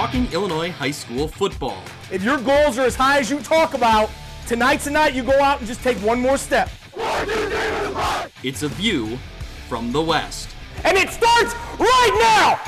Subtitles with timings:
[0.00, 1.76] talking Illinois high school football.
[2.10, 4.08] If your goals are as high as you talk about,
[4.46, 6.70] tonight's the night you go out and just take one more step.
[8.42, 9.18] It's a view
[9.68, 10.48] from the West.
[10.84, 12.58] And it starts right now!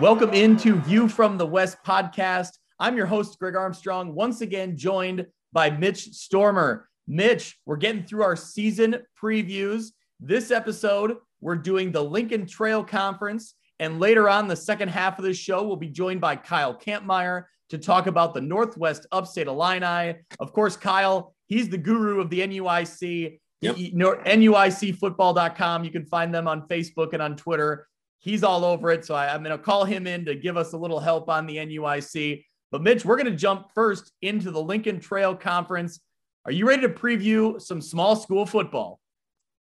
[0.00, 2.52] Welcome into View from the West podcast.
[2.78, 6.88] I'm your host, Greg Armstrong, once again joined by Mitch Stormer.
[7.06, 9.88] Mitch, we're getting through our season previews.
[10.18, 13.54] This episode, we're doing the Lincoln Trail Conference.
[13.78, 17.44] And later on, the second half of the show, we'll be joined by Kyle Kampmeyer
[17.70, 20.14] to talk about the Northwest Upstate Illini.
[20.38, 23.76] Of course, Kyle, he's the guru of the NUIC, Yep.
[23.76, 25.84] NUICfootball.com.
[25.84, 27.86] You can find them on Facebook and on Twitter.
[28.18, 29.04] He's all over it.
[29.04, 31.46] So I, I'm going to call him in to give us a little help on
[31.46, 32.44] the NUIC.
[32.70, 36.00] But Mitch, we're going to jump first into the Lincoln Trail Conference.
[36.44, 39.00] Are you ready to preview some small school football?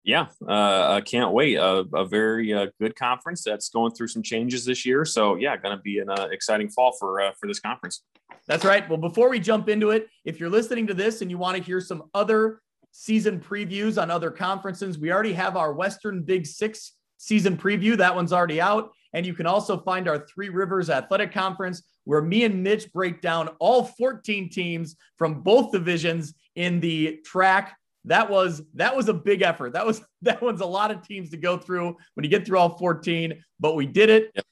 [0.03, 1.55] Yeah, uh, I can't wait.
[1.55, 5.03] A, a very uh, good conference that's going through some changes this year.
[5.05, 8.03] So yeah, going to be an uh, exciting fall for uh, for this conference.
[8.47, 8.87] That's right.
[8.89, 11.63] Well, before we jump into it, if you're listening to this and you want to
[11.63, 12.61] hear some other
[12.91, 17.97] season previews on other conferences, we already have our Western Big Six season preview.
[17.97, 18.91] That one's already out.
[19.13, 23.21] And you can also find our Three Rivers Athletic Conference, where me and Mitch break
[23.21, 27.75] down all 14 teams from both divisions in the track.
[28.05, 29.73] That was that was a big effort.
[29.73, 32.57] That was that one's a lot of teams to go through when you get through
[32.57, 34.31] all 14, but we did it.
[34.35, 34.45] Yep.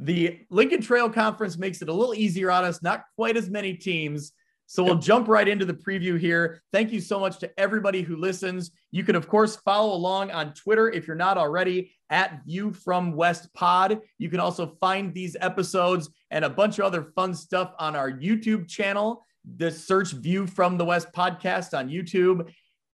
[0.00, 3.74] The Lincoln Trail Conference makes it a little easier on us, not quite as many
[3.74, 4.32] teams.
[4.66, 6.62] So we'll jump right into the preview here.
[6.72, 8.70] Thank you so much to everybody who listens.
[8.90, 13.12] You can, of course, follow along on Twitter if you're not already at View from
[13.12, 14.00] West Pod.
[14.18, 18.10] You can also find these episodes and a bunch of other fun stuff on our
[18.10, 19.24] YouTube channel.
[19.56, 22.50] The search View from the West podcast on YouTube.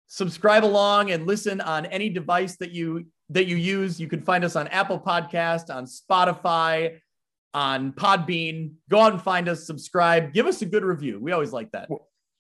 [0.07, 3.99] Subscribe along and listen on any device that you that you use.
[3.99, 6.99] You can find us on Apple Podcast, on Spotify,
[7.53, 8.73] on Podbean.
[8.89, 11.19] Go out and find us, subscribe, give us a good review.
[11.19, 11.89] We always like that.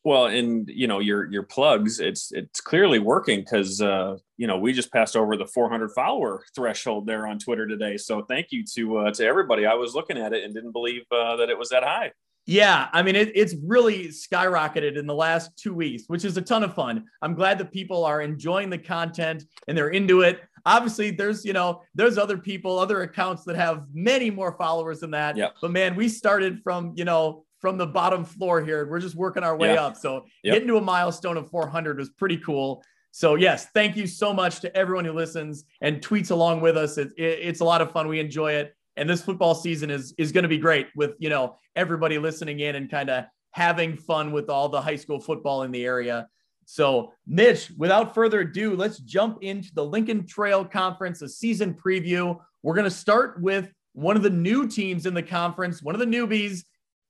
[0.03, 4.59] Well, and you know your your plugs, it's it's clearly working because uh, you know
[4.59, 7.97] we just passed over the 400 follower threshold there on Twitter today.
[7.97, 9.65] So thank you to uh, to everybody.
[9.65, 12.11] I was looking at it and didn't believe uh, that it was that high.
[12.47, 16.41] Yeah, I mean, it, it's really skyrocketed in the last two weeks, which is a
[16.41, 17.05] ton of fun.
[17.21, 20.41] I'm glad that people are enjoying the content and they're into it.
[20.67, 25.11] Obviously, there's you know there's other people, other accounts that have many more followers than
[25.11, 25.37] that.
[25.37, 25.55] Yep.
[25.61, 28.87] But man, we started from you know from the bottom floor here.
[28.87, 29.83] We're just working our way Yeah.
[29.85, 29.95] up.
[29.97, 30.53] So Yep.
[30.53, 32.83] getting to a milestone of 400 was pretty cool.
[33.11, 36.97] So yes, thank you so much to everyone who listens and tweets along with us.
[36.97, 38.07] It, it- it's a lot of fun.
[38.07, 41.29] We enjoy it, and this football season is is going to be great with you
[41.29, 45.63] know everybody listening in and kind of having fun with all the high school football
[45.63, 46.27] in the area.
[46.65, 52.37] So, Mitch, without further ado, let's jump into the Lincoln Trail Conference, a season preview.
[52.63, 55.99] We're going to start with one of the new teams in the conference, one of
[55.99, 56.63] the newbies,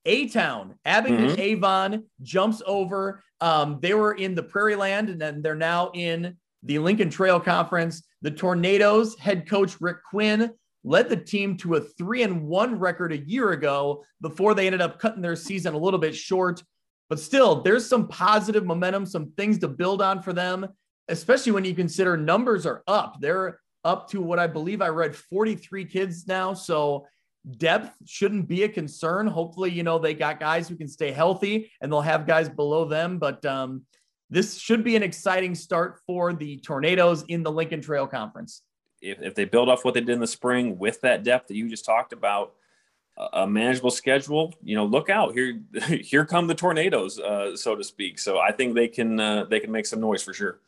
[0.05, 0.75] A Town.
[0.85, 3.23] Abingdon Avon jumps over.
[3.41, 7.39] Um, they were in the Prairie Land, and then they're now in the Lincoln Trail
[7.39, 8.03] Conference.
[8.21, 10.51] The Tornadoes head coach Rick Quinn
[10.85, 14.81] led the team to a three and one record a year ago before they ended
[14.81, 16.63] up cutting their season a little bit short.
[17.09, 20.67] But still, there's some positive momentum, some things to build on for them,
[21.07, 23.17] especially when you consider numbers are up.
[23.19, 26.53] They're up to what I believe I read 43 kids now.
[26.53, 27.07] So
[27.57, 29.27] depth shouldn't be a concern.
[29.27, 32.85] Hopefully, you know, they got guys who can stay healthy and they'll have guys below
[32.85, 33.17] them.
[33.19, 33.83] But um,
[34.29, 38.61] this should be an exciting start for the Tornadoes in the Lincoln Trail Conference.
[39.05, 41.55] If, if they build off what they did in the spring with that depth that
[41.55, 42.53] you just talked about,
[43.17, 45.61] a- manageable schedule, you know, look out here.
[45.87, 48.19] Here come the tornadoes, uh, so to speak.
[48.19, 50.59] So I think they can uh, they can make some noise for sure.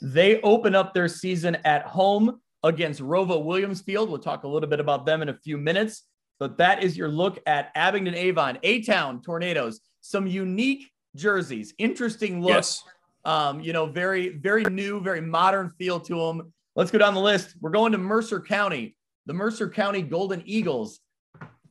[0.00, 4.08] They open up their season at home against ROWVA Williamsfield.
[4.08, 6.04] We'll talk a little bit about them in a few minutes.
[6.38, 9.80] But that is your look at Abingdon Avon, A Town Tornadoes.
[10.00, 12.84] Some unique jerseys, interesting looks.
[12.84, 12.94] Yes.
[13.24, 16.52] Um, you know, very, very new, very modern feel to them.
[16.78, 17.56] Let's go down the list.
[17.60, 18.94] We're going to Mercer County,
[19.26, 21.00] the Mercer County Golden Eagles,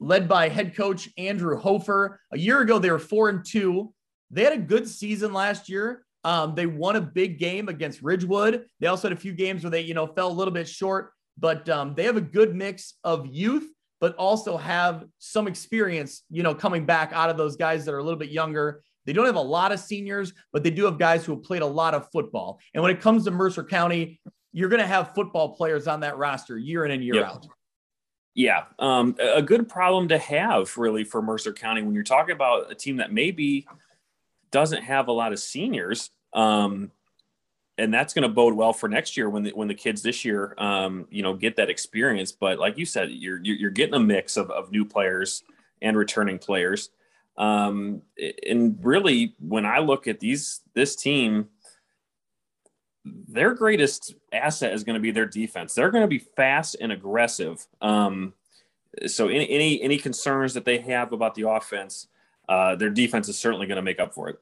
[0.02, 2.20] led by head coach Andrew Hofer.
[2.34, 3.94] A year ago, they were four and two.
[4.32, 6.04] They had a good season last year.
[6.26, 8.66] Um, they won a big game against Ridgewood.
[8.82, 11.14] They also had a few games where they, you know, fell a little bit short,
[11.38, 13.72] but um, they have a good mix of youth,
[14.02, 18.00] but also have some experience, you know, coming back out of those guys that are
[18.00, 18.84] a little bit younger.
[19.06, 21.62] They don't have a lot of seniors, but they do have guys who have played
[21.62, 22.60] a lot of football.
[22.74, 24.20] And when it comes to Mercer County,
[24.58, 27.26] you're going to have football players on that roster year in and year Yep.
[27.26, 27.48] out.
[28.34, 32.72] Yeah, um, a good problem to have really for Mercer County when you're talking about
[32.72, 33.68] a team that maybe
[34.50, 36.10] doesn't have a lot of seniors.
[36.34, 36.92] Um,
[37.78, 40.26] and that's going to bode well for next year when the, when the kids this
[40.26, 42.32] year, um, you know, get that experience.
[42.32, 45.44] But like you said, you're you're getting a mix of, of new players
[45.84, 46.90] and returning players.
[47.38, 48.02] Um,
[48.48, 51.50] and really, when I look at these this team,
[53.28, 55.74] their greatest asset is going to be their defense.
[55.74, 57.66] They're going to be fast and aggressive.
[57.82, 58.34] Um,
[59.06, 62.08] so any any any concerns that they have about the offense,
[62.50, 64.40] uh, their defense is certainly going to make up for it.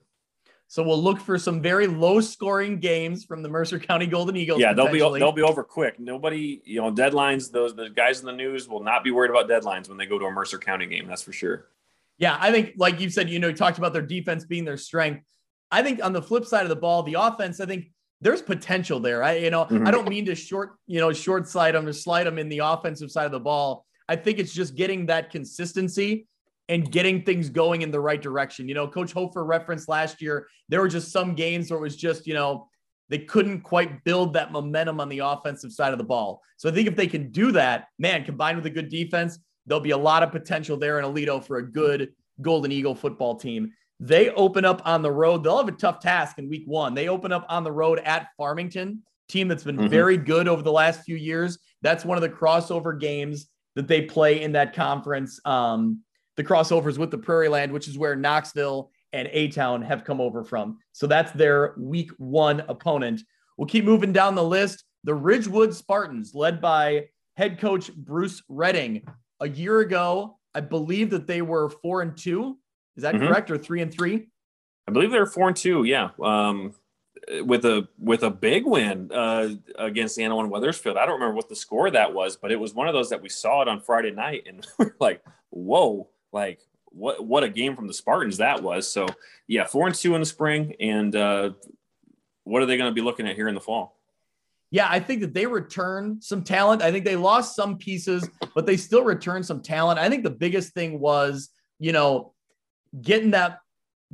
[0.68, 4.60] So we'll look for some very low scoring games from the Mercer County Golden Eagles.
[4.60, 6.00] Yeah, they'll be they'll be over quick.
[6.00, 7.52] Nobody, you know, deadlines.
[7.52, 10.18] Those the guys in the news will not be worried about deadlines when they go
[10.18, 11.08] to a Mercer County game.
[11.08, 11.68] That's for sure.
[12.18, 14.78] Yeah, I think like you said, you know, you talked about their defense being their
[14.78, 15.24] strength.
[15.72, 17.92] I think on the flip side of the ball, the offense, I think
[18.22, 19.24] there's potential there.
[19.24, 19.88] I, you know, mm-hmm.
[19.88, 22.60] I don't mean to short, you know, short slide them or slide them in the
[22.60, 23.86] offensive side of the ball.
[24.08, 26.28] I think it's just getting that consistency
[26.70, 28.68] and getting things going in the right direction.
[28.68, 31.96] You know, Coach Hofer referenced last year, there were just some games where it was
[31.96, 32.68] just, you know,
[33.10, 36.42] they couldn't quite build that momentum on the offensive side of the ball.
[36.58, 39.82] So I think if they can do that, man, combined with a good defense, there'll
[39.82, 43.72] be a lot of potential there in Aledo for a good Golden Eagle football team.
[44.00, 45.44] They open up on the road.
[45.44, 46.94] They'll have a tough task in week one.
[46.94, 49.88] They open up on the road at Farmington, team that's been mm-hmm.
[49.88, 51.58] very good over the last few years.
[51.82, 55.40] That's one of the crossover games that they play in that conference.
[55.46, 56.02] Um,
[56.36, 60.20] the crossovers with the Prairie Land, which is where Knoxville and A Town have come
[60.20, 60.78] over from.
[60.92, 63.22] So that's their week one opponent.
[63.58, 64.84] We'll keep moving down the list.
[65.06, 67.06] The Ridgewood Spartans, led by
[67.38, 69.04] head coach Bruce Redding.
[69.40, 72.58] A year ago, I believe that they were four and two.
[72.96, 73.28] Is that mm-hmm.
[73.28, 74.28] correct, or three and three?
[74.88, 75.84] I believe they're four and two.
[75.84, 76.74] Yeah, um,
[77.44, 80.98] with a with a big win uh, against Annawan Wethersfield.
[80.98, 83.22] I don't remember what the score that was, but it was one of those that
[83.22, 87.76] we saw it on Friday night, and we're like, "Whoa!" Like what what a game
[87.76, 88.88] from the Spartans that was.
[88.88, 89.08] So
[89.48, 91.52] yeah, four and two in the spring, and uh,
[92.44, 93.96] what are they going to be looking at here in the fall?
[94.76, 96.82] yeah, I think that they return some talent.
[96.82, 100.00] I think they lost some pieces, but they still return some talent.
[100.00, 101.50] I think the biggest thing was,
[101.80, 102.34] you know,
[103.02, 103.60] getting that,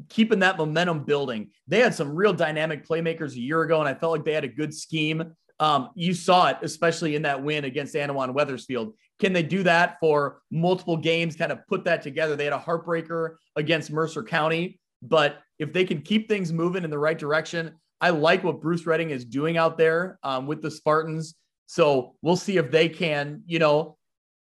[0.09, 1.51] keeping that momentum building.
[1.67, 4.43] They had some real dynamic playmakers a year ago, and I felt like they had
[4.43, 5.33] a good scheme.
[5.59, 8.93] Um, you saw it, especially in that win against Annawan Wethersfield.
[9.19, 11.35] Can they do that for multiple games?
[11.35, 12.35] Kind of put that together.
[12.35, 16.89] They had a heartbreaker against Mercer County, but if they can keep things moving in
[16.89, 20.71] the right direction, I like what Bruce Redding is doing out there um, with the
[20.71, 21.35] Spartans.
[21.67, 23.97] So we'll see if they can, you know,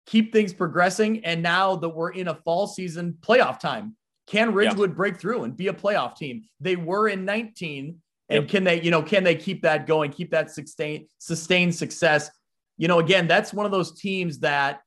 [0.06, 1.24] keep things progressing.
[1.24, 3.96] And now that we're in a fall season playoff time,
[4.28, 4.96] can Ridgewood yeah.
[4.96, 6.44] break through and be a playoff team?
[6.60, 7.98] They were in 19.
[8.30, 8.52] And yep.
[8.52, 12.30] can they, you know, can they keep that going, keep that sustain, sustained success?
[12.78, 14.82] You know, again, that's one of those teams that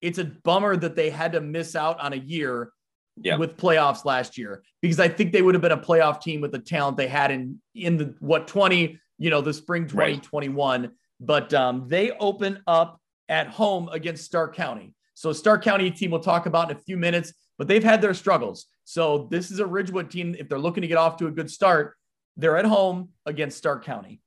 [0.00, 2.72] it's a bummer that they had to miss out on a year
[3.16, 3.36] yeah.
[3.36, 6.52] with playoffs last year because I think they would have been a playoff team with
[6.52, 10.80] the talent they had in in the what 20, you know, the spring 2021.
[10.80, 10.90] Right.
[11.20, 14.94] But um, they open up at home against Stark County.
[15.14, 18.14] So Stark County team we'll talk about in a few minutes, but they've had their
[18.14, 18.64] struggles.
[18.84, 20.34] So this is a Ridgewood team.
[20.38, 21.94] If they're looking to get off to a good start,
[22.38, 24.22] they're at home against Stark County.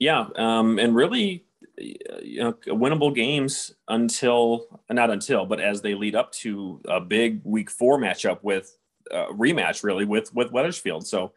[0.00, 1.44] Yeah, um, and really
[1.78, 7.40] you know winnable games until not until but as they lead up to a big
[7.44, 8.76] week four matchup with
[9.12, 11.32] uh, rematch really with with Wethersfield so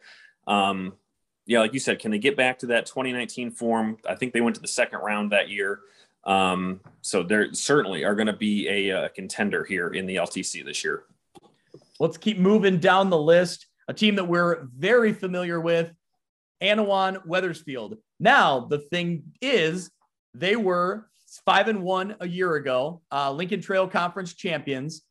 [0.46, 0.94] um
[1.46, 4.40] yeah like you said can they get back to that 2019 form I think they
[4.40, 5.80] went to the second round that year
[6.24, 10.64] um so they're certainly are going to be a, a contender here in the LTC
[10.64, 11.04] this year
[12.00, 15.92] let's keep moving down the list a team that we're very familiar with
[16.62, 17.98] Annawan Wethersfield.
[18.18, 19.90] now the thing is
[20.34, 21.08] they were
[21.44, 25.02] five and one a year ago, uh, Lincoln Trail Conference champions.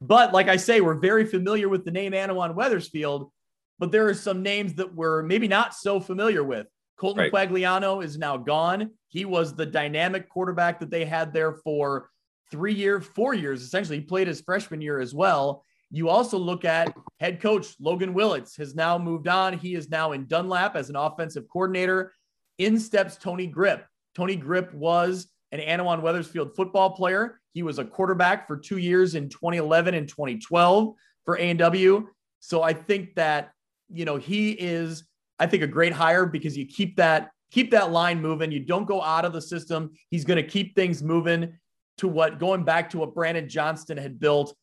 [0.00, 3.30] But like I say, we're very familiar with the name Annawan Wethersfield,
[3.78, 6.66] but there are some names that we're maybe not so familiar with.
[6.98, 7.32] Colton right.
[7.32, 8.90] Quagliano is now gone.
[9.08, 12.10] He was the dynamic quarterback that they had there for
[12.50, 13.98] three years, four years, essentially.
[13.98, 15.64] He played his freshman year as well.
[15.90, 19.56] You also look at head coach Logan Willits has now moved on.
[19.56, 22.12] He is now in Dunlap as an offensive coordinator.
[22.58, 23.86] In steps Tony Grip.
[24.14, 27.40] Tony Grip was an Annawan Wethersfield football player.
[27.54, 32.08] He was a quarterback for two years in 2011 and 2012 for A&W.
[32.40, 33.52] So I think that,
[33.88, 35.04] you know, he is,
[35.38, 38.52] I think, a great hire because you keep that keep that line moving.
[38.52, 39.92] You don't go out of the system.
[40.10, 41.54] He's going to keep things moving
[41.98, 44.54] to what going back to what Brandon Johnston had built.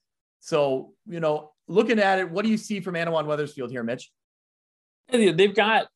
[0.45, 4.11] So, you know, looking at it, what do you see from Annawan Wethersfield here, Mitch?
[5.11, 5.87] They've got,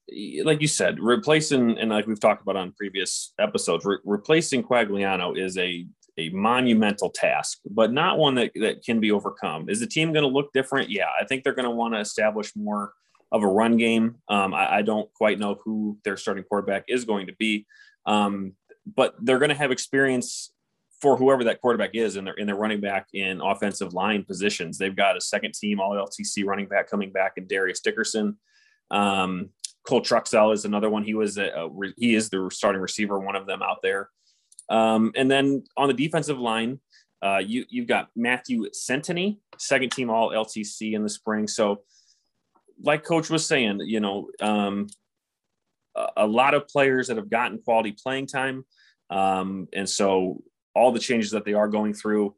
[0.43, 5.37] like you said, replacing, and like we've talked about on previous episodes, re- replacing Quagliano
[5.37, 5.85] is a
[6.17, 9.69] a monumental task, but not one that, that can be overcome.
[9.69, 10.89] Is the team going to look different?
[10.89, 12.91] Yeah, I think they're going to want to establish more
[13.31, 14.15] of a run game.
[14.27, 17.67] Um, I, I, don't quite know who their starting quarterback is going to be,
[18.05, 18.53] um,
[18.85, 20.51] but they're going to have experience
[21.01, 24.77] for whoever that quarterback is in their in their running back in offensive line positions.
[24.77, 28.37] They've got a second team All LTC running back coming back in Darius Dickerson.
[28.91, 29.49] Um,
[29.87, 31.03] Cole Truxell is another one.
[31.03, 34.09] He was a, a, he is the starting receiver, one of them out there.
[34.69, 36.79] Um, and then on the defensive line,
[37.21, 41.47] uh, you you've got Matthew Centeny, second team All LTC in the spring.
[41.47, 41.81] So,
[42.81, 44.87] like Coach was saying, you know, um,
[45.95, 48.65] a, a lot of players that have gotten quality playing time,
[49.09, 50.43] um, and so
[50.79, 52.35] all the changes that they are going through,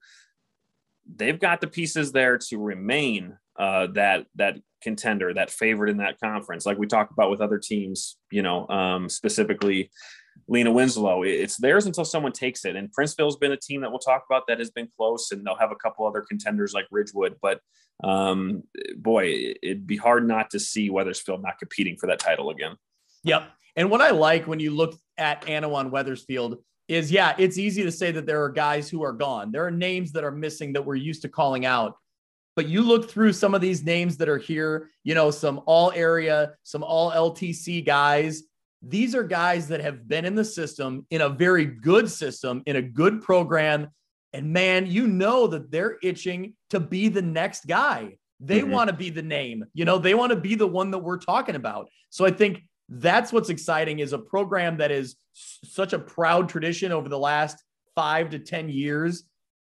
[1.15, 6.19] they've got the pieces there to remain uh, that that contender, that favorite in that
[6.19, 8.17] conference, like we talked about with other teams.
[8.31, 9.91] You know, um, specifically
[10.47, 11.23] Lena Winslow.
[11.23, 12.75] It's theirs until someone takes it.
[12.75, 15.55] And Princeville's been a team that we'll talk about that has been close, and they'll
[15.55, 17.35] have a couple other contenders like Ridgewood.
[17.41, 17.59] But
[18.03, 18.63] um,
[18.97, 22.75] boy, it'd be hard not to see Wethersfield not competing for that title again.
[23.23, 23.43] Yep.
[23.75, 26.57] And what I like when you look at Annawan Wethersfield
[26.91, 29.49] is yeah, it's easy to say that there are guys who are gone.
[29.49, 31.95] There are names that are missing that we're used to calling out.
[32.57, 35.93] But you look through some of these names that are here, you know, some all
[35.95, 38.43] area, some all LTC guys.
[38.81, 42.75] These are guys that have been in the system in a very good system, in
[42.75, 43.87] a good program.
[44.33, 48.17] And man, you know that they're itching to be the next guy.
[48.41, 48.71] They mm-hmm.
[48.71, 51.19] want to be the name, you know, they want to be the one that we're
[51.19, 51.87] talking about.
[52.09, 56.91] So I think that's what's exciting is a program that is such a proud tradition
[56.91, 57.63] over the last
[57.95, 59.23] five to 10 years.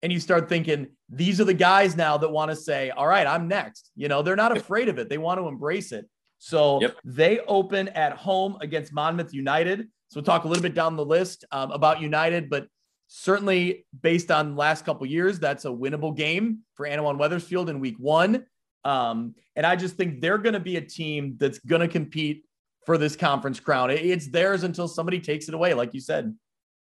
[0.03, 3.27] And you start thinking, these are the guys now that want to say, all right,
[3.27, 3.91] I'm next.
[3.97, 6.07] You know, they're not afraid of it, they want to embrace it.
[6.39, 6.97] So yep.
[7.03, 9.89] they open at home against Monmouth United.
[10.09, 12.69] So we'll talk a little bit down the list um, about United, but
[13.09, 17.97] certainly based on last couple years, that's a winnable game for Annawan Wethersfield in week
[17.99, 18.45] one.
[18.85, 22.45] Um, and I just think they're going to be a team that's going to compete
[22.87, 23.91] for this conference crown.
[23.91, 26.35] It's theirs until somebody takes it away, like you said.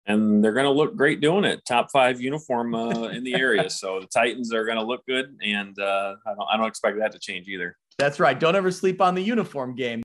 [0.08, 1.62] And they're going to look great doing it.
[1.65, 5.38] Top five uniform uh, in the area, so the Titans are going to look good,
[5.43, 7.77] and uh, I don't I don't expect that to change either.
[8.00, 8.38] That's right.
[8.38, 10.01] Don't ever sleep on the uniform game.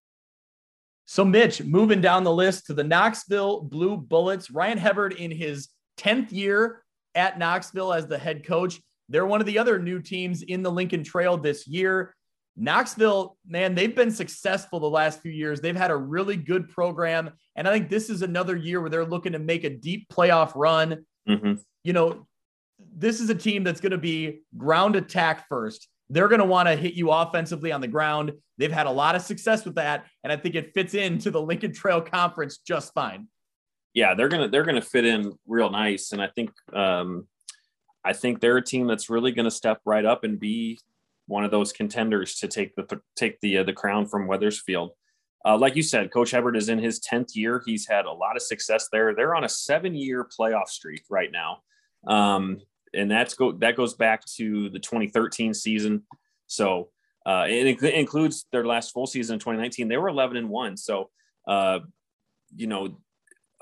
[1.07, 5.69] So, Mitch, moving down the list to the Knoxville Blue Bullets, Ryan Hebard in his
[5.99, 6.83] 10th year
[7.15, 8.81] at Knoxville as the head coach.
[9.09, 12.15] They're one of the other new teams in the Lincoln Trail this year.
[12.57, 15.61] Knoxville, man, they've been successful the last few years.
[15.61, 17.31] They've had a really good program.
[17.55, 20.53] And I think this is another year where they're looking to make a deep playoff
[20.55, 21.05] run.
[21.29, 21.55] Mm-hmm.
[21.85, 22.27] You know,
[22.79, 25.89] this is a team that's going to be ground attack first.
[26.09, 28.33] They're going to want to hit you offensively on the ground.
[28.59, 30.07] They've had a lot of success with that.
[30.25, 33.29] And I think it fits into the Lincoln Trail Conference just fine.
[33.93, 36.13] Yeah, they're gonna they're gonna fit in real nice.
[36.13, 37.27] And I think um
[38.05, 40.79] I think they're a team that's really gonna step right up and be
[41.27, 44.91] one of those contenders to take the take the uh, the crown from Wethersfield.
[45.45, 47.63] Uh, like you said, Coach Hebard is in his tenth year.
[47.65, 49.15] He's had a lot of success there.
[49.15, 51.59] They're on a seven-year playoff streak right now,
[52.07, 52.61] um,
[52.95, 56.03] and that's go that goes back to the 2013 season.
[56.47, 56.91] So
[57.25, 59.89] uh, it, it, includes their last full season in 2019.
[59.89, 60.77] They were 11 and one.
[60.77, 61.11] So
[61.47, 61.81] uh,
[62.55, 62.99] you know,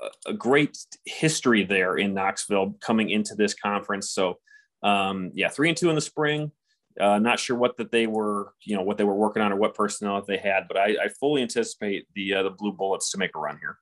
[0.01, 4.11] a, a, great history there in Knoxville coming into this conference.
[4.11, 4.39] So
[4.83, 6.51] um, yeah, three and two in the spring.
[6.99, 9.57] Uh, not sure what that they were, you know, what they were working on or
[9.57, 13.17] what personnel they had, but I, I fully anticipate the uh, the Blue Bullets to
[13.17, 13.77] make a run here.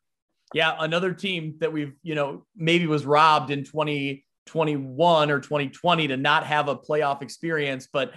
[0.53, 6.17] Yeah, another team that we've, you know, maybe was robbed in 2021 or 2020 to
[6.17, 8.13] not have a playoff experience, but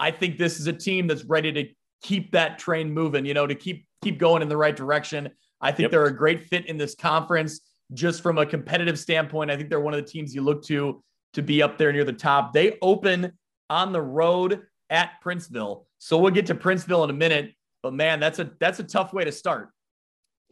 [0.00, 1.68] I think this is a team that's ready to
[2.02, 5.30] keep that train moving, you know, to keep keep going in the right direction.
[5.60, 5.90] I think yep.
[5.90, 7.60] they're a great fit in this conference
[7.92, 9.50] just from a competitive standpoint.
[9.50, 11.02] I think they're one of the teams you look to
[11.34, 12.52] to be up there near the top.
[12.52, 13.32] They open
[13.70, 15.84] on the road at Princeville.
[15.98, 19.12] So we'll get to Princeville in a minute, but man, that's a that's a tough
[19.12, 19.70] way to start.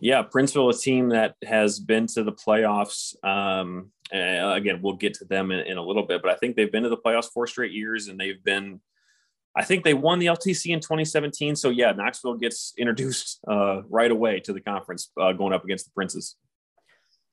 [0.01, 3.15] Yeah, Princeville, is a team that has been to the playoffs.
[3.25, 6.73] Um, again, we'll get to them in, in, a little bit, but I think they've
[6.73, 8.81] been to the playoffs four straight years, and they've been.
[9.55, 11.57] I think they won the LTC in 2017.
[11.57, 15.85] So yeah, Knoxville gets introduced uh, right away to the conference, uh, going up against
[15.85, 16.37] the Princes.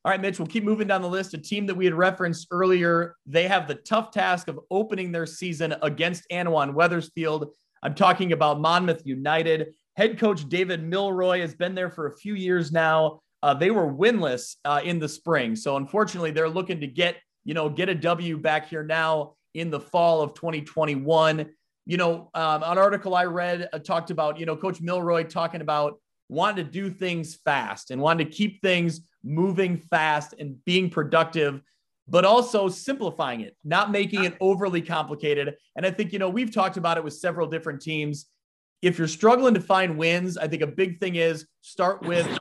[0.05, 1.33] All right, Mitch, we'll keep moving down the list.
[1.33, 5.25] A team that we had referenced earlier, they have the tough task of opening their
[5.25, 7.51] season against Annawan Wethersfield.
[7.83, 9.73] I'm talking about Monmouth United.
[9.97, 13.19] Head coach David Milroy has been there for a few years now.
[13.43, 17.53] Uh, they were winless uh, in the spring, so unfortunately, they're looking to get you
[17.53, 21.45] know get a W back here now in the fall of 2021.
[21.85, 25.61] You know, um, an article I read uh, talked about you know Coach Milroy talking
[25.61, 25.99] about
[26.29, 31.61] wanting to do things fast and wanting to keep things moving fast and being productive,
[32.07, 35.55] but also simplifying it, not making it overly complicated.
[35.75, 38.27] And I think, you know, we've talked about it with several different teams.
[38.81, 42.39] if you're struggling to find wins, I think a big thing is start with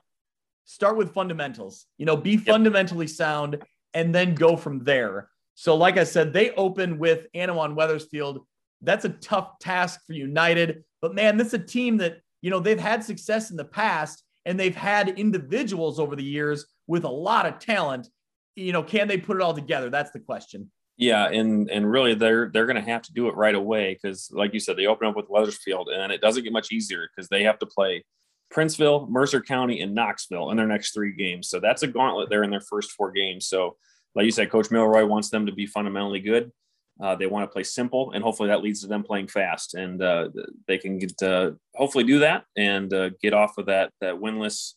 [0.64, 1.86] start with fundamentals.
[1.96, 3.62] You know, be fundamentally sound
[3.94, 5.30] and then go from there.
[5.54, 8.46] So, like I said, they open with Annawan Wethersfield.
[8.82, 12.60] That's a tough task for United, but man, this is a team that you know
[12.60, 17.10] they've had success in the past and they've had individuals over the years with a
[17.10, 18.08] lot of talent.
[18.56, 19.90] You know, can they put it all together?
[19.90, 20.70] That's the question.
[20.96, 24.30] Yeah, and and really they're they're going to have to do it right away because,
[24.32, 27.28] like you said, they open up with Wethersfield, and it doesn't get much easier because
[27.28, 28.04] they have to play
[28.52, 31.48] Princeville, Mercer County, and Knoxville in their next three games.
[31.48, 33.46] So that's a gauntlet there in their first four games.
[33.46, 33.76] So,
[34.16, 36.50] like you said, Coach Milroy wants them to be fundamentally good.
[37.00, 40.02] Uh, they want to play simple, and hopefully that leads to them playing fast, and
[40.02, 40.28] uh,
[40.66, 44.74] they can get uh, hopefully do that and uh, get off of that that winless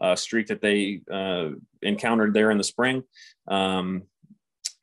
[0.00, 1.50] uh, streak that they uh,
[1.82, 3.02] encountered there in the spring.
[3.48, 4.02] Um,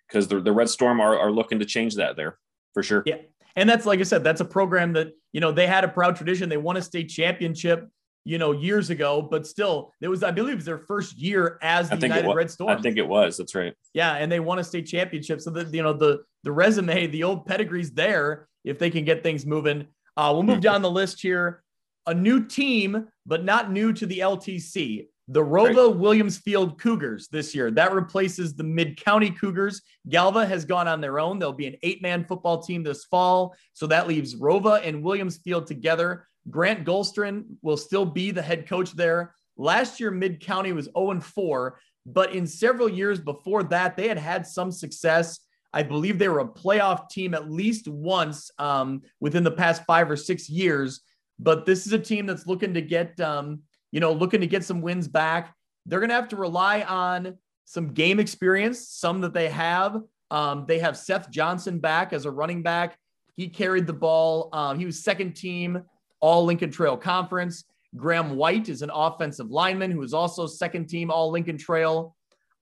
[0.08, 2.38] because the, the Red Storm are, are looking to change that there
[2.74, 3.03] for sure.
[3.06, 3.17] Yeah.
[3.56, 6.15] And that's like I said, that's a program that, you know, they had a proud
[6.15, 6.48] tradition.
[6.48, 7.89] They won a state championship,
[8.24, 11.58] you know, years ago, but still, it was, I believe, it was their first year
[11.62, 12.77] as the United Red Storm.
[12.77, 13.38] I think it was.
[13.38, 13.74] That's right.
[13.94, 15.41] Yeah, and they won a state championship.
[15.41, 19.22] So that you know the the resume, the old pedigree's there if they can get
[19.22, 19.86] things moving.
[20.16, 21.62] Uh, we'll move down the list here.
[22.06, 25.08] A new team, but not new to the LTC.
[25.27, 27.70] The ROWVA Williamsfield Cougars this year.
[27.70, 29.82] That replaces the Mid County Cougars.
[30.08, 31.38] Galva has gone on their own.
[31.38, 33.54] There'll be an eight man football team this fall.
[33.74, 36.30] So that leaves ROWVA and Williamsfield together.
[36.50, 39.36] Grant Golstrin will still be the head coach there.
[39.58, 44.18] Last year, Mid County was 0 4, but in several years before that, they had
[44.18, 45.42] had some success.
[45.74, 50.10] I believe they were a playoff team at least once um, within the past five
[50.10, 51.02] or six years.
[51.40, 54.64] But this is a team that's looking to get um, you know, looking to get
[54.64, 55.56] some wins back.
[55.86, 60.02] They're going to have to rely on some game experience, some that they have.
[60.30, 62.98] Um, they have Seth Johnson back as a running back.
[63.36, 64.50] He carried the ball.
[64.52, 65.84] Um, he was second team
[66.20, 67.64] All Lincoln Trail Conference.
[67.96, 72.16] Graham White is an offensive lineman who is also second team All Lincoln Trail.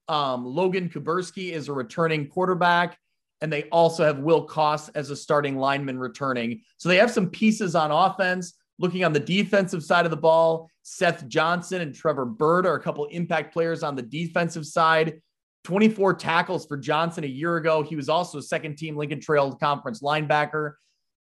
[0.08, 2.98] Um, Logan Kuberski is a returning quarterback.
[3.42, 6.62] And they also have Will Koss as a starting lineman returning.
[6.77, 8.53] So they have some pieces on offense.
[8.79, 12.82] Looking on the defensive side of the ball, Seth Johnson and Trevor Bird are a
[12.82, 15.22] couple impact players on the defensive side.
[15.64, 17.84] 24 tackles for Johnson a year ago.
[17.84, 20.74] He was also a second team Lincoln Trail Conference linebacker.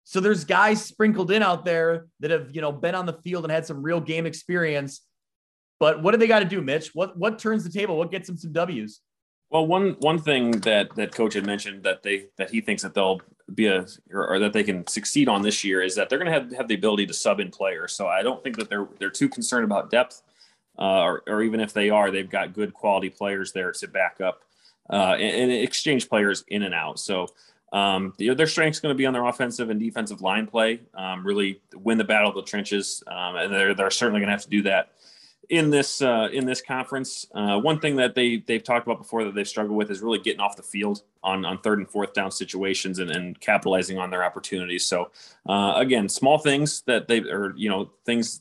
[0.05, 3.45] So there's guys sprinkled in out there that have, you know, been on the field
[3.45, 5.03] and had some real game experience.
[5.83, 6.95] But what do they got to do, Mitch?
[6.95, 7.97] What what turns the table?
[7.97, 9.01] What gets them some W's?
[9.51, 12.95] Well, one one thing that that coach had mentioned that they that he thinks that
[12.95, 13.21] they'll
[13.53, 16.31] be a or, or that they can succeed on this year is that they're going
[16.31, 17.95] to have have the ability to sub in players.
[17.95, 20.23] So I don't think that they're they're too concerned about depth,
[20.79, 24.21] uh, or or even if they are, they've got good quality players there to back
[24.21, 24.43] up
[24.89, 27.01] uh, and, and exchange players in and out.
[27.01, 27.27] So.
[27.75, 30.83] Um, their strength's going to be on their offensive and defensive line play.
[30.93, 34.33] Um, really win the battle of the trenches, um, and they're they're certainly going to
[34.33, 34.93] have to do that
[35.53, 37.27] in this uh, in this conference.
[37.35, 40.19] Uh, one thing that they they've talked about before that they've struggled with is really
[40.19, 44.11] getting off the field on on third and fourth down situations and, and capitalizing on
[44.11, 44.87] their opportunities.
[44.87, 45.11] So
[45.47, 48.41] uh, again, small things that they or you know things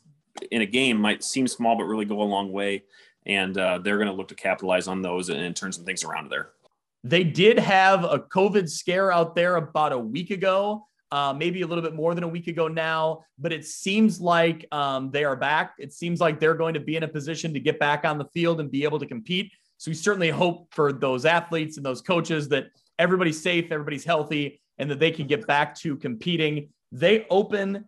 [0.51, 2.85] in a game might seem small but really go a long way,
[3.25, 6.05] and uh, they're going to look to capitalize on those and, and turn some things
[6.05, 6.51] around there.
[7.03, 11.67] They did have a COVID scare out there about a week ago uh, maybe a
[11.67, 15.35] little bit more than a week ago now, but it seems like um, they are
[15.35, 15.73] back.
[15.77, 18.25] It seems like they're going to be in a position to get back on the
[18.25, 19.51] field and be able to compete.
[19.77, 24.61] So we certainly hope for those athletes and those coaches that everybody's safe, everybody's healthy,
[24.77, 26.69] and that they can get back to competing.
[26.91, 27.85] They open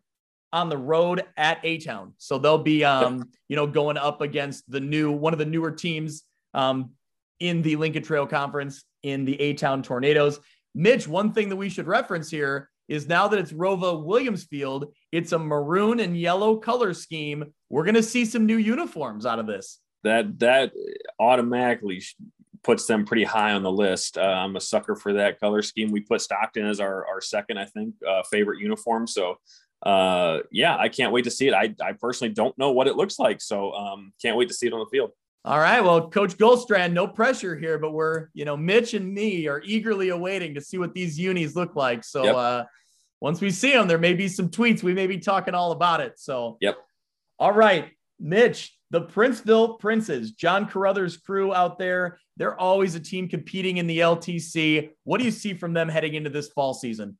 [0.51, 4.69] on the road at A Town, so they'll be, um, you know, going up against
[4.69, 6.91] the new one of the newer teams um,
[7.39, 10.39] in the Lincoln Trail Conference in the A Town Tornadoes.
[10.75, 15.32] Mitch, one thing that we should reference here is now that it's ROWVA Williamsfield, it's
[15.32, 17.53] a maroon and yellow color scheme.
[17.69, 19.79] We're going to see some new uniforms out of this.
[20.03, 20.73] That that
[21.19, 22.03] automatically
[22.63, 24.17] puts them pretty high on the list.
[24.17, 25.91] Uh, I'm a sucker for that color scheme.
[25.91, 29.08] We put Stockton as our, our second, I think, uh, favorite uniform.
[29.08, 29.38] So,
[29.86, 31.53] uh, yeah, I can't wait to see it.
[31.53, 33.41] I, I personally don't know what it looks like.
[33.41, 35.12] So, um, can't wait to see it on the field.
[35.45, 35.82] All right.
[35.82, 40.10] Well, Coach Goldstrand, no pressure here, but we're, you know, Mitch and me are eagerly
[40.10, 42.06] awaiting to see what these unis look like.
[42.06, 42.67] So yep.
[43.23, 44.83] Once we see them, there may be some tweets.
[44.83, 46.19] We may be talking all about it.
[46.19, 46.75] So, yep.
[47.39, 52.19] All right, Mitch, the Princeville Princes, John Carruthers crew out there.
[52.36, 54.89] They're always a team competing in the LTC.
[55.05, 57.17] What do you see from them heading into this fall season?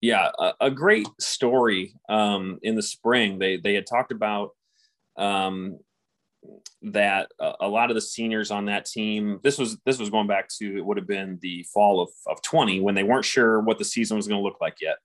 [0.00, 3.38] Yeah, a, a great story um, in the spring.
[3.38, 4.50] They they had talked about
[5.16, 5.78] um,
[6.82, 10.48] that a lot of the seniors on that team this was this was going back
[10.58, 13.78] to it would have been the fall of, of 20 when they weren't sure what
[13.78, 14.96] the season was going to look like yet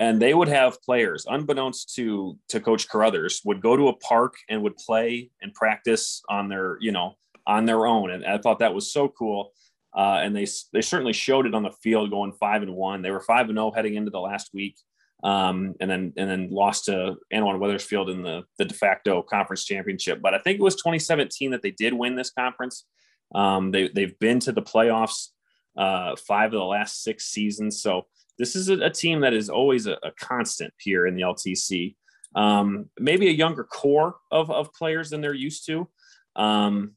[0.00, 4.34] and they would have players, unbeknownst to to Coach Carruthers, would go to a park
[4.48, 7.14] and would play and practice on their, you know,
[7.46, 8.10] on their own.
[8.10, 9.52] And I thought that was so cool.
[9.96, 13.02] Uh, and they they certainly showed it on the field, going five and one.
[13.02, 14.76] They were five and zero oh heading into the last week,
[15.22, 19.64] um, and then and then lost to Annawan Wethersfield in the the de facto conference
[19.64, 20.20] championship.
[20.20, 22.84] But I think it was 2017 that they did win this conference.
[23.36, 25.28] Um, they they've been to the playoffs
[25.76, 27.80] uh, five of the last six seasons.
[27.80, 28.06] So
[28.38, 31.96] this is a, a team that is always a, a, constant here in the LTC.
[32.34, 35.88] Um, maybe a younger core of, of players than they're used to.
[36.34, 36.92] Um,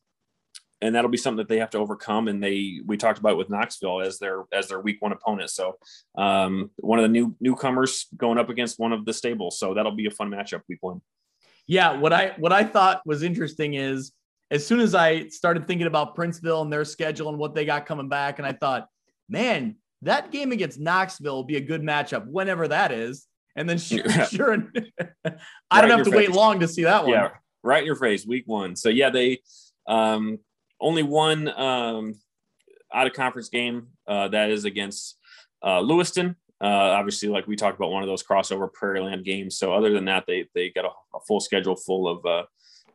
[0.81, 2.27] and that'll be something that they have to overcome.
[2.27, 5.49] And they we talked about with Knoxville as their as their week one opponent.
[5.49, 5.77] So
[6.17, 9.59] um, one of the new newcomers going up against one of the stables.
[9.59, 11.01] So that'll be a fun matchup week one.
[11.65, 14.11] Yeah, what I what I thought was interesting is
[14.51, 17.85] as soon as I started thinking about Princeville and their schedule and what they got
[17.85, 18.87] coming back, and I thought,
[19.27, 23.27] man, that game against Knoxville will be a good matchup whenever that is.
[23.55, 24.53] And then sure, sure
[25.71, 26.13] I don't have to face.
[26.13, 27.13] wait long to see that one.
[27.13, 27.29] Yeah,
[27.63, 28.75] right in your face, week one.
[28.75, 29.39] So yeah, they
[29.87, 30.39] um,
[30.79, 32.13] only one um,
[32.93, 35.17] out of conference game uh, that is against
[35.63, 36.35] uh, Lewistown.
[36.61, 39.57] Uh, obviously, like we talked about, one of those crossover Prairie Land games.
[39.57, 42.43] So other than that, they they got a, a full schedule full of uh,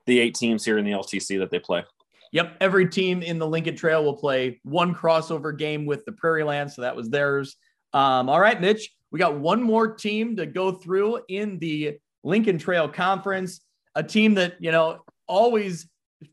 [0.07, 1.85] the eight teams here in the LTC that they play.
[2.33, 6.45] Yep, every team in the Lincoln Trail will play one crossover game with the Prairie
[6.45, 7.57] Land, so that was theirs.
[7.93, 12.59] Um, all right, Mitch, we got one more team to go through in the Lincoln
[12.59, 13.61] Trail Conference.
[13.95, 15.87] A team that you know always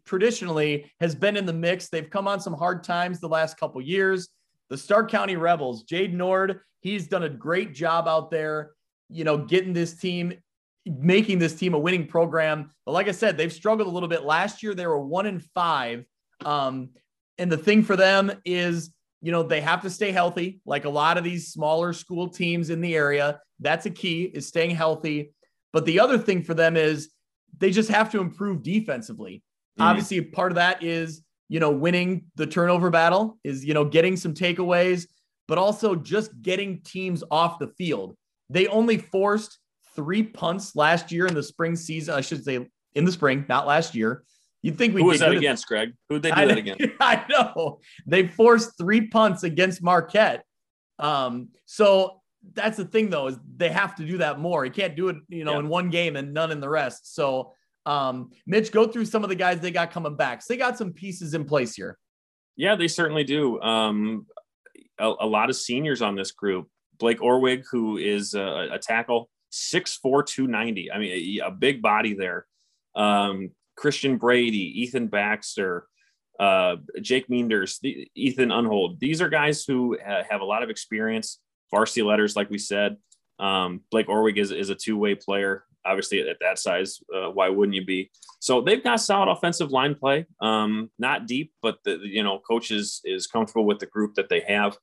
[0.06, 1.90] traditionally has been in the mix.
[1.90, 4.30] They've come on some hard times the last couple years.
[4.70, 8.72] The Stark County Rebels, Jade Nord, he's done a great job out there,
[9.10, 10.34] you know, getting this team,
[10.86, 12.72] making this team a winning program.
[12.86, 14.24] But like I said, they've struggled a little bit.
[14.24, 16.06] Last year, they were one in five.
[16.44, 16.89] Um,
[17.38, 20.89] and the thing for them is, you know, they have to stay healthy, like a
[20.89, 23.39] lot of these smaller school teams in the area.
[23.60, 25.34] That's a key, is staying healthy.
[25.74, 27.10] But the other thing for them is
[27.58, 29.44] they just have to improve defensively.
[29.78, 29.82] Mm-hmm.
[29.84, 34.15] Obviously, part of that is, you know, winning the turnover battle, is, you know, getting
[34.15, 35.08] some takeaways,
[35.48, 38.15] but also just getting teams off the field.
[38.50, 39.60] They only forced
[40.00, 42.16] three punts last year in the spring season.
[42.16, 44.24] I should say in the spring, not last year.
[44.62, 45.94] You'd think we Who was that against, Greg?
[46.08, 46.86] Who'd they do I, that against?
[47.02, 47.80] I know.
[48.08, 50.46] They forced three punts against Marquette.
[51.00, 52.22] Um, so
[52.54, 54.64] that's the thing though, is they have to do that more.
[54.64, 55.60] You can't do it, you know, yeah.
[55.60, 57.14] in one game and none in the rest.
[57.14, 57.54] So
[57.86, 60.42] um, Mitch, go through some of the guys they got coming back.
[60.42, 61.98] So they got some pieces in place here.
[62.56, 63.60] Yeah, they certainly do.
[63.62, 64.28] Um,
[64.98, 66.68] a, a, lot of seniors on this group.
[67.00, 70.92] Blake Orwig, who is a, a tackle, 6'4, 290.
[70.92, 72.46] I mean, a, a big body there.
[72.96, 75.88] Um, Christian Brady, Ethan Baxter,
[76.40, 79.00] uh, Jake Meanders, the, Ethan Unhold.
[79.00, 81.40] These are guys who ha- have a lot of experience,
[81.72, 82.98] varsity letters, like we said.
[83.40, 87.50] Um, Blake Orwig is, is a two way player obviously at that size, uh, why
[87.50, 88.12] wouldn't you be?
[88.40, 90.26] So they've got solid offensive line play.
[90.42, 94.30] Um, not deep, but the you know coach is is comfortable with the group that
[94.30, 94.78] they have.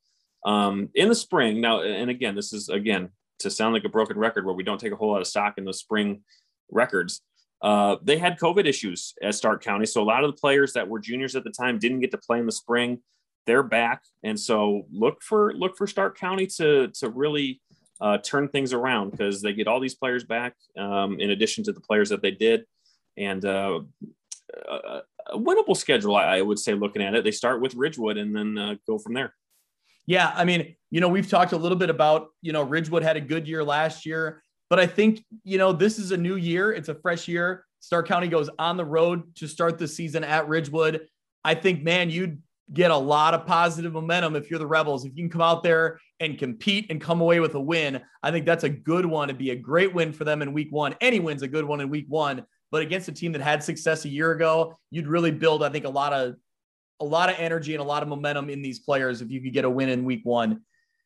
[0.44, 4.18] Um, in the spring now, and again, this is again to sound like a broken
[4.18, 6.22] record where we don't take a whole lot of stock in the spring
[6.70, 7.20] records.
[7.62, 10.88] Uh, they had COVID issues at Stark County, so a lot of the players that
[10.88, 12.98] were juniors at the time didn't get to play in the spring.
[13.46, 17.60] They're back, and so look for look for Stark County to to really
[18.00, 21.72] uh, turn things around because they get all these players back um, in addition to
[21.72, 22.64] the players that they did.
[23.16, 23.80] And uh,
[24.68, 27.24] a, winnable schedule, I, I, would say, looking at it.
[27.24, 29.34] They start with Ridgewood and then uh, go from there.
[30.06, 30.32] Yeah.
[30.34, 33.20] I mean, you know, we've talked a little bit about, you know, Ridgewood had a
[33.20, 36.72] good year last year, but I think, you know, this is a new year.
[36.72, 37.64] It's a fresh year.
[37.80, 41.06] Stark County goes on the road to start the season at Ridgewood.
[41.44, 42.40] I think, man, you'd
[42.72, 45.04] get a lot of positive momentum if you're the Rebels.
[45.04, 48.30] If you can come out there and compete and come away with a win, I
[48.32, 49.28] think that's a good one.
[49.28, 50.96] It'd be a great win for them in week one.
[51.00, 54.04] Any win's a good one in week one, but against a team that had success
[54.04, 56.34] a year ago, you'd really build, I think, a lot of
[57.00, 59.52] a lot of energy and a lot of momentum in these players if you could
[59.52, 60.62] get a win in week one.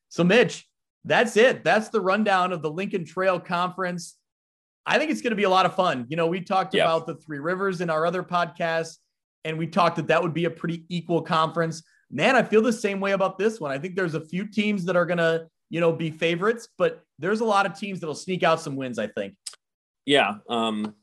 [0.09, 0.66] So, Mitch,
[1.05, 1.64] that's it.
[1.64, 4.16] That's the rundown of the Lincoln Trail Conference.
[4.87, 6.07] I think it's going to be a lot of fun.
[6.09, 6.87] You know, we talked yep.
[6.87, 8.96] about the Three Rivers in our other podcast
[9.44, 11.83] and we talked that that would be a pretty equal conference.
[12.11, 13.70] Man, I feel the same way about this one.
[13.70, 17.03] I think there's a few teams that are going to, you know, be favorites, but
[17.18, 19.35] there's a lot of teams that'll sneak out some wins, I think.
[20.07, 20.94] Yeah, um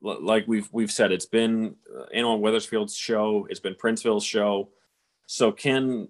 [0.00, 4.68] like we've we've said it's been uh, Annawan Wethersfield's show, it's been Princeville's show.
[5.26, 6.08] So can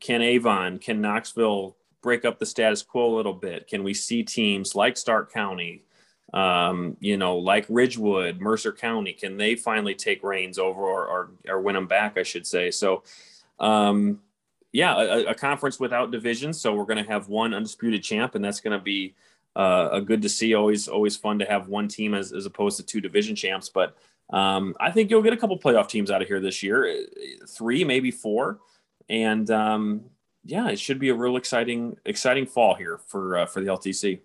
[0.00, 3.66] can Avon, can Knoxville break up the status quo a little bit?
[3.66, 5.84] Can we see teams like Stark County,
[6.32, 11.30] um, you know, like Ridgewood, Mercer County, can they finally take reins over or, or,
[11.48, 12.70] or win them back, I should say.
[12.70, 13.04] So,
[13.58, 14.20] um,
[14.72, 16.60] yeah, a, a, conference without divisions.
[16.60, 19.14] So we're going to have one undisputed champ, and that's going to be
[19.56, 20.54] uh, a good to see.
[20.54, 23.68] Always always fun to have one team as, as opposed to two division champs.
[23.68, 23.96] But
[24.30, 27.06] um, I think you'll get a couple playoff teams out of here this year,
[27.48, 28.60] three maybe four,
[29.08, 30.04] and um,
[30.44, 34.20] yeah, it should be a real exciting exciting fall here for uh, for the LTC.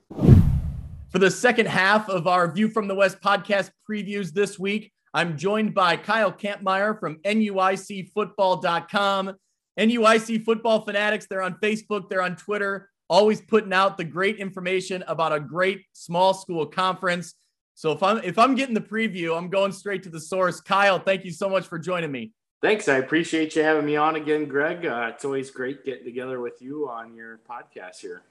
[1.11, 5.37] For the second half of our View from the West podcast previews this week, I'm
[5.37, 9.35] joined by Kyle Kampmeyer from NUICfootball.com.
[9.79, 15.03] NUIC football fanatics, they're on Facebook, they're on Twitter, always putting out the great information
[15.07, 17.33] about a great small school conference.
[17.75, 20.61] So if I'm if I'm getting the preview, I'm going straight to the source.
[20.61, 22.31] Kyle, thank you so much for joining me.
[22.61, 22.89] Thanks.
[22.89, 24.85] I appreciate you having me on again, Greg.
[24.85, 28.21] Uh, it's always great getting together with you on your podcast here.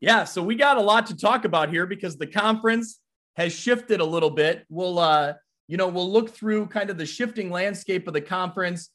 [0.00, 3.00] Yeah, so we got a lot to talk about here because the conference
[3.36, 4.64] has shifted a little bit.
[4.68, 5.34] We'll uh,
[5.66, 8.90] you know, we'll look through kind of the shifting landscape of the conference.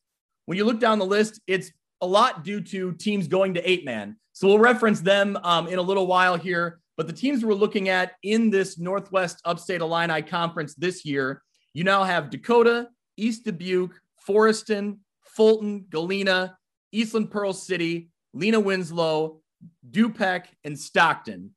[0.45, 1.71] When you look down the list, it's
[2.02, 4.17] a lot due to teams going to eight man.
[4.34, 6.80] So we'll reference them um, in a little while here.
[6.98, 11.41] But the teams we're looking at in this Northwest Upstate Illini Conference this year,
[11.74, 16.58] you now have Dakota, East Dubuque, Forreston, Fulton, Galena,
[16.91, 19.41] Eastland Pearl City, Lena Winslow,
[19.89, 21.52] Dupec, and Stockton.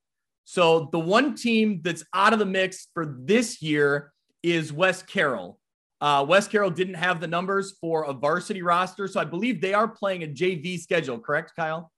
[0.44, 4.12] So the one team that's out of the mix for this year
[4.42, 5.58] is West Carroll.
[6.00, 9.74] Uh, West Carroll didn't have the numbers for a varsity roster, so I believe they
[9.74, 11.18] are playing a JV schedule.
[11.18, 11.90] Correct, Kyle?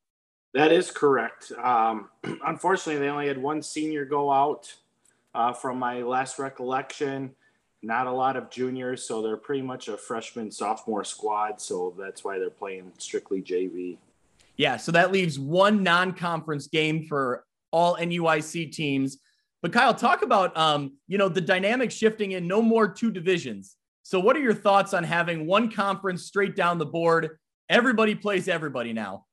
[0.58, 1.52] That is correct.
[1.52, 2.08] Um,
[2.44, 4.74] unfortunately, they only had one senior go out
[5.32, 7.30] uh, from my last recollection.
[7.80, 11.60] Not a lot of juniors, so they're pretty much a freshman sophomore squad.
[11.60, 13.98] So that's why they're playing strictly JV.
[14.56, 19.18] Yeah, so that leaves one non-conference game for all NUIC teams.
[19.62, 23.76] But Kyle, talk about um, you know the dynamic shifting in no more two divisions.
[24.02, 27.38] So, what are your thoughts on having one conference straight down the board?
[27.68, 29.26] Everybody plays everybody now.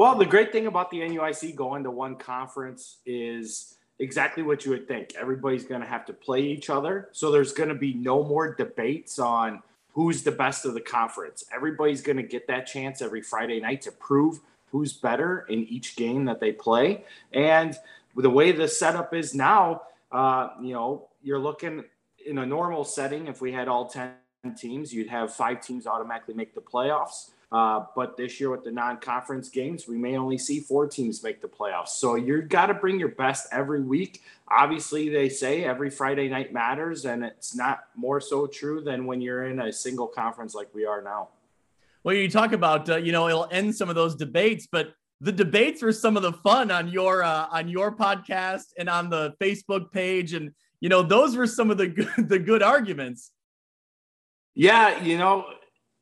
[0.00, 4.70] Well, the great thing about the NUIC going to one conference is exactly what you
[4.70, 5.12] would think.
[5.14, 7.10] Everybody's going to have to play each other.
[7.12, 11.44] So there's going to be no more debates on who's the best of the conference.
[11.54, 15.96] Everybody's going to get that chance every Friday night to prove who's better in each
[15.96, 17.04] game that they play.
[17.34, 17.76] And
[18.16, 21.84] the way the setup is now, uh, you know, you're looking
[22.24, 24.14] in a normal setting, if we had all 10
[24.56, 27.32] teams, you'd have five teams automatically make the playoffs.
[27.52, 31.40] Uh, but this year with the non-conference games, we may only see four teams make
[31.42, 31.88] the playoffs.
[31.88, 34.22] So you've got to bring your best every week.
[34.48, 39.20] Obviously, they say every Friday night matters, and it's not more so true than when
[39.20, 41.28] you're in a single conference like we are now.
[42.04, 45.32] Well, you talk about uh, you know it'll end some of those debates, but the
[45.32, 49.34] debates were some of the fun on your uh, on your podcast and on the
[49.40, 53.32] Facebook page, and you know those were some of the good, the good arguments.
[54.54, 55.46] Yeah, you know,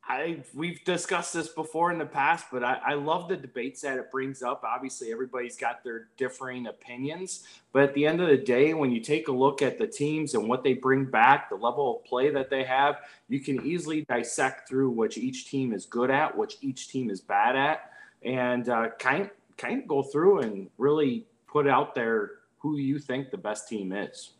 [0.09, 3.99] I we've discussed this before in the past, but I, I love the debates that
[3.99, 4.63] it brings up.
[4.63, 7.43] Obviously, everybody's got their differing opinions,
[7.73, 10.33] but at the end of the day, when you take a look at the teams
[10.33, 14.03] and what they bring back, the level of play that they have, you can easily
[14.09, 17.91] dissect through which each team is good at, which each team is bad at,
[18.23, 23.29] and uh, kind kind of go through and really put out there who you think
[23.29, 24.31] the best team is.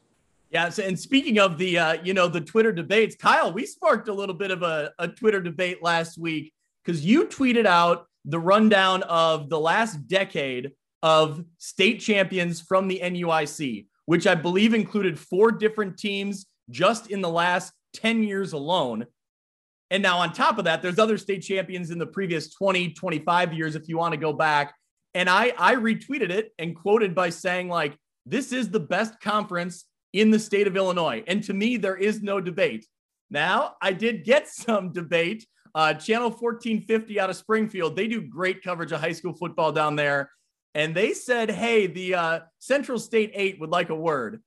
[0.51, 4.07] Yeah, so, and speaking of the uh, you know the Twitter debates, Kyle, we sparked
[4.07, 8.39] a little bit of a, a Twitter debate last week because you tweeted out the
[8.39, 10.71] rundown of the last decade
[11.03, 17.21] of state champions from the NUIC, which I believe included four different teams just in
[17.21, 19.05] the last 10 years alone.
[19.91, 23.53] And now on top of that, there's other state champions in the previous 20, 25
[23.53, 24.75] years if you want to go back.
[25.13, 29.85] And I I retweeted it and quoted by saying like this is the best conference
[30.13, 31.23] in the state of Illinois.
[31.27, 32.87] And to me, there is no debate.
[33.29, 35.45] Now, I did get some debate.
[35.75, 39.95] Uh, Channel 1450 out of Springfield, they do great coverage of high school football down
[39.95, 40.31] there.
[40.75, 44.41] And they said, hey, the uh, Central State 8 would like a word.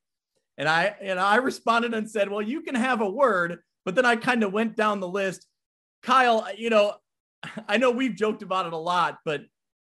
[0.59, 3.59] And I and I responded and said, well, you can have a word.
[3.85, 5.46] But then I kind of went down the list.
[6.03, 6.94] Kyle, you know,
[7.68, 9.42] I know we've joked about it a lot, but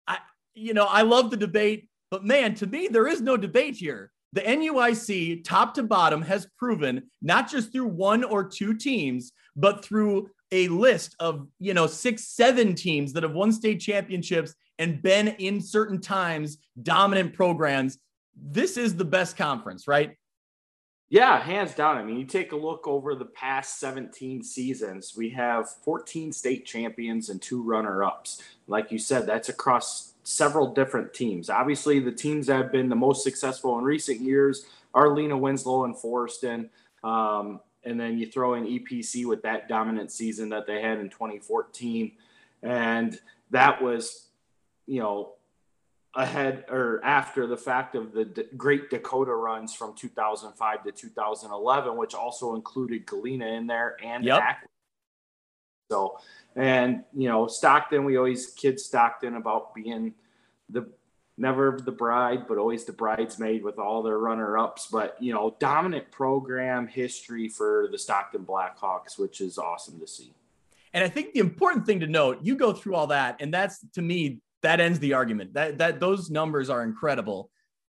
[0.08, 0.20] I,
[0.54, 1.90] you know, I love the debate.
[2.10, 6.48] But man, to me, there is no debate here the NUIC, top to bottom, has
[6.58, 11.88] proven not just through one or two teams, but through a list of you know
[11.88, 18.00] six, seven teams that have won state championships and been in certain times dominant programs.
[18.36, 20.18] This is the best conference, right?
[21.10, 21.98] Yeah, hands down.
[21.98, 26.66] I mean, you take a look over the past 17 seasons, we have 14 state
[26.66, 28.42] champions and two runner ups.
[28.66, 31.50] Like you said, that's across several different teams.
[31.50, 35.86] Obviously, the teams that have been the most successful in recent years are Lena Winslow
[35.86, 36.70] and Forreston.
[37.04, 41.10] Um, and then you throw in EPC with that dominant season that they had in
[41.10, 42.14] 2014.
[42.62, 43.20] And
[43.52, 44.28] that was,
[44.88, 45.34] you know,
[46.16, 51.98] ahead or after the fact of the D- great Dakota runs from 2005 to 2011,
[51.98, 54.42] which also included Galena in there and Yep.
[54.42, 54.68] Aquin.
[55.92, 56.20] So,
[56.56, 60.14] and you know, Stockton, we always kid Stockton about being
[60.70, 60.88] the
[61.38, 64.88] never the bride, but always the bridesmaid with all their runner ups.
[64.92, 70.34] But you know, dominant program history for the Stockton Blackhawks, which is awesome to see.
[70.94, 73.80] And I think the important thing to note, you go through all that, and that's
[73.94, 75.54] to me, that ends the argument.
[75.54, 77.50] That that those numbers are incredible.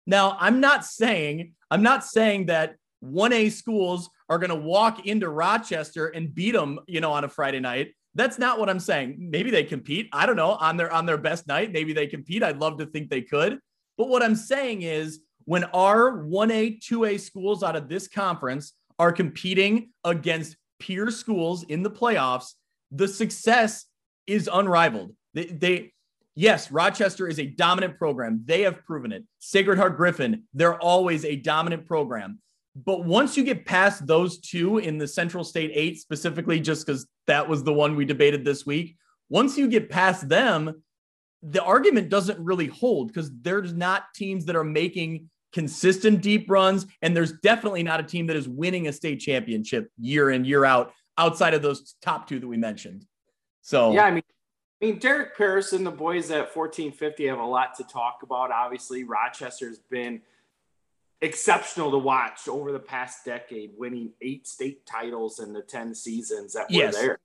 [0.06, 5.29] Now, I'm not saying, I'm not saying that 1A schools are going to walk into
[5.29, 7.93] Rochester and beat them, you know, on a Friday night.
[8.15, 9.15] That's not what I'm saying.
[9.19, 10.09] Maybe they compete.
[10.11, 11.71] I don't know on their on their best night.
[11.71, 12.43] Maybe they compete.
[12.43, 13.59] I'd love to think they could.
[13.97, 19.11] But what I'm saying is when our 1A, 2A schools out of this conference are
[19.11, 22.53] competing against peer schools in the playoffs,
[22.91, 23.85] the success
[24.25, 25.15] is unrivaled.
[25.33, 25.93] They, they
[26.35, 28.41] yes, Rochester is a dominant program.
[28.45, 29.23] They have proven it.
[29.39, 32.39] Sacred Heart Griffin, they're always a dominant program.
[32.85, 37.07] But once you get past those two in the Central State eight, specifically, just because
[37.25, 38.97] that was the one we debated this week,
[39.29, 40.83] once you get past them,
[41.41, 46.85] the argument doesn't really hold because there's not teams that are making consistent deep runs.
[47.01, 50.65] And there's definitely not a team that is winning a state championship year in, year
[50.65, 53.05] out, outside of those top two that we mentioned.
[53.61, 54.23] So, Yeah, I mean,
[54.81, 58.51] I mean, Derek Paris and the boys at 1450 have a lot to talk about.
[58.51, 60.21] Obviously, Rochester's been
[61.21, 66.53] exceptional to watch over the past decade, winning eight state titles in the 10 seasons
[66.53, 66.95] that were Yes.
[66.95, 67.19] there.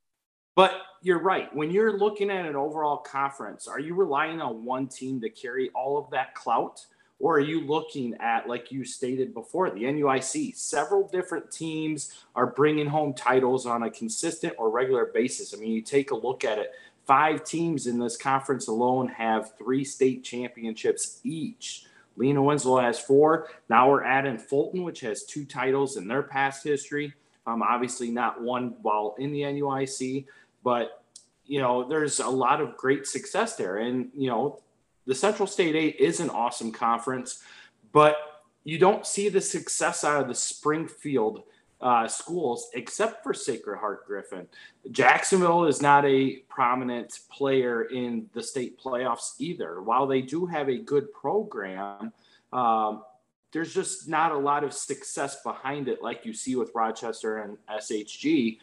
[0.55, 1.55] But you're right.
[1.55, 5.71] When you're looking at an overall conference, are you relying on one team to carry
[5.71, 6.87] all of that clout?
[7.19, 10.57] Or are you looking at, like you stated before, the NUIC?
[10.57, 15.55] Several different teams are bringing home titles on a consistent or regular basis.
[15.55, 16.73] I mean, you take a look at it,
[17.07, 21.87] five teams in this conference alone have three state championships each.
[22.17, 23.49] Lena Winslow has four.
[23.69, 27.15] Now we're adding Fulton, which has two titles in their past history.
[27.47, 30.27] Um, obviously, not one while in the NUIC,
[30.63, 31.03] but
[31.45, 33.79] you know, there's a lot of great success there.
[33.79, 34.61] And you know,
[35.07, 37.43] the Central State Eight is an awesome conference,
[37.93, 38.17] but
[38.65, 41.43] you don't see the success out of the Springfield
[41.83, 44.47] uh, schools except for Sacred Heart Griffin.
[44.91, 49.83] Jacksonville is not a prominent player in the state playoffs either.
[49.83, 52.13] While they do have a good program,
[52.53, 53.03] um,
[53.53, 57.59] there's just not a lot of success behind it like you see with Rochester and
[57.69, 58.59] SHG.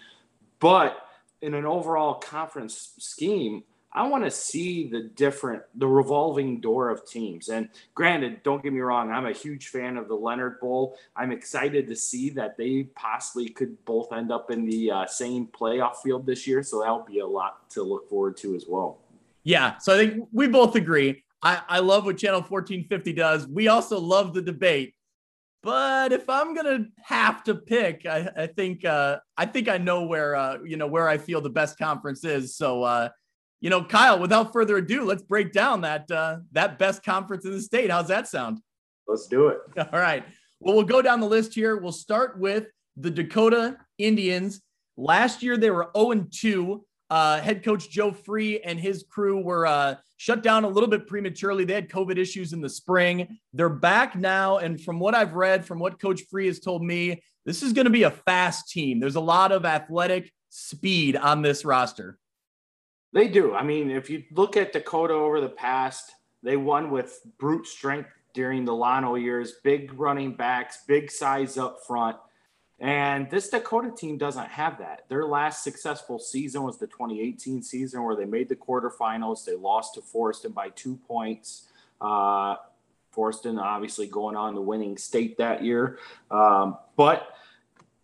[0.59, 1.05] But
[1.41, 7.07] in an overall conference scheme, I want to see the different, the revolving door of
[7.07, 7.49] teams.
[7.49, 10.95] And granted, don't get me wrong, I'm a huge fan of the Leonard Bowl.
[11.15, 15.47] I'm excited to see that they possibly could both end up in the uh, same
[15.47, 16.61] playoff field this year.
[16.61, 18.99] So that'll be a lot to look forward to as well.
[19.43, 19.77] Yeah.
[19.79, 21.23] So I think we both agree.
[21.41, 23.47] I, I love what Channel 1450 does.
[23.47, 24.93] We also love the debate.
[25.61, 30.05] But if I'm gonna have to pick, I, I think uh, I think I know
[30.05, 32.55] where uh, you know where I feel the best conference is.
[32.55, 33.09] So uh,
[33.61, 37.51] you know, Kyle, without further ado, let's break down that uh, that best conference in
[37.51, 37.91] the state.
[37.91, 38.59] How's that sound?
[39.07, 39.59] Let's do it.
[39.77, 40.23] All right.
[40.59, 41.77] Well, we'll go down the list here.
[41.77, 44.61] We'll start with the Dakota Indians.
[44.97, 46.85] Last year, they were 0 2.
[47.09, 51.07] Uh, head coach Joe Free and his crew were uh, shut down a little bit
[51.07, 51.65] prematurely.
[51.65, 53.39] They had COVID issues in the spring.
[53.51, 54.57] They're back now.
[54.57, 57.85] And from what I've read, from what Coach Free has told me, this is going
[57.85, 58.99] to be a fast team.
[58.99, 62.19] There's a lot of athletic speed on this roster.
[63.11, 63.55] They do.
[63.55, 66.11] I mean, if you look at Dakota over the past,
[66.43, 71.79] they won with brute strength during the Lano years, big running backs, big size up
[71.85, 72.17] front.
[72.79, 75.03] And this Dakota team doesn't have that.
[75.09, 79.43] Their last successful season was the 2018 season where they made the quarterfinals.
[79.43, 81.67] They lost to Forreston by two points.
[81.99, 82.55] Uh,
[83.13, 85.99] Forreston obviously going on the winning state that year.
[86.31, 87.33] Um, but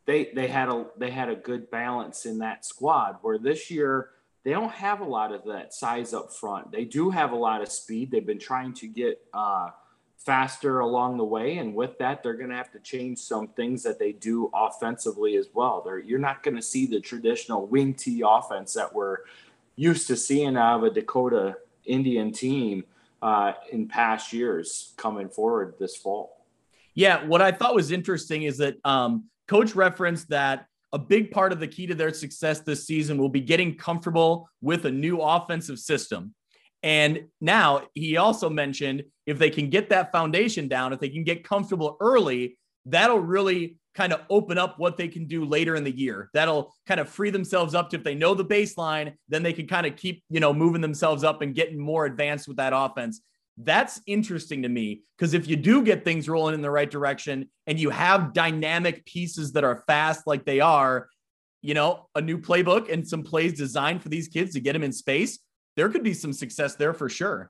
[0.05, 4.09] they they had a they had a good balance in that squad where this year
[4.45, 6.71] they don't have a lot of that size up front.
[6.71, 8.11] They do have a lot of speed.
[8.11, 9.71] They've been trying to get uh,
[10.19, 13.81] faster along the way, and with that, they're going to have to change some things
[13.83, 15.81] that they do offensively as well.
[15.83, 19.17] They're, you're not going to see the traditional wing T offense that we're
[19.75, 22.83] used to seeing out of a Dakota Indian team
[23.23, 26.45] uh, in past years coming forward this fall.
[26.93, 31.51] Yeah, what I thought was interesting is that um, Coach referenced that a big part
[31.51, 35.19] of the key to their success this season will be getting comfortable with a new
[35.19, 36.33] offensive system.
[36.83, 41.25] And now he also mentioned if they can get that foundation down, if they can
[41.25, 45.83] get comfortable early, that'll really kind of open up what they can do later in
[45.83, 46.29] the year.
[46.33, 49.67] That'll kind of free themselves up to if they know the baseline, then they can
[49.67, 53.19] kind of keep, you know, moving themselves up and getting more advanced with that offense.
[53.57, 57.49] That's interesting to me because if you do get things rolling in the right direction
[57.67, 61.07] and you have dynamic pieces that are fast like they are,
[61.61, 64.83] you know, a new playbook and some plays designed for these kids to get them
[64.83, 65.39] in space,
[65.77, 67.49] there could be some success there for sure.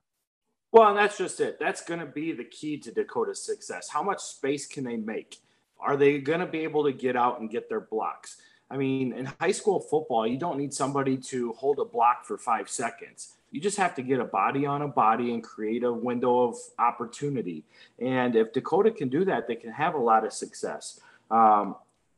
[0.72, 1.58] Well, and that's just it.
[1.58, 3.88] That's going to be the key to Dakota's success.
[3.88, 5.40] How much space can they make?
[5.80, 8.36] Are they going to be able to get out and get their blocks?
[8.70, 12.36] I mean, in high school football, you don't need somebody to hold a block for
[12.36, 13.34] five seconds.
[13.52, 16.56] You just have to get a body on a body and create a window of
[16.78, 17.64] opportunity.
[18.00, 21.00] And if Dakota can do that, they can have a lot of success.
[21.30, 21.76] Um,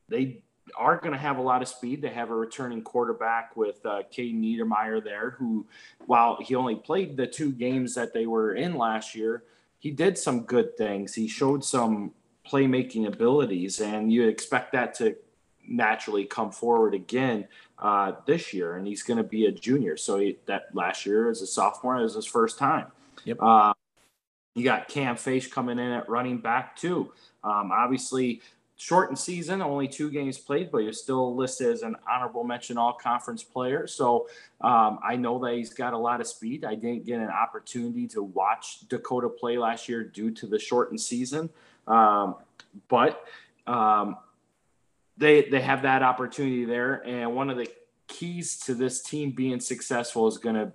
[0.09, 0.39] they
[0.77, 2.01] are going to have a lot of speed.
[2.01, 5.67] They have a returning quarterback with uh, Caden Niedermeyer there, who,
[6.07, 9.45] while he only played the two games that they were in last year,
[9.79, 11.15] he did some good things.
[11.15, 12.13] He showed some
[12.47, 15.15] playmaking abilities, and you expect that to
[15.69, 17.47] naturally come forward again
[17.79, 19.97] uh, this year, and he's going to be a junior.
[19.97, 22.87] So he, that last year as a sophomore is his first time.
[23.25, 23.39] Yep.
[23.41, 23.75] Uh,
[24.55, 27.13] you got Cam Face coming in at running back too.
[27.45, 28.41] Um, obviously,
[28.77, 32.93] shortened season, only two games played, but you're still listed as an honorable mention all
[32.93, 33.87] conference player.
[33.87, 34.29] So
[34.61, 36.65] um, I know that he's got a lot of speed.
[36.65, 41.01] I didn't get an opportunity to watch Dakota play last year due to the shortened
[41.01, 41.51] season,
[41.87, 42.37] um,
[42.89, 43.25] but
[43.67, 44.17] um,
[45.19, 47.07] they they have that opportunity there.
[47.07, 47.69] And one of the
[48.07, 50.73] keys to this team being successful is going to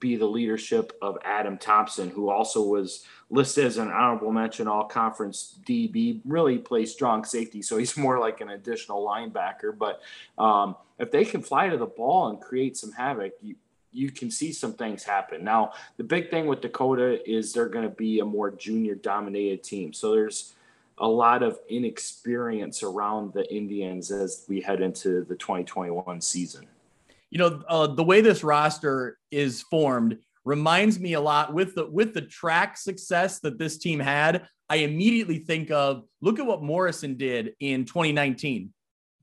[0.00, 4.84] be the leadership of Adam Thompson, who also was listed as an honorable mention all
[4.84, 7.62] conference DB, really plays strong safety.
[7.62, 9.76] So he's more like an additional linebacker.
[9.76, 10.00] But
[10.36, 13.56] um, if they can fly to the ball and create some havoc, you,
[13.92, 15.42] you can see some things happen.
[15.42, 19.64] Now, the big thing with Dakota is they're going to be a more junior dominated
[19.64, 19.92] team.
[19.92, 20.54] So there's
[21.00, 26.66] a lot of inexperience around the Indians as we head into the 2021 season.
[27.30, 31.86] You know, uh, the way this roster is formed reminds me a lot with the
[31.86, 34.48] with the track success that this team had.
[34.70, 38.72] I immediately think of look at what Morrison did in 2019.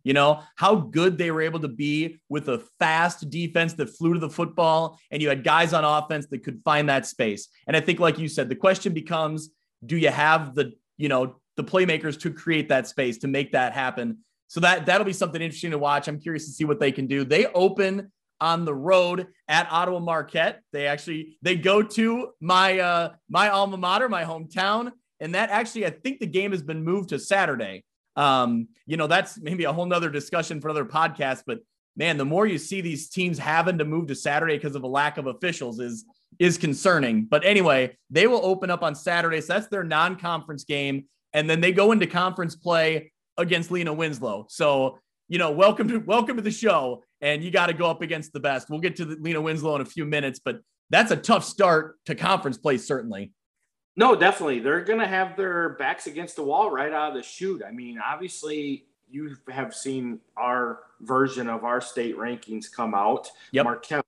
[0.03, 4.13] You know, how good they were able to be with a fast defense that flew
[4.13, 7.47] to the football, and you had guys on offense that could find that space.
[7.65, 9.49] And I think, like you said, the question becomes
[9.83, 13.73] do you have the, you know, the playmakers to create that space to make that
[13.73, 14.19] happen.
[14.47, 16.07] So that that'll be something interesting to watch.
[16.07, 17.23] I'm curious to see what they can do.
[17.23, 20.61] They open on the road at Ottawa Marquette.
[20.71, 25.85] They actually they go to my uh my alma mater, my hometown, and that actually
[25.85, 27.83] I think the game has been moved to Saturday.
[28.15, 31.59] Um, you know, that's maybe a whole nother discussion for another podcast, but
[31.97, 34.87] man, the more you see these teams having to move to Saturday because of a
[34.87, 36.05] lack of officials is
[36.37, 37.25] is concerning.
[37.25, 39.39] But anyway, they will open up on Saturday.
[39.41, 41.05] So that's their non-conference game
[41.35, 44.45] and then they go into conference play against Lena Winslow.
[44.49, 48.01] So, you know, welcome to welcome to the show, and you got to go up
[48.01, 48.69] against the best.
[48.69, 51.97] We'll get to the Lena Winslow in a few minutes, but that's a tough start
[52.05, 53.33] to conference play, certainly.
[53.97, 54.59] No, definitely.
[54.59, 57.61] They're going to have their backs against the wall right out of the chute.
[57.67, 63.29] I mean, obviously, you have seen our version of our state rankings come out.
[63.51, 63.65] Yep.
[63.65, 64.05] Marquette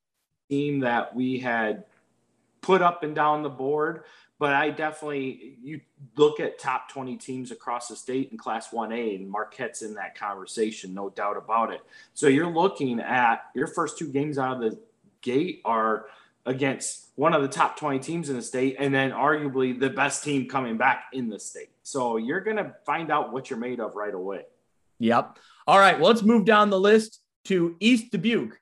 [0.50, 1.84] team that we had
[2.62, 4.04] put up and down the board
[4.40, 5.82] but I definitely you
[6.16, 10.18] look at top 20 teams across the state in class 1A and Marquette's in that
[10.18, 11.82] conversation, no doubt about it.
[12.14, 14.80] So you're looking at your first two games out of the
[15.22, 16.06] gate are
[16.46, 20.24] against one of the top 20 teams in the state and then arguably the best
[20.24, 21.70] team coming back in the state.
[21.84, 24.44] So you're going to find out what you're made of right away.
[25.00, 25.38] Yep.
[25.68, 28.60] All right, well let's move down the list to East Dubuque.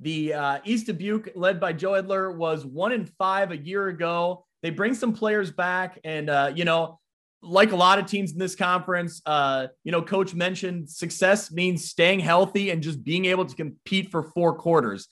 [0.00, 4.44] The uh, East Dubuque, led by Joe Edler, was one in five a year ago.
[4.62, 6.98] They bring some players back, and uh, you know,
[7.42, 11.88] like a lot of teams in this conference, uh, you know, coach mentioned success means
[11.88, 15.06] staying healthy and just being able to compete for four quarters.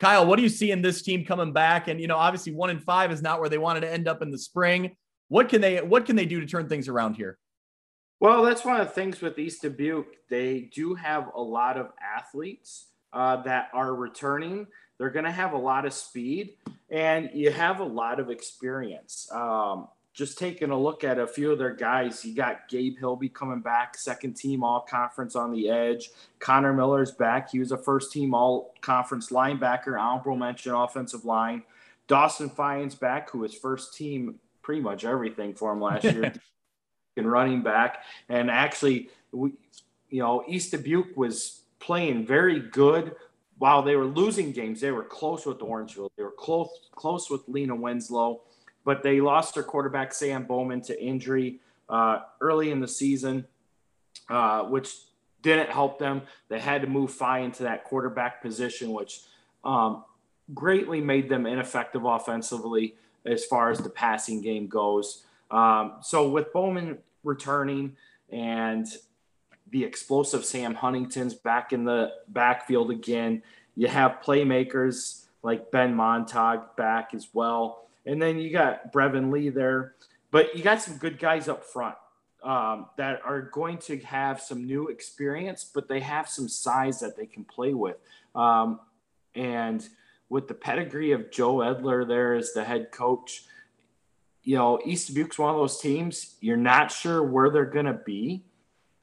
[0.00, 1.88] Kyle, what do you see in this team coming back?
[1.88, 4.22] And you know, obviously, one in five is not where they wanted to end up
[4.22, 4.96] in the spring.
[5.28, 7.38] What can they What can they do to turn things around here?
[8.18, 10.16] Well, that's one of the things with East Dubuque.
[10.30, 14.66] They do have a lot of athletes uh, that are returning.
[14.98, 16.54] They're going to have a lot of speed
[16.90, 19.28] and you have a lot of experience.
[19.32, 23.28] Um, just taking a look at a few of their guys, you got Gabe Hilby
[23.28, 26.08] coming back, second team all conference on the edge.
[26.38, 27.50] Connor Miller's back.
[27.50, 31.62] He was a first team all conference linebacker, honorable mention offensive line.
[32.08, 36.32] Dawson Fiennes back, who was first team pretty much everything for him last year,
[37.18, 37.98] and running back.
[38.30, 39.52] And actually, we,
[40.08, 43.14] you know, East Dubuque was playing very good
[43.58, 46.10] while they were losing games, they were close with Orangeville.
[46.16, 48.42] They were close close with Lena Winslow,
[48.84, 53.46] but they lost their quarterback Sam Bowman to injury uh, early in the season,
[54.28, 54.94] uh, which
[55.42, 56.22] didn't help them.
[56.48, 59.20] They had to move Fi into that quarterback position, which
[59.64, 60.04] um,
[60.54, 62.94] greatly made them ineffective offensively
[63.24, 65.24] as far as the passing game goes.
[65.50, 67.96] Um, so with Bowman returning
[68.30, 68.86] and
[69.70, 73.42] the explosive Sam Huntington's back in the backfield again,
[73.74, 77.86] you have playmakers like Ben Montag back as well.
[78.04, 79.94] And then you got Brevin Lee there,
[80.30, 81.96] but you got some good guys up front
[82.42, 87.16] um, that are going to have some new experience, but they have some size that
[87.16, 87.96] they can play with.
[88.34, 88.80] Um,
[89.34, 89.86] and
[90.28, 93.44] with the pedigree of Joe Edler there as the head coach,
[94.42, 98.00] you know, East Dubuque's one of those teams, you're not sure where they're going to
[98.04, 98.44] be,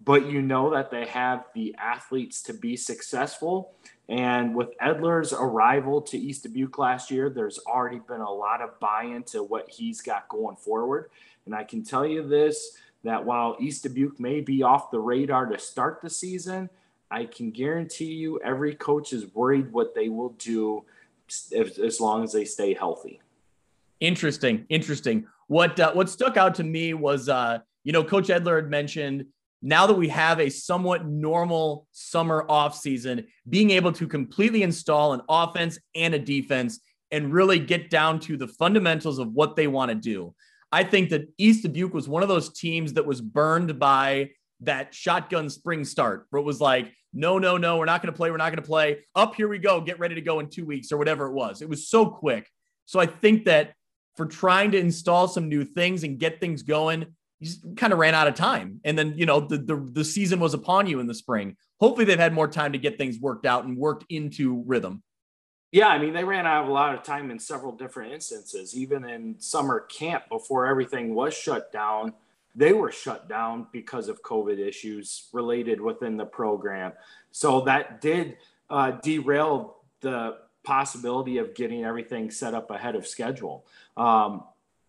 [0.06, 3.74] but you know that they have the athletes to be successful.
[4.10, 8.80] And with Edler's arrival to East Dubuque last year, there's already been a lot of
[8.80, 11.10] buy into what he's got going forward.
[11.46, 15.46] And I can tell you this that while East Dubuque may be off the radar
[15.48, 16.70] to start the season,
[17.12, 20.84] I can guarantee you every coach is worried what they will do
[21.56, 23.22] as long as they stay healthy.
[24.00, 25.28] Interesting, interesting.
[25.48, 29.26] What uh, what stuck out to me was, uh, you know, Coach Edler had mentioned
[29.66, 35.14] now that we have a somewhat normal summer off season, being able to completely install
[35.14, 39.68] an offense and a defense and really get down to the fundamentals of what they
[39.68, 40.36] want to do.
[40.72, 44.94] I think that East Dubuque was one of those teams that was burned by that
[44.94, 48.32] shotgun spring start where it was like, no, no, no, we're not going to play.
[48.32, 49.06] We're not going to play.
[49.16, 49.80] Up here we go.
[49.80, 51.62] Get ready to go in two weeks or whatever it was.
[51.62, 52.50] It was so quick.
[52.86, 53.76] So I think that
[54.18, 57.06] for trying to install some new things and get things going,
[57.44, 58.80] you kind of ran out of time.
[58.84, 61.58] And then, you know, the, the, the season was upon you in the spring.
[61.80, 65.04] Hopefully they've had more time to get things worked out and worked into rhythm.
[65.72, 68.78] Yeah, I mean, they ran out of a lot of time in several different instances.
[68.78, 72.14] Even in summer camp, before everything was shut down,
[72.56, 76.94] they were shut down because of COVID issues related within the program.
[77.32, 78.38] So that did
[78.70, 83.66] uh, derail the possibility of getting everything set up ahead of schedule.
[83.98, 84.44] Um,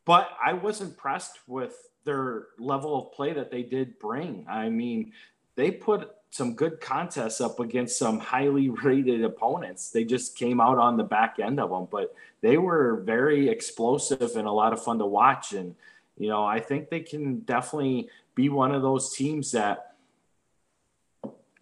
[0.04, 1.74] but I was impressed with
[2.04, 4.46] their level of play that they did bring.
[4.48, 5.12] I mean,
[5.56, 9.90] they put some good contests up against some highly rated opponents.
[9.90, 14.36] They just came out on the back end of them, but they were very explosive
[14.36, 15.52] and a lot of fun to watch.
[15.52, 15.74] And,
[16.18, 19.94] you know, I think they can definitely be one of those teams that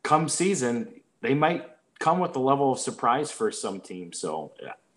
[0.03, 1.69] come season, they might
[2.01, 4.19] come with a level of surprise for some teams.
[4.19, 4.53] So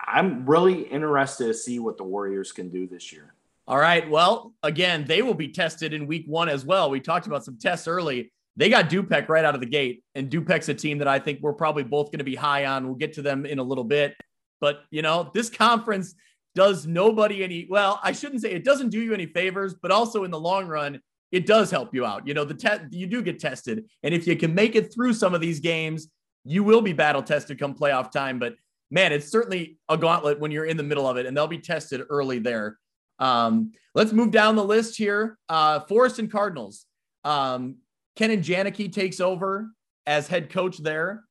[0.08, 3.34] I'm really interested to see what the Warriors can do this year.
[3.68, 4.08] All right.
[4.10, 6.90] Well, again, they will be tested in week one as well.
[6.90, 10.30] We talked about some tests early they got Dupec right out of the gate, and
[10.30, 12.86] Dupec's a team that I think we're probably both going to be high on.
[12.86, 14.16] We'll get to them in a little bit,
[14.62, 16.16] but you know, this conference
[16.54, 18.00] does nobody any well.
[18.02, 21.02] I shouldn't say it doesn't do you any favors, but also in the long run,
[21.32, 22.26] it does help you out.
[22.28, 25.14] You know, the test you do get tested, and if you can make it through
[25.14, 26.08] some of these games,
[26.46, 28.40] you will be battle tested come playoff time.
[28.40, 28.56] But
[28.92, 31.60] man, it's certainly a gauntlet when you're in the middle of it, and they'll be
[31.60, 32.78] tested early there.
[33.20, 35.38] Um, let's move down the list here.
[35.50, 36.86] Uh, Forreston Cardinals.
[37.24, 37.78] Um,
[38.16, 39.70] Kenan Janicki takes over
[40.06, 41.24] as head coach there.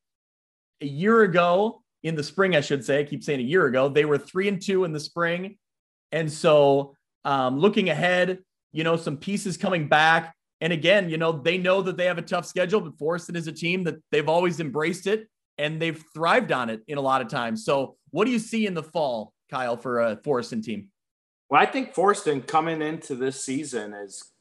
[0.81, 3.89] A year ago, in the spring, I should say, I keep saying a year ago,
[3.89, 5.57] they were three and two in the spring.
[6.13, 8.41] And so um, looking ahead,
[8.73, 10.35] you know, some pieces coming back.
[10.61, 13.47] And again, you know, they know that they have a tough schedule, but Forreston is
[13.47, 15.29] a team that they've always embraced it
[15.59, 17.65] and they've thrived on it in a lot of times.
[17.65, 20.89] So what do you see in the fall, Kyle, for a Forreston team?
[21.51, 24.33] Well, I think Forreston coming into this season is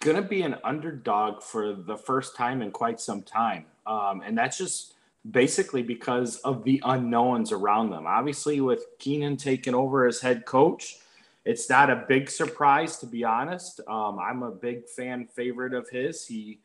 [0.00, 3.64] going to be an underdog for the first time in quite some time.
[3.86, 4.94] Um, and that's just
[5.30, 8.06] basically because of the unknowns around them.
[8.06, 10.98] Obviously, with Keenan taking over as head coach,
[11.44, 13.80] it's not a big surprise, to be honest.
[13.88, 16.26] Um, I'm a big fan favorite of his.
[16.26, 16.60] He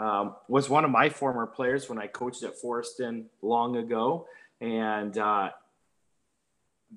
[0.00, 4.26] um, was one of my former players when I coached at Forreston long ago.
[4.60, 5.50] And uh,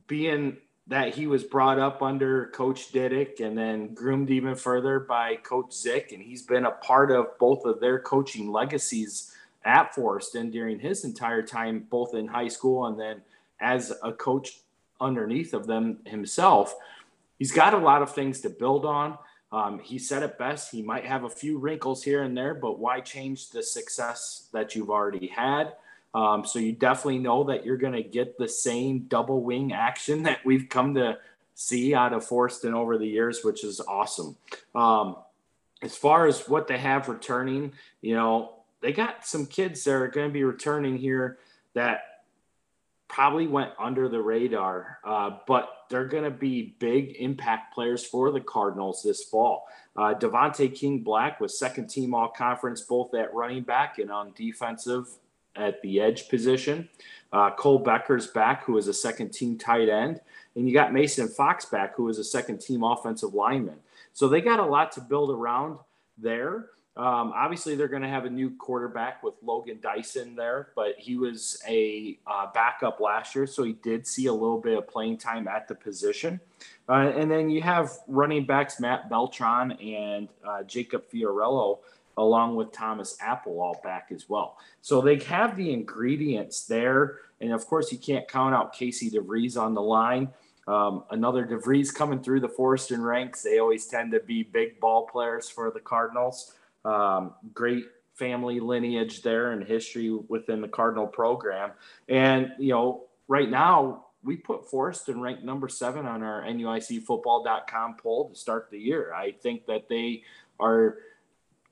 [0.07, 5.35] being that he was brought up under Coach Didick and then groomed even further by
[5.35, 6.13] Coach Zick.
[6.13, 9.35] And he's been a part of both of their coaching legacies
[9.65, 13.21] at Forreston during his entire time, both in high school and then
[13.59, 14.59] as a coach
[14.99, 16.73] underneath of them himself.
[17.37, 19.17] He's got a lot of things to build on.
[19.53, 20.71] Um, he said it best.
[20.71, 24.75] He might have a few wrinkles here and there, but why change the success that
[24.75, 25.73] you've already had?
[26.15, 30.23] Um, so you definitely know that you're going to get the same double wing action
[30.23, 31.19] that we've come to
[31.53, 34.35] see out of Forreston over the years, which is awesome.
[34.73, 35.17] Um,
[35.83, 40.07] as far as what they have returning, you know, they got some kids that are
[40.07, 41.37] going to be returning here
[41.75, 42.12] that
[43.13, 48.31] probably went under the radar, uh, but they're going to be big impact players for
[48.31, 49.67] the Cardinals this fall.
[49.95, 54.33] Uh, Devontae King Black was second team all conference, both at running back and on
[54.35, 55.07] defensive
[55.55, 56.89] at the edge position.
[57.31, 60.19] Uh, Cole Becker's back, who is a second team tight end.
[60.55, 63.77] And you got Mason Fox back, who is a second team offensive lineman.
[64.13, 65.77] So they got a lot to build around
[66.17, 66.69] there.
[66.95, 71.15] Um, obviously, they're going to have a new quarterback with Logan Dyson there, but he
[71.15, 75.17] was a uh, backup last year, so he did see a little bit of playing
[75.17, 76.39] time at the position.
[76.87, 81.79] Uh, and then you have running backs Matt Beltran and uh, Jacob Fiorello,
[82.17, 84.57] along with Thomas Apple, all back as well.
[84.81, 87.19] So they have the ingredients there.
[87.41, 90.29] And of course, you can't count out Casey DeVries on the line.
[90.67, 93.41] Um, another DeVries coming through the Forreston ranks.
[93.41, 96.53] They always tend to be big ball players for the Cardinals.
[96.85, 101.71] Um, great family lineage there and history within the Cardinal program.
[102.07, 108.29] And, you know, right now we put Forreston ranked number seven on our NUICfootball.com poll
[108.29, 109.13] to start the year.
[109.13, 110.23] I think that they
[110.59, 110.97] are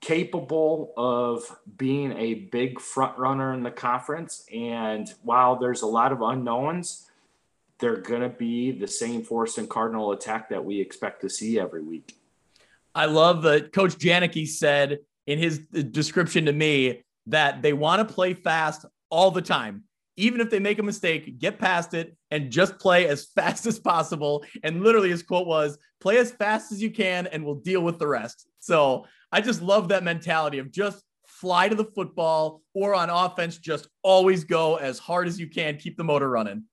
[0.00, 1.44] capable of
[1.78, 4.44] being a big front runner in the conference.
[4.52, 7.08] And while there's a lot of unknowns,
[7.78, 11.82] they're going to be the same Forreston Cardinal attack that we expect to see every
[11.82, 12.16] week.
[12.94, 18.14] I love that Coach Janicki said in his description to me that they want to
[18.14, 19.84] play fast all the time.
[20.16, 23.78] Even if they make a mistake, get past it and just play as fast as
[23.78, 24.44] possible.
[24.62, 27.98] And literally, his quote was, play as fast as you can and we'll deal with
[27.98, 28.46] the rest.
[28.60, 33.56] So I just love that mentality of just fly to the football or on offense,
[33.58, 36.64] just always go as hard as you can, keep the motor running.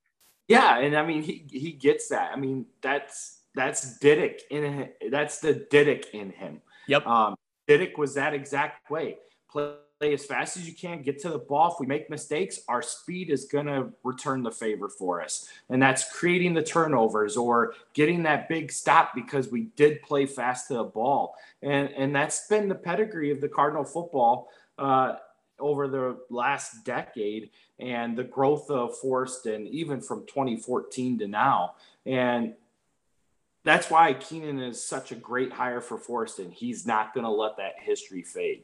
[0.48, 0.80] Yeah.
[0.80, 2.32] And I mean, he, he gets that.
[2.34, 4.90] I mean, that's that's Didak in him.
[5.12, 6.62] That's the Didak in him.
[6.88, 7.06] Yep.
[7.06, 7.36] Um,
[7.68, 9.18] Didak was that exact way.
[9.52, 11.74] Play as fast as you can, get to the ball.
[11.74, 15.50] If we make mistakes, our speed is going to return the favor for us.
[15.70, 20.70] And that's creating the turnovers or getting that big stop because we did play fast
[20.70, 21.36] to the ball.
[21.62, 25.16] And, and that's been the pedigree of the Cardinal football uh,
[25.60, 31.74] over the last decade and the growth of Forreston even from 2014 to now.
[32.06, 32.54] And
[33.64, 36.52] that's why Keenan is such a great hire for Forreston.
[36.52, 38.64] He's not going to let that history fade.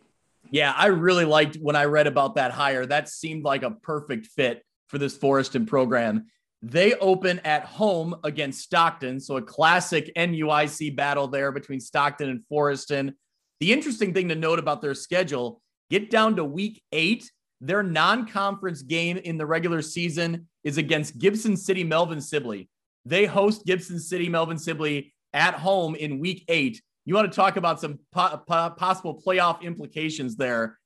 [0.51, 2.85] Yeah, I really liked when I read about that hire.
[2.85, 6.27] That seemed like a perfect fit for this Forreston program.
[6.61, 12.41] They open at home against Stockton, so a classic NUIC battle there between Stockton and
[12.51, 13.13] Forreston.
[13.59, 17.29] The interesting thing to note about their schedule, get down to week 8,
[17.61, 22.69] their non-conference game in the regular season is against Gibson City Melvin Sibley.
[23.05, 26.81] They host Gibson City, Melvin Sibley at home in week eight.
[27.05, 30.79] You want to talk about some po- po- possible playoff implications there?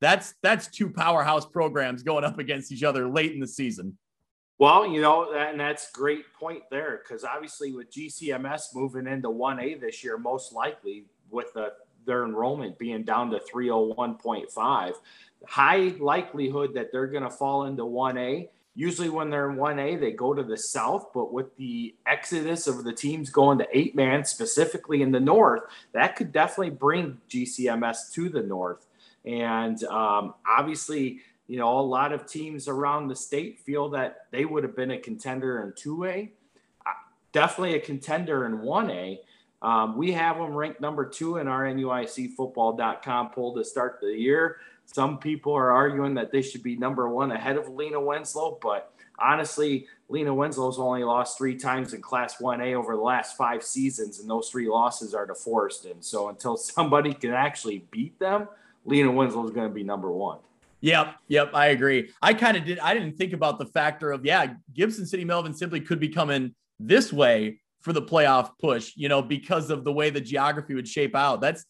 [0.00, 3.98] That's that's two powerhouse programs going up against each other late in the season.
[4.58, 9.80] Well, you know, and that's great point there because obviously with GCMS moving into 1A
[9.80, 11.74] this year, most likely with the,
[12.06, 14.92] their enrollment being down to 301.5,
[15.46, 18.48] high likelihood that they're going to fall into 1A
[18.78, 22.84] Usually, when they're in 1A, they go to the south, but with the exodus of
[22.84, 25.62] the teams going to eight man, specifically in the north,
[25.92, 28.86] that could definitely bring GCMS to the north.
[29.24, 34.44] And um, obviously, you know, a lot of teams around the state feel that they
[34.44, 36.28] would have been a contender in 2A,
[36.84, 36.90] uh,
[37.32, 39.20] definitely a contender in 1A.
[39.62, 44.58] Um, we have them ranked number two in our NUICfootball.com poll to start the year.
[44.86, 48.92] Some people are arguing that they should be number one ahead of Lena Winslow, but
[49.18, 54.20] honestly, Lena Winslow's only lost three times in Class 1A over the last five seasons,
[54.20, 56.02] and those three losses are to Forreston.
[56.02, 58.48] So until somebody can actually beat them,
[58.84, 60.38] Lena Winslow is going to be number one.
[60.80, 62.10] Yep, yep, I agree.
[62.22, 62.78] I kind of did.
[62.78, 66.54] I didn't think about the factor of yeah, Gibson City Melvin Sibley could be coming
[66.78, 70.86] this way for the playoff push, you know, because of the way the geography would
[70.86, 71.40] shape out.
[71.40, 71.64] That's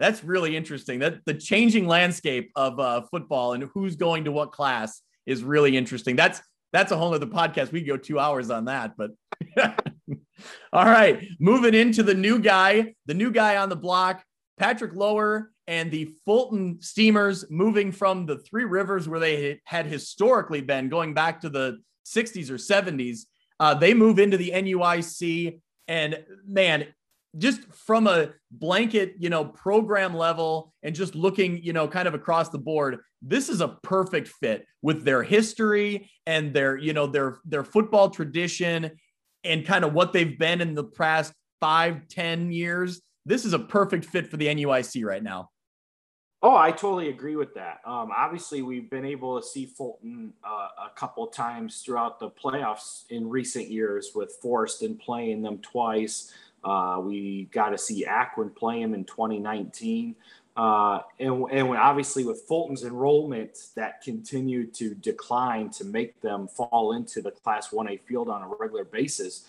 [0.00, 0.98] that's really interesting.
[1.00, 5.76] That the changing landscape of uh, football and who's going to what class is really
[5.76, 6.16] interesting.
[6.16, 6.40] That's
[6.72, 7.70] that's a whole other podcast.
[7.70, 9.10] We could go two hours on that, but
[10.72, 11.24] all right.
[11.38, 14.24] Moving into the new guy, the new guy on the block,
[14.58, 20.62] Patrick Lower and the Fulton Steamers moving from the Three Rivers where they had historically
[20.62, 23.20] been going back to the 60s or 70s.
[23.58, 26.86] Uh, they move into the NUIC, and man,
[27.38, 32.14] just from a blanket, you know, program level and just looking, you know, kind of
[32.14, 37.06] across the board, this is a perfect fit with their history and their, you know,
[37.06, 38.90] their their football tradition
[39.44, 43.00] and kind of what they've been in the past five, ten years.
[43.26, 45.50] This is a perfect fit for the NUIC right now.
[46.42, 47.80] Oh, I totally agree with that.
[47.84, 53.04] Um, obviously, we've been able to see Fulton uh, a couple times throughout the playoffs
[53.10, 56.32] in recent years with Forreston playing them twice.
[56.64, 60.14] Uh, we got to see Aquin play him in 2019.
[60.56, 66.92] Uh, and, and obviously with Fulton's enrollment that continued to decline to make them fall
[66.92, 69.46] into the class 1A field on a regular basis,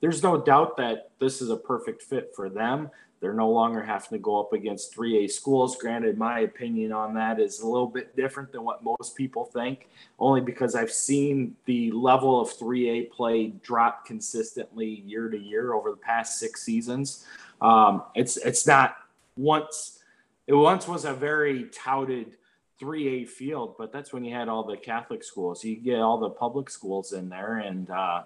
[0.00, 2.90] there's no doubt that this is a perfect fit for them.
[3.24, 5.78] They're no longer having to go up against 3A schools.
[5.78, 9.88] Granted, my opinion on that is a little bit different than what most people think,
[10.18, 15.90] only because I've seen the level of 3A play drop consistently year to year over
[15.90, 17.24] the past six seasons.
[17.62, 18.98] Um, it's it's not
[19.38, 20.00] once
[20.46, 22.36] it once was a very touted
[22.78, 25.64] 3A field, but that's when you had all the Catholic schools.
[25.64, 28.24] You get all the public schools in there, and uh,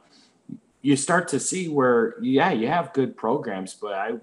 [0.83, 4.15] you start to see where, yeah, you have good programs, but I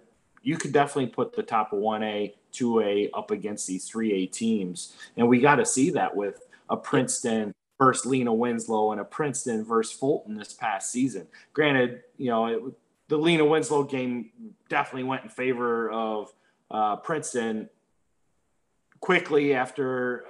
[0.46, 4.96] you could definitely put the top of 1A, 2A up against these 3A teams.
[5.18, 9.66] And we got to see that with a Princeton versus Lena Winslow and a Princeton
[9.66, 11.28] versus Fulton this past season.
[11.54, 12.62] Granted, you know, it,
[13.08, 14.30] the Lena Winslow game
[14.70, 16.32] definitely went in favor of
[16.70, 17.68] uh, Princeton
[19.00, 20.26] quickly after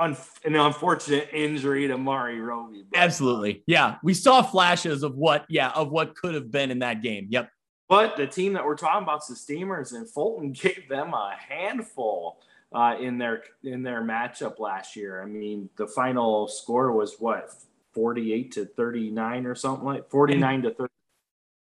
[0.00, 2.84] an unfortunate injury to Mari Roby.
[2.94, 3.62] Absolutely.
[3.66, 3.96] Yeah.
[4.02, 7.28] We saw flashes of what, yeah, of what could have been in that game.
[7.30, 7.50] Yep.
[7.88, 11.34] But the team that we're talking about, is the Steamers, and Fulton gave them a
[11.38, 12.38] handful
[12.72, 15.22] uh, in their in their matchup last year.
[15.22, 17.50] I mean, the final score was what
[17.92, 20.92] forty eight to thirty nine or something like forty nine to thirty.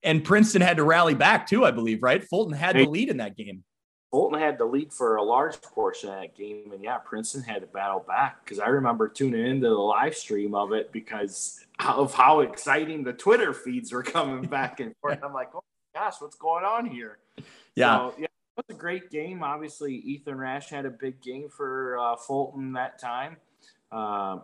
[0.03, 2.23] And Princeton had to rally back too, I believe, right?
[2.23, 3.63] Fulton had the lead in that game.
[4.11, 7.61] Fulton had the lead for a large portion of that game, and yeah, Princeton had
[7.61, 12.13] to battle back because I remember tuning into the live stream of it because of
[12.13, 15.19] how exciting the Twitter feeds were coming back and forth.
[15.23, 15.63] I'm like, oh
[15.95, 17.17] gosh, what's going on here?
[17.73, 17.97] Yeah.
[17.97, 19.41] So, yeah, it was a great game.
[19.41, 23.37] Obviously, Ethan Rash had a big game for uh, Fulton that time.
[23.91, 24.39] Uh,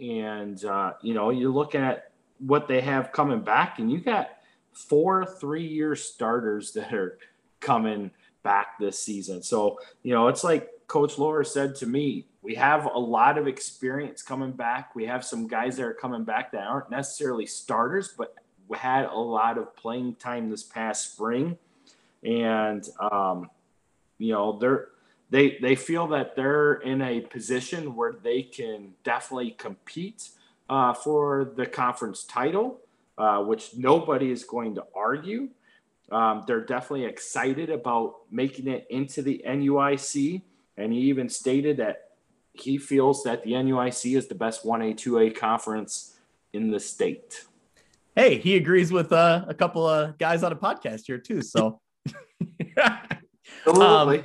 [0.00, 4.30] and, uh, you know, you're looking at what they have coming back, and you got
[4.72, 7.18] four three year starters that are
[7.58, 8.12] coming
[8.42, 9.42] back this season.
[9.42, 13.46] So, you know, it's like Coach Lower said to me, we have a lot of
[13.46, 14.94] experience coming back.
[14.94, 18.34] We have some guys that are coming back that aren't necessarily starters, but
[18.72, 21.58] had a lot of playing time this past spring,
[22.22, 23.50] and um,
[24.18, 24.88] you know they're
[25.30, 30.28] they they feel that they're in a position where they can definitely compete
[30.68, 32.80] uh, for the conference title,
[33.18, 35.48] uh, which nobody is going to argue.
[36.12, 40.42] Um, they're definitely excited about making it into the NUIC,
[40.76, 42.10] and he even stated that
[42.52, 46.16] he feels that the NUIC is the best 1A, 2A conference
[46.52, 47.44] in the state
[48.16, 51.42] hey, he agrees with uh, a couple of guys on a podcast here too.
[51.42, 51.80] So,
[53.66, 54.24] um,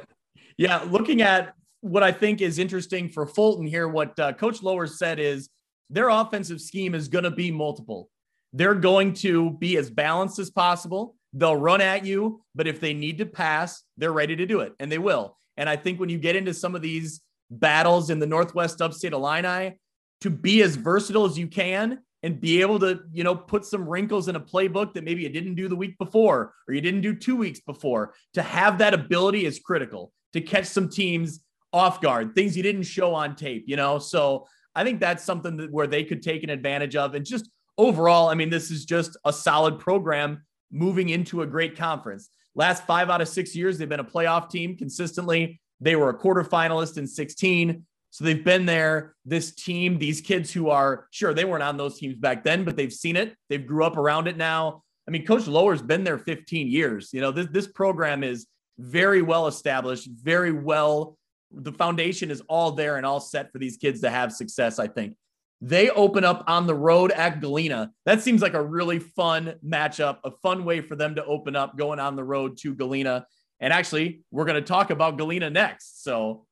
[0.57, 4.87] yeah, looking at what I think is interesting for Fulton here, what uh, Coach Lower
[4.87, 5.49] said is
[5.89, 8.09] their offensive scheme is going to be multiple.
[8.53, 11.15] They're going to be as balanced as possible.
[11.33, 14.73] They'll run at you, but if they need to pass, they're ready to do it,
[14.79, 15.37] and they will.
[15.57, 17.21] And I think when you get into some of these
[17.51, 19.77] battles in the Northwest Upstate Illini,
[20.21, 23.87] to be as versatile as you can and be able to, you know, put some
[23.87, 27.01] wrinkles in a playbook that maybe you didn't do the week before or you didn't
[27.01, 28.15] do two weeks before.
[28.33, 32.83] To have that ability is critical to catch some teams off guard, things you didn't
[32.83, 33.99] show on tape, you know?
[33.99, 37.13] So I think that's something that where they could take an advantage of.
[37.13, 37.47] And just
[37.77, 42.29] overall, I mean, this is just a solid program moving into a great conference.
[42.55, 45.61] Last five out of six years, they've been a playoff team consistently.
[45.79, 47.85] They were a quarterfinalist in 16.
[48.15, 49.13] So they've been there.
[49.25, 52.77] This team, these kids who are sure they weren't on those teams back then, but
[52.77, 53.35] they've seen it.
[53.49, 54.83] They've grew up around it now.
[55.05, 57.09] I mean, Coach Lower's been there 15 years.
[57.11, 58.47] You know, this this program is
[58.79, 61.17] very well established, very well.
[61.51, 64.79] The foundation is all there and all set for these kids to have success.
[64.79, 65.17] I think
[65.59, 67.91] they open up on the road at Galena.
[68.05, 71.77] That seems like a really fun matchup, a fun way for them to open up
[71.77, 73.27] going on the road to Galena.
[73.59, 76.01] And actually, we're going to talk about Galena next.
[76.01, 76.44] So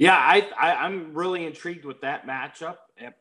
[0.00, 2.78] yeah, I, I am really intrigued with that matchup.
[2.96, 3.12] It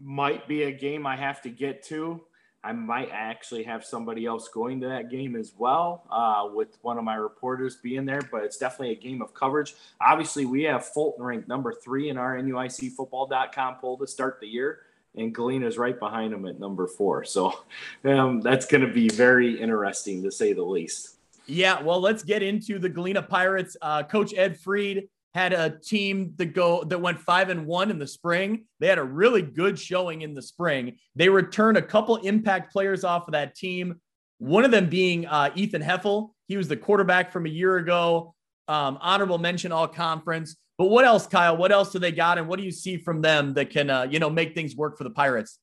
[0.00, 2.20] might be a game I have to get to.
[2.62, 6.96] I might actually have somebody else going to that game as well, uh, with one
[6.96, 8.22] of my reporters being there.
[8.30, 9.74] But it's definitely a game of coverage.
[10.00, 14.82] Obviously, we have Fulton ranked number three in our NUICFootball.com poll to start the year,
[15.16, 17.24] and Galena's right behind them at number four.
[17.24, 17.64] So
[18.04, 21.16] um, that's going to be very interesting to say the least.
[21.46, 23.76] Yeah, well, let's get into the Galena Pirates.
[23.82, 27.98] Uh, Coach Ed Freed had a team that go that went five and one in
[27.98, 28.64] the spring.
[28.80, 30.96] They had a really good showing in the spring.
[31.14, 34.00] They returned a couple impact players off of that team.
[34.38, 36.30] One of them being uh, Ethan Heffel.
[36.48, 38.34] He was the quarterback from a year ago.
[38.66, 40.56] Um, honorable mention all conference.
[40.78, 41.54] But what else, Kyle?
[41.54, 44.06] What else do they got, and what do you see from them that can uh,
[44.10, 45.58] you know make things work for the Pirates?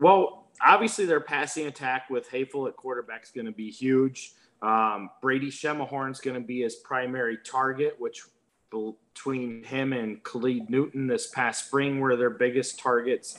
[0.00, 4.32] Well, obviously, their passing attack with Hafel at quarterback is going to be huge.
[4.62, 8.22] Um, Brady Schermerhorn is going to be his primary target, which
[8.70, 13.38] between him and Khalid Newton this past spring were their biggest targets.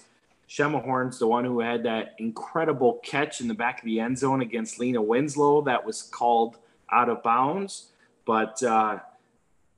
[0.49, 4.41] Schermerhorn's the one who had that incredible catch in the back of the end zone
[4.41, 6.57] against Lena Winslow that was called
[6.91, 7.88] out of bounds.
[8.25, 8.99] But uh,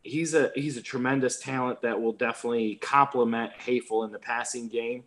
[0.03, 5.03] he's a he's a tremendous talent that will definitely complement Hafel in the passing game.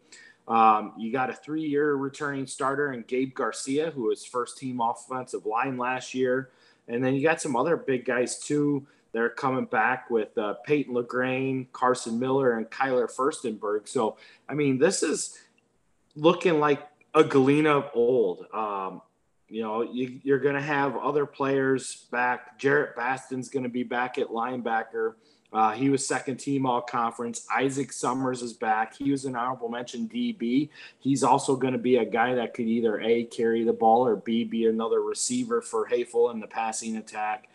[0.49, 5.47] Um, you got a three-year returning starter and Gabe Garcia, who was first team offensive
[5.47, 6.51] line last year,
[6.89, 8.85] and then you got some other big guys too.
[9.13, 13.87] They're coming back with uh, Peyton LaGrain, Carson Miller, and Kyler Furstenberg.
[13.87, 14.17] So,
[14.49, 15.39] I mean, this is
[16.17, 18.47] looking like a Galena of old.
[18.53, 19.03] Um,
[19.49, 22.59] you know, you, are going to have other players back.
[22.59, 25.15] Jarrett Baston's going to be back at linebacker.
[25.53, 27.47] Uh, he was second team all conference.
[27.55, 28.97] Isaac Summers is back.
[28.97, 30.71] He was an honorable mention DB.
[30.99, 34.17] He's also going to be a guy that could either A, carry the ball or
[34.17, 37.49] B, be another receiver for Hafel in the passing attack.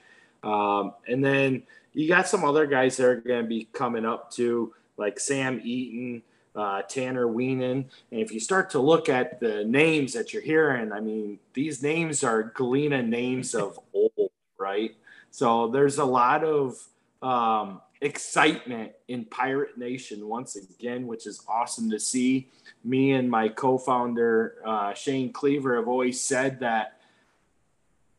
[0.44, 1.64] Um, and then
[1.94, 5.60] you got some other guys that are going to be coming up too, like Sam
[5.64, 6.22] Eaton,
[6.56, 7.86] uh, Tanner Weenan.
[8.12, 11.82] And if you start to look at the names that you're hearing, I mean, these
[11.82, 14.96] names are Galena names of old, right?
[15.32, 16.78] So there's a lot of
[17.22, 22.50] um, excitement in Pirate Nation once again, which is awesome to see.
[22.84, 27.00] Me and my co founder, uh, Shane Cleaver, have always said that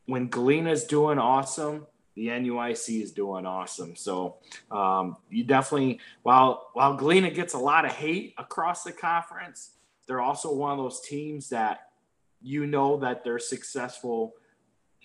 [0.05, 1.85] when Galena's doing awesome,
[2.19, 3.95] the NUIC is doing awesome.
[3.95, 4.35] So
[4.69, 9.71] um, you definitely, while while Galena gets a lot of hate across the conference,
[10.05, 11.91] they're also one of those teams that
[12.41, 14.33] you know that they're successful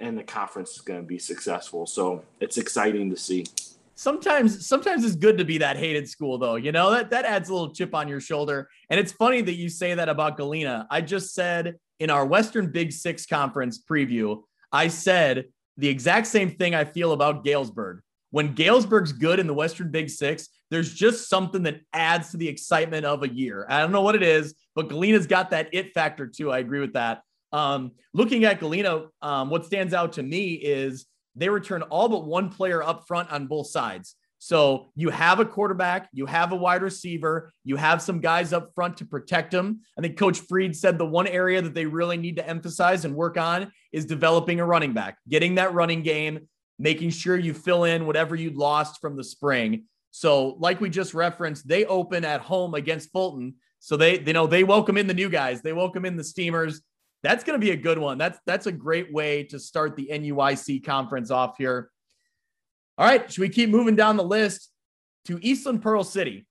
[0.01, 1.87] and the conference is going to be successful.
[1.87, 3.47] So it's exciting to see.
[3.95, 6.57] Sometimes, sometimes it's good to be that hated school, though.
[6.57, 8.69] You know that that adds a little chip on your shoulder.
[8.91, 10.89] And it's funny that you say that about Galena.
[10.91, 14.43] I just said in our Western Big Six conference preview,
[14.73, 15.45] I said
[15.77, 18.01] the exact same thing I feel about Galesburg.
[18.31, 22.49] When Galesburg's good in the Western Big Six, there's just something that adds to the
[22.49, 23.67] excitement of a year.
[23.69, 26.51] I don't know what it is, but Galena's got that it factor too.
[26.51, 27.23] I agree with that.
[27.53, 31.07] Um, looking at Galena, um, what stands out to me is
[31.37, 34.17] they return all but one player up front on both sides.
[34.45, 38.73] So you have a quarterback, you have a wide receiver, you have some guys up
[38.75, 39.81] front to protect them.
[39.99, 43.15] I think Coach Freed said the one area that they really need to emphasize and
[43.15, 46.47] work on is developing a running back, getting that running game,
[46.79, 49.85] making sure you fill in whatever you lost from the spring.
[50.11, 53.55] So, like we just referenced, they open at home against Fulton.
[53.79, 55.63] So they, you know, they welcome in the new guys.
[55.63, 56.83] They welcome in the Steamers.
[57.23, 58.19] That's going to be a good one.
[58.19, 61.89] That's that's a great way to start the NUIC conference off here.
[62.97, 64.71] All right, should we keep moving down the list
[65.27, 66.47] to Eastland Pearl City?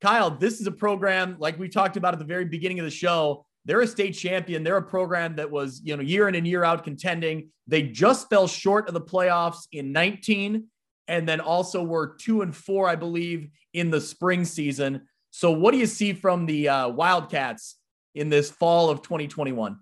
[0.00, 2.90] Kyle, this is a program like we talked about at the very beginning of the
[2.90, 3.44] show.
[3.64, 4.62] They're a state champion.
[4.62, 7.50] They're a program that was, you know, year in and year out contending.
[7.66, 10.66] They just fell short of the playoffs in 19
[11.08, 15.08] and then also were 2 and 4, I believe, in the spring season.
[15.30, 17.76] So what do you see from the uh, Wildcats
[18.14, 19.76] in this fall of 2021?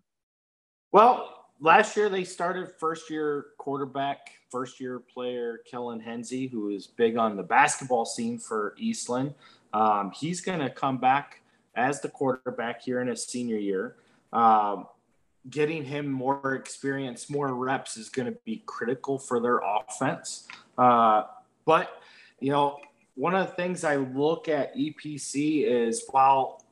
[0.91, 6.87] Well, last year they started first year quarterback first year player Kellen Henze, who is
[6.87, 9.35] big on the basketball scene for Eastland.
[9.73, 11.43] Um, he's going to come back
[11.75, 13.97] as the quarterback here in his senior year.
[14.33, 14.87] Um,
[15.51, 20.49] getting him more experience, more reps is going to be critical for their offense.
[20.77, 21.25] Uh,
[21.65, 22.03] but,
[22.41, 22.79] you know,
[23.15, 26.65] one of the things I look at EPC is while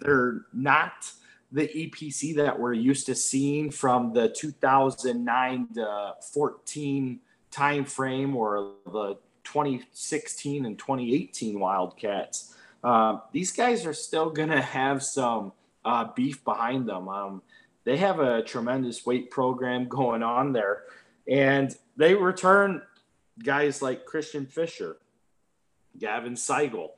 [0.00, 1.12] they're not–
[1.50, 7.20] the EPC that we're used to seeing from the 2009 to 14
[7.50, 12.54] time frame or the 2016 and 2018 Wildcats.
[12.84, 15.52] Um, these guys are still going to have some
[15.84, 17.08] uh, beef behind them.
[17.08, 17.42] Um,
[17.84, 20.82] they have a tremendous weight program going on there,
[21.26, 22.82] and they return
[23.42, 24.98] guys like Christian Fisher,
[25.98, 26.90] Gavin Seigel,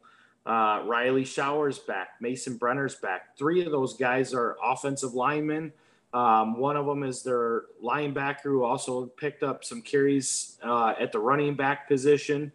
[0.46, 3.36] uh, Riley Showers back, Mason Brenner's back.
[3.36, 5.72] Three of those guys are offensive linemen.
[6.12, 11.12] Um, one of them is their linebacker who also picked up some carries uh, at
[11.12, 12.52] the running back position.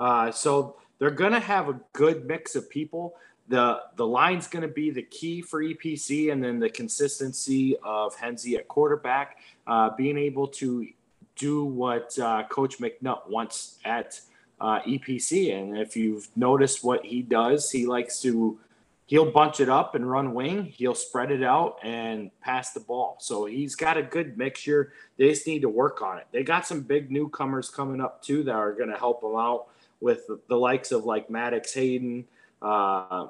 [0.00, 3.14] Uh, so they're going to have a good mix of people.
[3.48, 8.16] The the line's going to be the key for EPC, and then the consistency of
[8.16, 10.88] Henze at quarterback, uh, being able to
[11.36, 14.20] do what uh, Coach McNutt wants at
[14.60, 15.56] uh, EPC.
[15.56, 18.58] And if you've noticed what he does, he likes to
[19.06, 20.64] he'll bunch it up and run wing.
[20.64, 23.16] He'll spread it out and pass the ball.
[23.20, 24.92] So he's got a good mixture.
[25.16, 26.26] They just need to work on it.
[26.32, 29.68] They got some big newcomers coming up too that are going to help them out
[30.00, 32.26] with the, likes of like Maddox Hayden,
[32.60, 33.28] uh,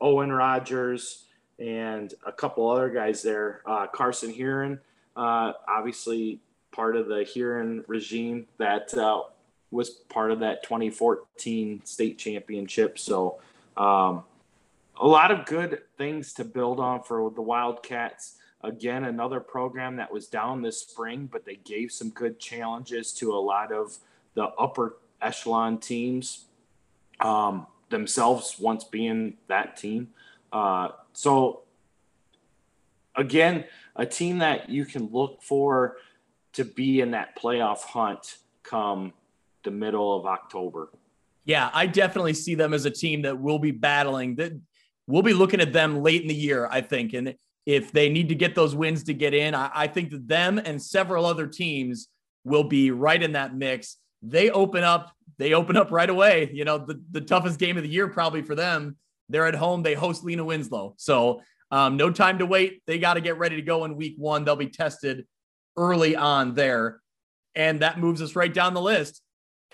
[0.00, 1.24] Owen Rogers,
[1.58, 3.62] and a couple other guys there.
[3.66, 4.80] Uh, Carson Heron,
[5.16, 6.40] uh, obviously
[6.72, 9.22] part of the Heron regime that uh,
[9.76, 12.98] was part of that 2014 state championship.
[12.98, 13.38] So,
[13.76, 14.24] um,
[14.98, 18.36] a lot of good things to build on for the Wildcats.
[18.62, 23.34] Again, another program that was down this spring, but they gave some good challenges to
[23.34, 23.98] a lot of
[24.34, 26.46] the upper echelon teams
[27.20, 30.08] um, themselves, once being that team.
[30.52, 31.60] Uh, so,
[33.14, 33.64] again,
[33.94, 35.96] a team that you can look for
[36.54, 39.12] to be in that playoff hunt come
[39.66, 40.88] the middle of October.
[41.44, 44.36] Yeah, I definitely see them as a team that will be battling.
[44.36, 44.58] That
[45.06, 47.12] we'll be looking at them late in the year, I think.
[47.12, 47.36] And
[47.66, 50.58] if they need to get those wins to get in, I, I think that them
[50.58, 52.08] and several other teams
[52.44, 53.98] will be right in that mix.
[54.22, 56.50] They open up, they open up right away.
[56.52, 58.96] You know, the, the toughest game of the year probably for them.
[59.28, 59.82] They're at home.
[59.82, 60.94] They host Lena Winslow.
[60.96, 62.82] So um, no time to wait.
[62.86, 64.44] They got to get ready to go in week one.
[64.44, 65.26] They'll be tested
[65.76, 67.00] early on there.
[67.54, 69.22] And that moves us right down the list.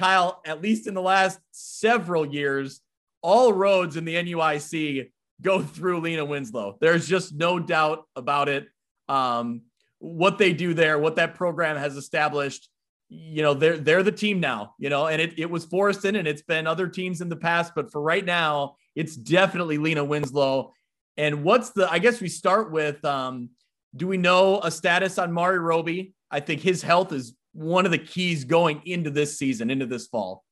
[0.03, 2.81] Kyle, at least in the last several years,
[3.23, 6.77] all roads in the NUIC go through Lena Winslow.
[6.81, 8.67] There's just no doubt about it.
[9.09, 9.63] Um,
[10.01, 12.69] what they do there, what that program has established,
[13.11, 16.27] you know, they're they're the team now, you know, and it, it was Forreston and
[16.27, 20.73] it's been other teams in the past, but for right now, it's definitely Lena Winslow.
[21.17, 23.51] And what's the I guess we start with um,
[23.95, 26.15] do we know a status on Mari Roby?
[26.29, 30.07] I think his health is one of the keys going into this season, into this
[30.07, 30.45] fall.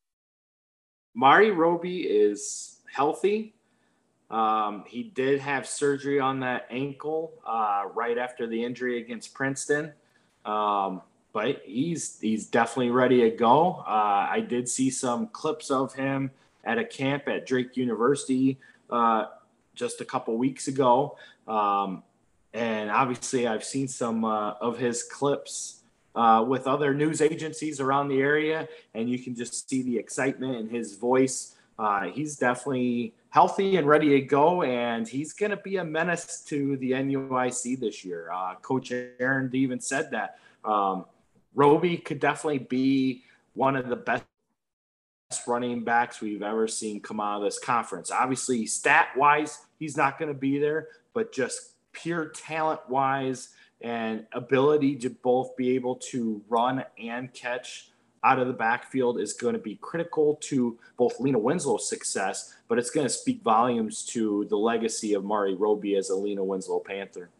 [1.14, 3.54] Mari Roby is healthy.
[4.30, 9.92] Um, he did have surgery on that ankle uh, right after the injury against Princeton,
[10.44, 13.82] um, but he's he's definitely ready to go.
[13.86, 16.30] Uh, I did see some clips of him
[16.64, 19.26] at a camp at Drake University uh,
[19.74, 21.16] just a couple weeks ago,
[21.48, 22.04] um,
[22.54, 25.79] and obviously I've seen some uh, of his clips
[26.14, 30.56] uh, with other news agencies around the area, and you can just see the excitement
[30.56, 31.54] in his voice.
[31.78, 36.42] Uh, he's definitely healthy and ready to go, and he's going to be a menace
[36.46, 38.30] to the NUIC this year.
[38.32, 40.38] Uh, Coach Aaron even said that.
[40.64, 41.06] Um,
[41.54, 44.24] Roby could definitely be one of the best
[45.46, 48.10] running backs we've ever seen come out of this conference.
[48.10, 53.50] Obviously, stat wise, he's not going to be there, but just pure talent wise
[53.80, 57.90] and ability to both be able to run and catch
[58.22, 62.78] out of the backfield is going to be critical to both Lena Winslow's success, but
[62.78, 66.80] it's going to speak volumes to the legacy of Mari Roby as a Lena Winslow
[66.80, 67.30] Panther.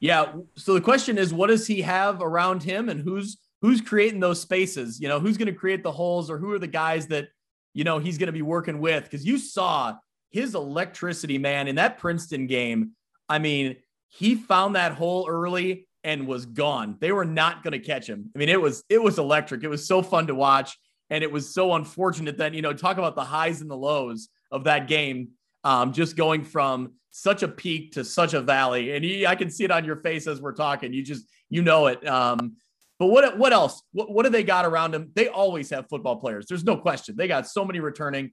[0.00, 0.32] Yeah.
[0.56, 4.40] So the question is, what does he have around him, and who's who's creating those
[4.40, 5.00] spaces?
[5.00, 7.28] You know, who's going to create the holes, or who are the guys that
[7.74, 9.04] you know he's going to be working with?
[9.04, 9.96] Because you saw
[10.30, 12.92] his electricity, man, in that Princeton game.
[13.28, 13.76] I mean,
[14.08, 16.96] he found that hole early and was gone.
[17.00, 18.30] They were not going to catch him.
[18.34, 19.64] I mean, it was it was electric.
[19.64, 20.76] It was so fun to watch,
[21.10, 24.28] and it was so unfortunate that you know talk about the highs and the lows
[24.50, 25.30] of that game.
[25.64, 29.50] Um, just going from such a peak to such a valley, and he, I can
[29.50, 30.92] see it on your face as we're talking.
[30.92, 32.06] You just you know it.
[32.06, 32.56] Um,
[32.98, 33.82] but what what else?
[33.92, 35.10] What what do they got around him?
[35.14, 36.46] They always have football players.
[36.46, 37.16] There's no question.
[37.16, 38.30] They got so many returning.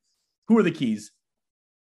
[0.47, 1.11] Who are the keys?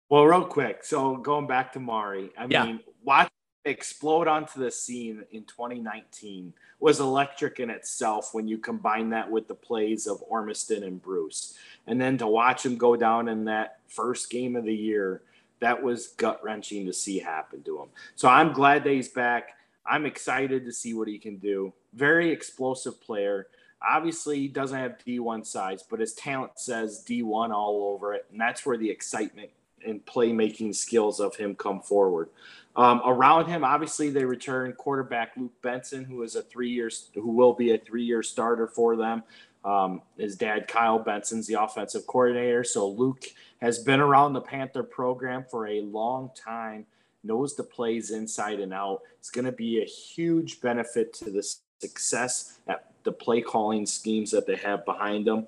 [0.09, 0.83] Well, real quick.
[0.83, 2.65] So going back to Mari, I yeah.
[2.65, 3.29] mean, watch
[3.65, 9.47] explode onto the scene in 2019 was electric in itself when you combine that with
[9.47, 11.57] the plays of Ormiston and Bruce.
[11.85, 15.21] And then to watch him go down in that first game of the year,
[15.59, 17.89] that was gut wrenching to see happen to him.
[18.15, 19.57] So I'm glad that he's back.
[19.85, 21.71] I'm excited to see what he can do.
[21.93, 23.47] Very explosive player.
[23.87, 28.25] Obviously, he doesn't have D1 size, but his talent says D1 all over it.
[28.31, 29.49] And that's where the excitement
[29.85, 32.29] and playmaking skills of him come forward.
[32.75, 37.29] Um, around him, obviously, they return quarterback Luke Benson, who is a three years, who
[37.29, 39.23] will be a three year starter for them.
[39.63, 42.63] Um, his dad, Kyle Benson's the offensive coordinator.
[42.63, 43.25] So Luke
[43.61, 46.85] has been around the Panther program for a long time,
[47.23, 49.01] knows the plays inside and out.
[49.19, 51.43] It's going to be a huge benefit to the
[51.79, 55.47] success at the play calling schemes that they have behind them.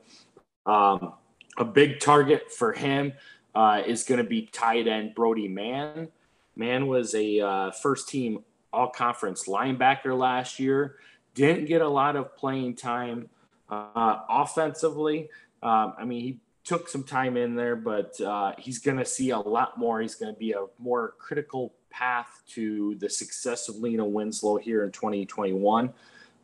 [0.65, 1.13] Um,
[1.57, 3.13] a big target for him
[3.55, 6.09] uh, is going to be tight end Brody Mann.
[6.55, 10.97] Mann was a uh, first team all conference linebacker last year.
[11.35, 13.29] Didn't get a lot of playing time
[13.69, 15.29] uh, offensively.
[15.61, 19.31] Um, I mean, he took some time in there, but uh, he's going to see
[19.31, 20.01] a lot more.
[20.01, 24.83] He's going to be a more critical path to the success of Lena Winslow here
[24.83, 25.93] in 2021.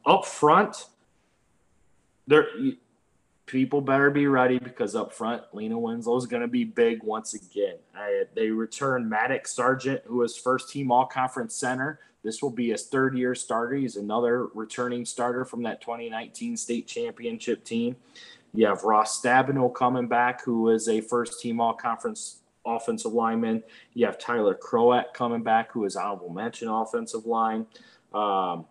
[0.05, 0.85] Up front,
[2.27, 2.47] there
[3.49, 7.33] people better be ready because up front, Lena Winslow is going to be big once
[7.33, 7.77] again.
[7.95, 11.99] I, they return Maddox Sargent, who was first team all conference center.
[12.23, 13.75] This will be his third year starter.
[13.75, 17.95] He's another returning starter from that 2019 state championship team.
[18.53, 23.63] You have Ross Stabino coming back, who is a first team all conference offensive lineman.
[23.93, 27.65] You have Tyler Croat coming back, who is honorable mention offensive line.
[28.13, 28.65] Um,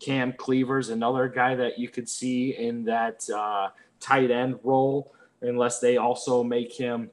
[0.00, 3.68] Cam Cleaver's another guy that you could see in that uh,
[4.04, 7.10] tight end role, unless they also make him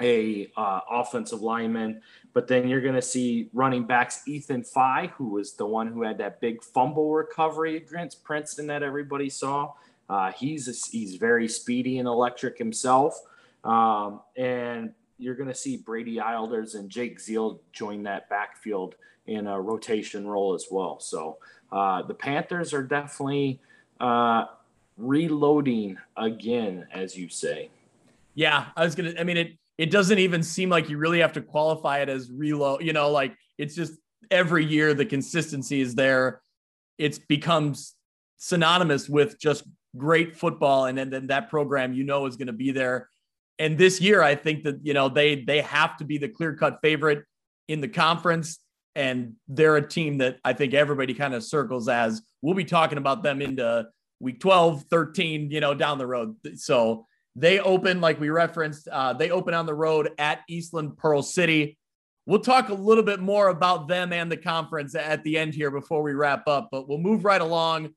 [0.00, 2.02] a uh, offensive lineman.
[2.32, 6.02] But then you're going to see running backs Ethan Fye, who was the one who
[6.02, 9.72] had that big fumble recovery against Princeton that everybody saw.
[10.08, 13.18] Uh, he's a, he's very speedy and electric himself.
[13.64, 18.96] Um, and you're going to see Brady Ilders and Jake Zeal join that backfield
[19.26, 21.00] in a rotation role as well.
[21.00, 21.38] So
[21.72, 23.60] uh, the Panthers are definitely
[23.98, 24.44] uh,
[24.96, 27.70] reloading again, as you say.
[28.34, 29.14] Yeah, I was gonna.
[29.18, 32.30] I mean, it it doesn't even seem like you really have to qualify it as
[32.30, 32.82] reload.
[32.82, 33.94] You know, like it's just
[34.30, 36.40] every year the consistency is there.
[36.98, 37.94] It's becomes
[38.38, 39.64] synonymous with just
[39.96, 43.08] great football, and then, then that program you know is going to be there.
[43.58, 46.54] And this year, I think that you know they they have to be the clear
[46.54, 47.24] cut favorite
[47.68, 48.60] in the conference
[48.96, 52.96] and they're a team that I think everybody kind of circles as we'll be talking
[52.96, 53.86] about them into
[54.20, 56.36] week 12, 13, you know, down the road.
[56.56, 61.22] So they open, like we referenced, uh, they open on the road at Eastland Pearl
[61.22, 61.78] City.
[62.24, 65.70] We'll talk a little bit more about them and the conference at the end here
[65.70, 67.90] before we wrap up, but we'll move right along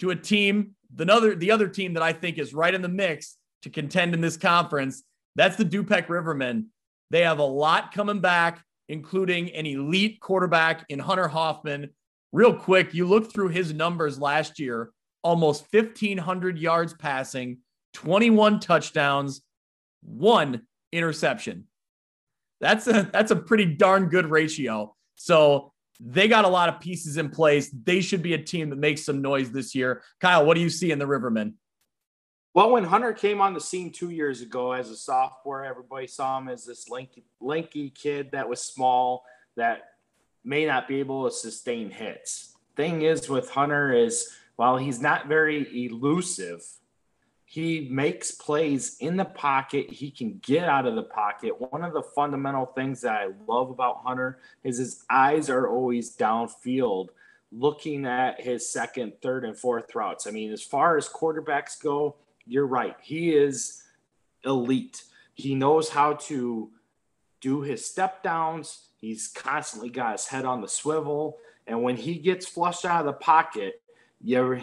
[0.00, 2.88] to a team, the other, the other team that I think is right in the
[2.88, 5.04] mix to contend in this conference.
[5.36, 6.66] That's the Dupec Rivermen.
[7.10, 11.90] They have a lot coming back including an elite quarterback in Hunter Hoffman.
[12.32, 14.92] Real quick, you look through his numbers last year
[15.26, 17.58] almost 1,500 yards passing,
[17.94, 19.42] 21 touchdowns,
[20.02, 20.62] one
[20.92, 21.64] interception.
[22.60, 24.94] That's a that's a pretty darn good ratio.
[25.16, 27.70] So they got a lot of pieces in place.
[27.70, 30.02] They should be a team that makes some noise this year.
[30.20, 31.54] Kyle, what do you see in the Rivermen?
[32.54, 36.38] Well, when Hunter came on the scene two years ago as a sophomore, everybody saw
[36.38, 39.24] him as this lanky, lanky kid that was small
[39.56, 39.82] that
[40.44, 42.54] may not be able to sustain hits.
[42.76, 46.62] Thing is with Hunter is while he's not very elusive,
[47.44, 49.90] he makes plays in the pocket.
[49.90, 51.60] He can get out of the pocket.
[51.60, 56.16] One of the fundamental things that I love about Hunter is his eyes are always
[56.16, 57.10] downfield,
[57.52, 60.26] looking at his second, third, and fourth routes.
[60.26, 62.96] I mean, as far as quarterbacks go, you're right.
[63.00, 63.84] He is
[64.44, 65.04] elite.
[65.34, 66.70] He knows how to
[67.40, 68.88] do his step downs.
[68.96, 71.38] He's constantly got his head on the swivel.
[71.66, 73.82] And when he gets flushed out of the pocket,
[74.22, 74.62] you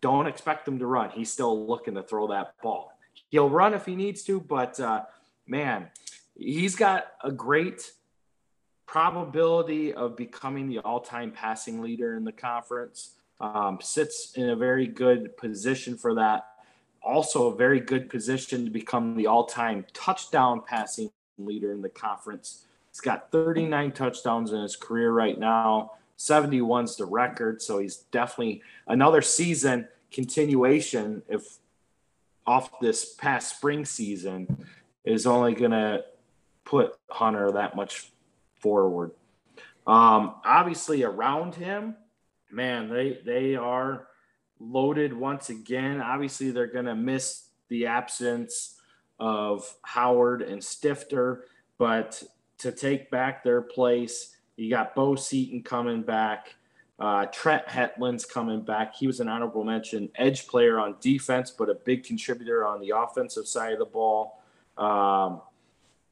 [0.00, 1.10] don't expect him to run.
[1.10, 2.92] He's still looking to throw that ball.
[3.30, 5.02] He'll run if he needs to, but uh,
[5.46, 5.88] man,
[6.36, 7.90] he's got a great
[8.86, 13.14] probability of becoming the all-time passing leader in the conference.
[13.40, 16.46] Um, sits in a very good position for that
[17.04, 22.66] also a very good position to become the all-time touchdown passing leader in the conference.
[22.90, 25.92] He's got 39 touchdowns in his career right now.
[26.18, 31.58] 71's the record, so he's definitely another season continuation if
[32.46, 34.66] off this past spring season
[35.04, 36.04] is only going to
[36.64, 38.10] put Hunter that much
[38.60, 39.10] forward.
[39.86, 41.96] Um, obviously around him,
[42.50, 44.06] man, they they are
[44.58, 46.00] loaded once again.
[46.00, 48.80] Obviously, they're going to miss the absence
[49.18, 51.44] of Howard and Stifter,
[51.76, 52.22] but
[52.58, 56.54] to take back their place, you got Bo Seaton coming back.
[56.98, 58.94] Uh, Trent Hetland's coming back.
[58.94, 62.92] He was an honorable mention edge player on defense, but a big contributor on the
[62.96, 64.40] offensive side of the ball.
[64.78, 65.40] Um,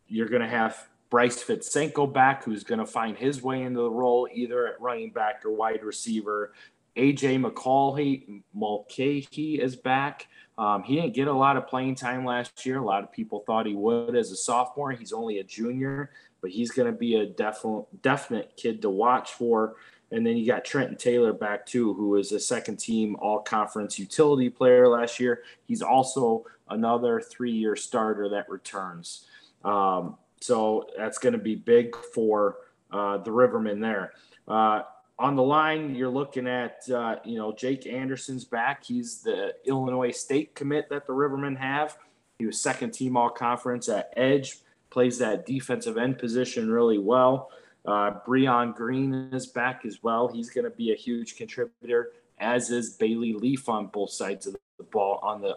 [0.08, 3.90] you're going to have Bryce Fitsenko back, who's going to find his way into the
[3.90, 6.52] role either at running back or wide receiver.
[6.96, 10.26] AJ McCall, Mulcahy is back.
[10.58, 12.78] Um, he didn't get a lot of playing time last year.
[12.78, 14.92] A lot of people thought he would as a sophomore.
[14.92, 16.10] He's only a junior,
[16.42, 19.76] but he's going to be a definite definite kid to watch for.
[20.10, 23.98] And then you got Trenton Taylor back too, who is a second team all conference
[23.98, 25.42] utility player last year.
[25.66, 29.26] He's also another three year starter that returns.
[29.64, 32.56] Um, so that's going to be big for
[32.90, 34.12] uh, the Rivermen there.
[34.46, 34.82] Uh,
[35.18, 38.82] on the line, you're looking at, uh, you know, Jake Anderson's back.
[38.84, 41.96] He's the Illinois State commit that the Rivermen have.
[42.38, 44.58] He was second team all conference at edge,
[44.92, 47.50] plays that defensive end position really well.
[47.84, 50.28] Uh, Breon Green is back as well.
[50.28, 54.56] He's going to be a huge contributor, as is Bailey Leaf on both sides of
[54.78, 55.56] the ball on the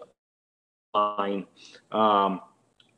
[0.94, 1.46] line.
[1.92, 2.40] Um,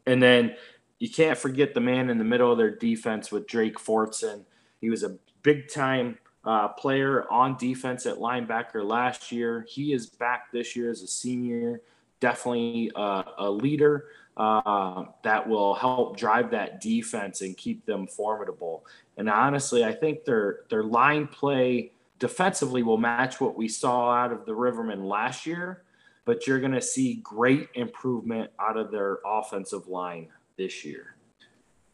[0.06, 0.54] and then
[0.98, 4.44] you can't forget the man in the middle of their defense with Drake Fortson.
[4.80, 9.66] He was a big time uh, player on defense at linebacker last year.
[9.68, 11.82] He is back this year as a senior.
[12.20, 14.06] Definitely uh, a leader
[14.38, 18.86] uh, that will help drive that defense and keep them formidable.
[19.16, 24.32] And honestly, I think their their line play defensively will match what we saw out
[24.32, 25.82] of the Rivermen last year,
[26.24, 31.16] but you're going to see great improvement out of their offensive line this year.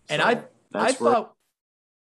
[0.08, 0.42] And I
[0.74, 1.34] I thought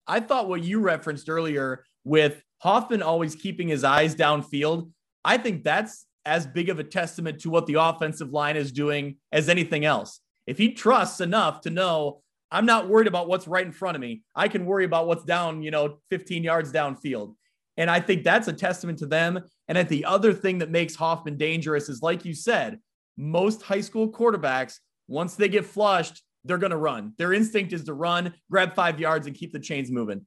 [0.08, 4.90] I thought what you referenced earlier with Hoffman always keeping his eyes downfield,
[5.24, 9.18] I think that's as big of a testament to what the offensive line is doing
[9.32, 10.22] as anything else.
[10.50, 14.02] If he trusts enough to know, I'm not worried about what's right in front of
[14.02, 17.36] me, I can worry about what's down, you know, 15 yards downfield.
[17.78, 19.42] And I think that's a testament to them.
[19.68, 22.80] And at the other thing that makes Hoffman dangerous is, like you said,
[23.16, 27.14] most high school quarterbacks, once they get flushed, they're going to run.
[27.20, 30.26] Their instinct is to run, grab five yards, and keep the chains moving.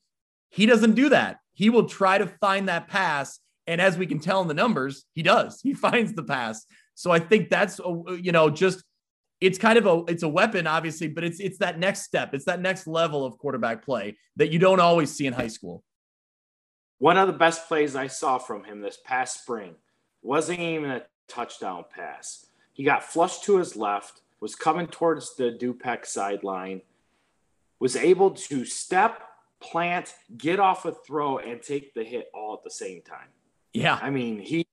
[0.50, 1.38] He doesn't do that.
[1.52, 3.40] He will try to find that pass.
[3.66, 5.60] And as we can tell in the numbers, he does.
[5.64, 6.64] He finds the pass.
[6.94, 7.80] So I think that's,
[8.20, 8.84] you know, just
[9.42, 12.44] it's kind of a it's a weapon obviously but it's it's that next step it's
[12.44, 15.82] that next level of quarterback play that you don't always see in high school
[16.98, 19.74] one of the best plays i saw from him this past spring
[20.22, 25.50] wasn't even a touchdown pass he got flushed to his left was coming towards the
[25.50, 26.80] dupec sideline
[27.78, 29.22] was able to step
[29.62, 33.28] plant, get off a throw, and take the hit all at the same time.
[33.72, 33.98] Yeah.
[34.02, 34.66] I mean, he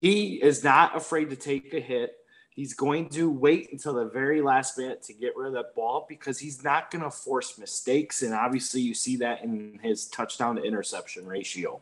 [0.00, 2.14] he is not afraid to take a hit.
[2.54, 6.04] He's going to wait until the very last minute to get rid of that ball
[6.08, 8.22] because he's not going to force mistakes.
[8.22, 11.80] And obviously, you see that in his touchdown to interception ratio.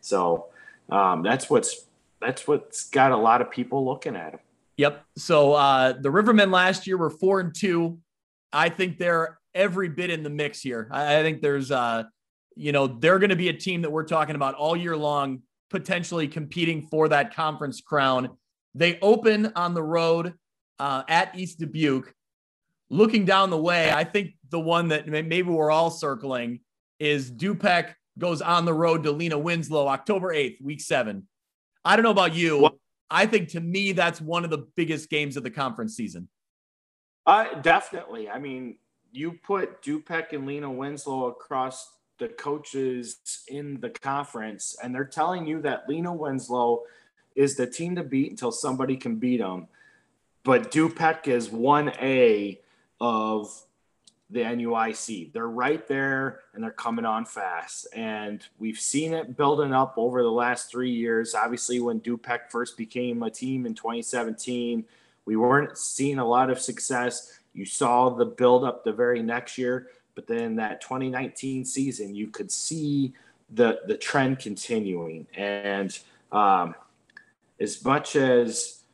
[0.00, 0.46] So
[0.90, 1.86] um, that's what's
[2.20, 4.40] that's what's got a lot of people looking at him.
[4.76, 5.04] Yep.
[5.16, 7.98] So uh, the Rivermen last year were four and two.
[8.52, 10.88] I think they're every bit in the mix here.
[10.90, 12.04] I, think there's, uh,
[12.56, 15.42] you know, they're going to be a team that we're talking about all year long,
[15.70, 18.30] potentially competing for that conference crown.
[18.74, 20.34] They open on the road
[20.78, 22.12] uh, at East Dubuque.
[22.90, 26.60] Looking down the way, I think the one that maybe we're all circling
[26.98, 31.26] is Dupec goes on the road to Lena Winslow October 8th, week seven.
[31.84, 32.58] I don't know about you.
[32.58, 32.74] What?
[33.10, 36.28] I think to me, that's one of the biggest games of the conference season.
[37.26, 38.28] Uh, definitely.
[38.28, 38.76] I mean,
[39.12, 43.18] you put Dupec and Lena Winslow across the coaches
[43.48, 46.82] in the conference, and they're telling you that Lena Winslow
[47.34, 49.68] is the team to beat until somebody can beat them.
[50.44, 52.58] But Dupec is 1A
[53.00, 53.64] of
[54.30, 55.32] the NUIC.
[55.32, 57.86] They're right there and they're coming on fast.
[57.94, 61.34] And we've seen it building up over the last three years.
[61.34, 64.84] Obviously, when Dupec first became a team in 2017,
[65.24, 67.38] we weren't seeing a lot of success.
[67.54, 72.28] You saw the build up the very next year, but then that 2019 season, you
[72.28, 73.14] could see
[73.50, 75.26] the the trend continuing.
[75.34, 75.96] And
[76.32, 76.74] um,
[77.60, 78.84] as much as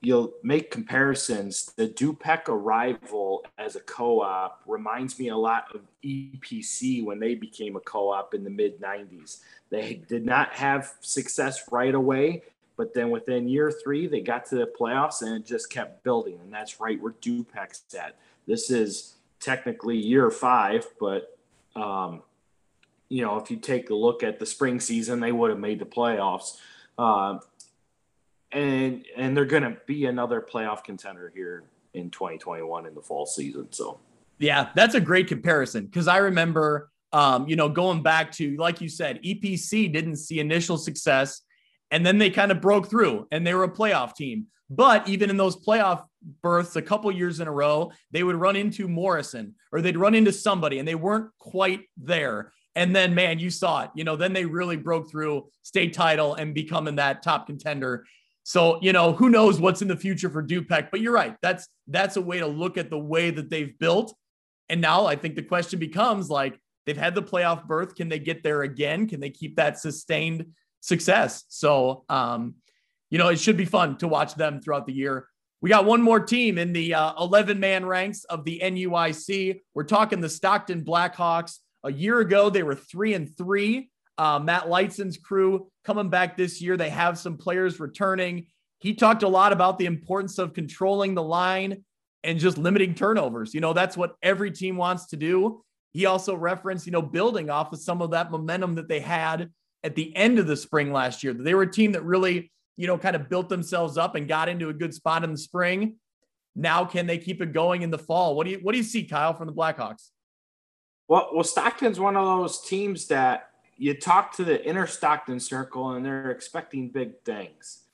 [0.00, 7.04] you'll make comparisons, the Dupec arrival as a co-op reminds me a lot of EPC
[7.04, 9.40] when they became a co-op in the mid 90s.
[9.70, 12.42] They did not have success right away,
[12.76, 16.38] but then within year three, they got to the playoffs and it just kept building.
[16.42, 18.16] And that's right where Dupec's at.
[18.46, 21.36] This is technically year five, but
[21.74, 22.22] um,
[23.08, 25.80] you know, if you take a look at the spring season, they would have made
[25.80, 26.58] the playoffs.
[26.98, 27.38] Uh,
[28.52, 31.64] and and they're going to be another playoff contender here
[31.94, 33.68] in 2021 in the fall season.
[33.70, 33.98] So,
[34.38, 38.80] yeah, that's a great comparison because I remember, um, you know, going back to like
[38.80, 41.42] you said, EPC didn't see initial success.
[41.90, 44.46] And then they kind of broke through and they were a playoff team.
[44.70, 46.04] But even in those playoff
[46.42, 50.14] berths, a couple years in a row, they would run into Morrison or they'd run
[50.14, 52.52] into somebody and they weren't quite there.
[52.74, 53.90] And then, man, you saw it.
[53.94, 58.04] You know, then they really broke through state title and becoming that top contender.
[58.48, 60.88] So, you know, who knows what's in the future for Dupec?
[60.90, 61.36] But you're right.
[61.42, 64.16] That's that's a way to look at the way that they've built.
[64.70, 67.94] And now I think the question becomes like they've had the playoff berth.
[67.94, 69.06] Can they get there again?
[69.06, 70.46] Can they keep that sustained
[70.80, 71.44] success.
[71.48, 72.54] So, um,
[73.10, 75.28] you know, it should be fun to watch them throughout the year.
[75.60, 79.60] We got one more team in the 11 uh, man ranks of the NUIC.
[79.74, 81.58] We're talking the Stockton Blackhawks.
[81.84, 83.90] A year ago, they were three and three.
[84.18, 86.76] Uh, Matt Lightson's crew coming back this year.
[86.76, 88.46] They have some players returning.
[88.80, 91.84] He talked a lot about the importance of controlling the line
[92.24, 93.54] and just limiting turnovers.
[93.54, 95.62] You know, that's what every team wants to do.
[95.92, 99.50] He also referenced, you know, building off of some of that momentum that they had
[99.84, 101.32] at the end of the spring last year.
[101.32, 104.48] They were a team that really, you know, kind of built themselves up and got
[104.48, 105.96] into a good spot in the spring.
[106.54, 108.34] now can they keep it going in the fall?
[108.34, 110.10] What do you what do you see, Kyle, from the Blackhawks?
[111.08, 113.47] Well, well, Stockton's one of those teams that
[113.78, 117.84] you talk to the inner Stockton circle and they're expecting big things.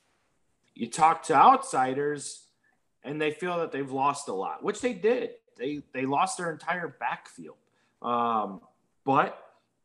[0.75, 2.47] You talk to outsiders
[3.05, 5.31] and they feel that they've lost a lot, which they did.
[5.57, 7.57] They they lost their entire backfield.
[8.03, 8.61] Um,
[9.05, 9.39] but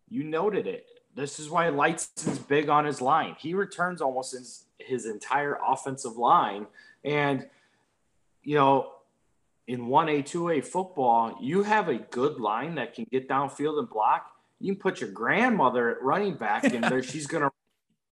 [0.10, 0.88] you noted it.
[1.16, 3.36] This is why Lights is big on his line.
[3.38, 6.66] He returns almost his, his entire offensive line.
[7.04, 7.48] And,
[8.44, 8.92] you know,
[9.68, 14.32] in 1A, 2A football, you have a good line that can get downfield and block.
[14.60, 17.52] You can put your grandmother at running back, and there she's going to run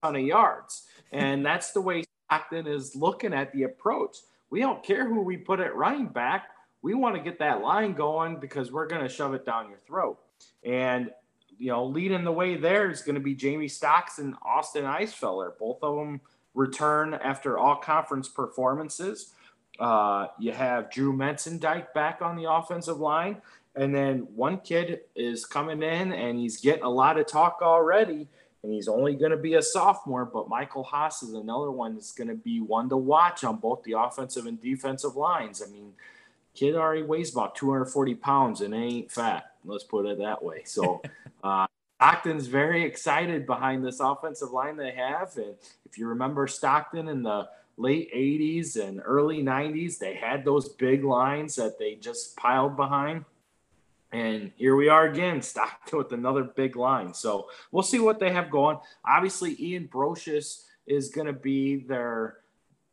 [0.03, 0.83] a ton of yards.
[1.11, 4.17] And that's the way Stockton is looking at the approach.
[4.49, 6.49] We don't care who we put at running back.
[6.81, 9.79] We want to get that line going because we're going to shove it down your
[9.87, 10.19] throat.
[10.63, 11.09] And
[11.57, 15.57] you know, leading the way there is going to be Jamie Stocks and Austin Eisfeller.
[15.57, 16.21] Both of them
[16.53, 19.33] return after all conference performances.
[19.79, 23.41] Uh, you have Drew Mensendike back on the offensive line.
[23.75, 28.27] And then one kid is coming in and he's getting a lot of talk already.
[28.63, 32.13] And he's only going to be a sophomore, but Michael Haas is another one that's
[32.13, 35.61] going to be one to watch on both the offensive and defensive lines.
[35.61, 35.93] I mean,
[36.55, 39.51] kid already weighs about 240 pounds and ain't fat.
[39.65, 40.63] Let's put it that way.
[40.65, 41.01] So,
[41.43, 45.35] uh, Stockton's very excited behind this offensive line they have.
[45.37, 47.47] And if you remember Stockton in the
[47.77, 53.25] late 80s and early 90s, they had those big lines that they just piled behind.
[54.11, 57.13] And here we are again, Stockton with another big line.
[57.13, 58.77] So we'll see what they have going.
[59.05, 62.37] Obviously, Ian Brocious is going to be their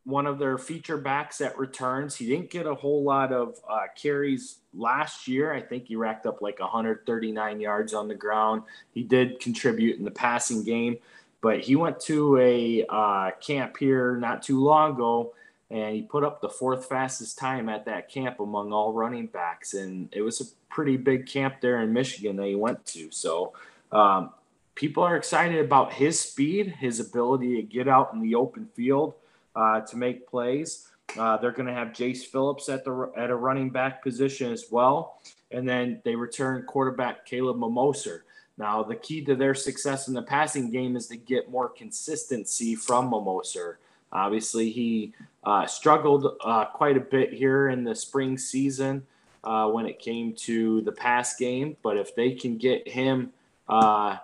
[0.05, 2.17] one of their feature backs that returns.
[2.17, 5.53] He didn't get a whole lot of uh, carries last year.
[5.53, 8.63] I think he racked up like 139 yards on the ground.
[8.93, 10.99] He did contribute in the passing game,
[11.41, 15.35] but he went to a uh, camp here not too long ago
[15.73, 19.75] and he put up the fourth fastest time at that camp among all running backs.
[19.75, 23.11] And it was a pretty big camp there in Michigan that he went to.
[23.11, 23.55] So,
[23.91, 24.31] um,
[24.75, 29.15] people are excited about his speed, his ability to get out in the open field
[29.57, 30.89] uh, to make plays.
[31.19, 34.67] Uh, they're going to have Jace Phillips at the at a running back position as
[34.71, 35.21] well,
[35.51, 38.21] and then they return quarterback Caleb Mimoser.
[38.57, 42.75] Now, the key to their success in the passing game is to get more consistency
[42.75, 43.77] from Mimoser.
[44.11, 45.13] Obviously, he
[45.45, 49.07] uh, struggled uh, quite a bit here in the spring season
[49.45, 53.33] uh, when it came to the pass game, but if they can get him
[53.69, 54.17] uh,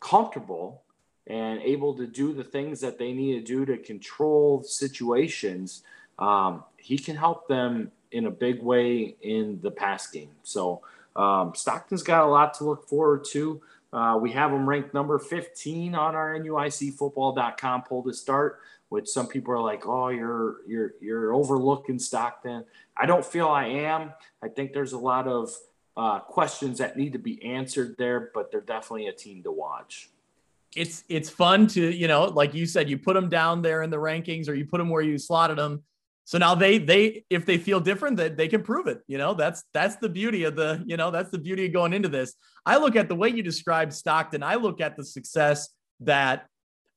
[0.00, 0.82] comfortable
[1.26, 5.82] and able to do the things that they need to do to control situations,
[6.18, 10.30] um, he can help them in a big way in the pass game.
[10.42, 10.82] So
[11.16, 13.60] um, Stockton's got a lot to look forward to.
[13.92, 18.60] Uh, we have them ranked number 15 on our NUICfootball.com poll to start,
[18.92, 22.64] which some people are like, "Oh, you're you're you're overlooking Stockton."
[22.94, 24.12] I don't feel I am.
[24.42, 25.50] I think there's a lot of
[25.96, 30.10] uh, questions that need to be answered there, but they're definitely a team to watch
[30.74, 33.90] it's it's fun to you know like you said you put them down there in
[33.90, 35.82] the rankings or you put them where you slotted them
[36.24, 39.34] so now they they if they feel different that they, can prove it you know
[39.34, 42.34] that's that's the beauty of the you know that's the beauty of going into this
[42.64, 45.68] i look at the way you described stockton i look at the success
[46.00, 46.46] that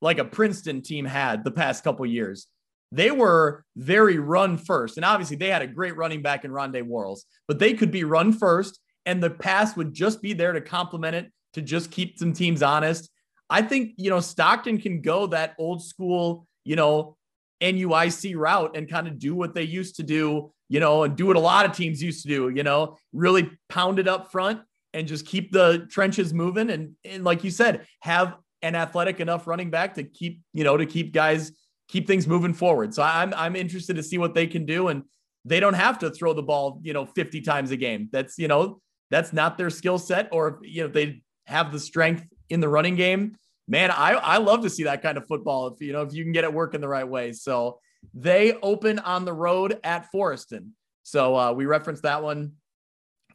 [0.02, 2.48] like a princeton team had the past couple years
[2.92, 6.84] they were very run first and obviously they had a great running back in Rondé
[6.84, 10.62] Worrells but they could be run first and the pass would just be there to
[10.62, 13.10] complement it to just keep some teams honest
[13.50, 17.18] I think, you know, Stockton can go that old school, you know,
[17.62, 21.28] NUIC route and kind of do what they used to do, you know, and do
[21.28, 24.62] what a lot of teams used to do, you know, really pound it up front
[24.94, 26.70] and just keep the trenches moving.
[26.70, 28.36] And, and like you said, have
[28.66, 31.52] an athletic enough running back to keep, you know, to keep guys,
[31.88, 32.94] keep things moving forward.
[32.94, 34.90] So I'm, I'm interested to see what they can do.
[34.90, 35.04] And
[35.46, 38.10] they don't have to throw the ball, you know, 50 times a game.
[38.12, 38.82] That's, you know,
[39.12, 40.30] that's not their skill set.
[40.32, 43.36] Or, you know, they have the strength in the running game,
[43.68, 46.24] man, I, I love to see that kind of football if you know if you
[46.24, 47.34] can get it working the right way.
[47.34, 47.80] So
[48.14, 50.70] they open on the road at Forreston.
[51.04, 52.54] So uh, we referenced that one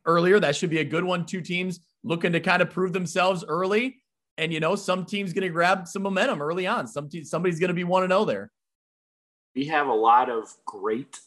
[0.07, 0.41] earlier.
[0.41, 1.27] That should be a good one.
[1.27, 4.00] Two teams looking to kind of prove themselves early.
[4.41, 6.87] And you know, some teams going to grab some momentum early on.
[6.87, 8.51] Some te- somebody's going to be one to oh know there.
[9.55, 11.21] We have a lot of great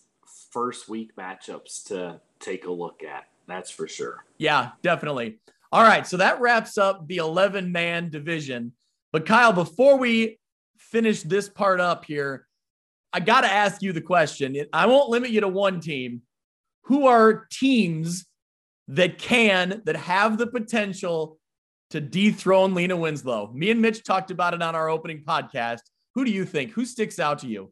[0.52, 3.26] first week matchups to take a look at.
[3.48, 4.26] That's for sure.
[4.40, 5.38] Yeah, definitely.
[5.72, 6.07] All right.
[6.07, 8.72] So that wraps up the 11 man division.
[9.11, 10.40] But Kyle, before we
[10.80, 12.48] finish this part up here,
[13.11, 14.56] I got to ask you the question.
[14.73, 16.23] I won't limit you to one team.
[16.85, 18.26] Who are teams
[18.88, 21.38] that can, that have the potential
[21.94, 23.52] to dethrone Lena Winslow?
[23.53, 25.82] Me and Mitch talked about it on our opening podcast.
[26.15, 26.72] Who do you think?
[26.72, 27.72] Who sticks out to you?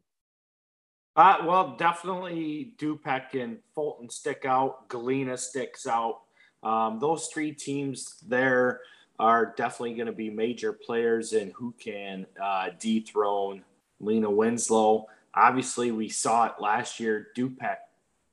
[1.16, 4.88] Uh, well, definitely Dupec and Fulton stick out.
[4.88, 6.20] Galena sticks out.
[6.62, 8.82] Um, those three teams there
[9.18, 13.64] are definitely going to be major players in who can uh, dethrone
[13.98, 15.06] Lena Winslow.
[15.34, 17.26] Obviously, we saw it last year.
[17.36, 17.78] Dupec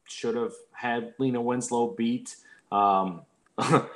[0.04, 2.36] should have had Lena Winslow beat.
[2.72, 3.22] Um,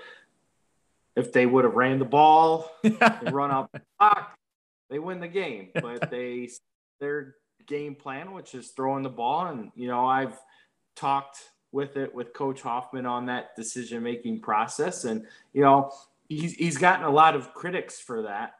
[1.15, 4.35] if they would have ran the ball and run up the clock,
[4.90, 5.69] they win the game.
[5.73, 6.49] But they
[6.99, 7.35] their
[7.68, 10.40] game plan, which is throwing the ball, and you know I've
[10.95, 11.38] talked
[11.72, 15.91] with it with Coach Hoffman on that decision making process, and you know
[16.30, 18.56] he's he's gotten a lot of critics for that,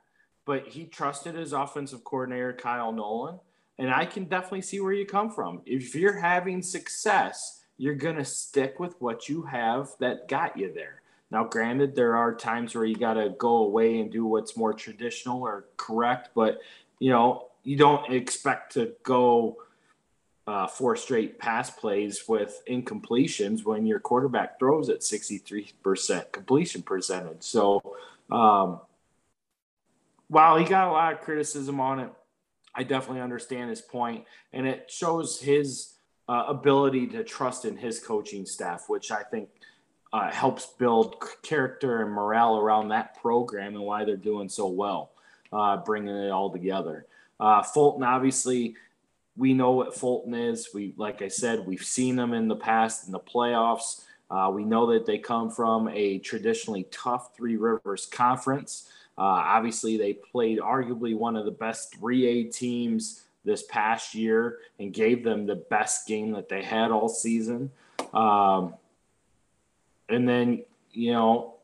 [0.46, 3.40] but he trusted his offensive coordinator Kyle Nolan,
[3.78, 5.62] and I can definitely see where you come from.
[5.66, 11.03] If you're having success, you're gonna stick with what you have that got you there.
[11.34, 14.72] Now, granted, there are times where you got to go away and do what's more
[14.72, 16.62] traditional or correct, but
[17.00, 19.58] you know, you don't expect to go
[20.46, 27.42] uh, four straight pass plays with incompletions when your quarterback throws at 63% completion percentage.
[27.42, 27.82] So,
[28.32, 28.80] um,
[30.28, 32.12] while he got a lot of criticism on it,
[32.76, 35.94] I definitely understand his point, and it shows his
[36.30, 39.50] uh, ability to trust in his coaching staff, which I think
[40.14, 45.12] uh, helps build character and morale around that program and why they're doing so well,
[45.52, 47.08] uh, bringing it all together.
[47.40, 48.76] Uh, Fulton, obviously,
[49.36, 50.70] we know what Fulton is.
[50.72, 54.04] We, like I said, we've seen them in the past in the playoffs.
[54.30, 58.90] Uh, we know that they come from a traditionally tough Three Rivers conference.
[59.18, 64.94] Uh, obviously, they played arguably one of the best 3A teams this past year and
[64.94, 67.72] gave them the best game that they had all season.
[68.14, 68.76] Um,
[70.10, 71.56] and then, you know,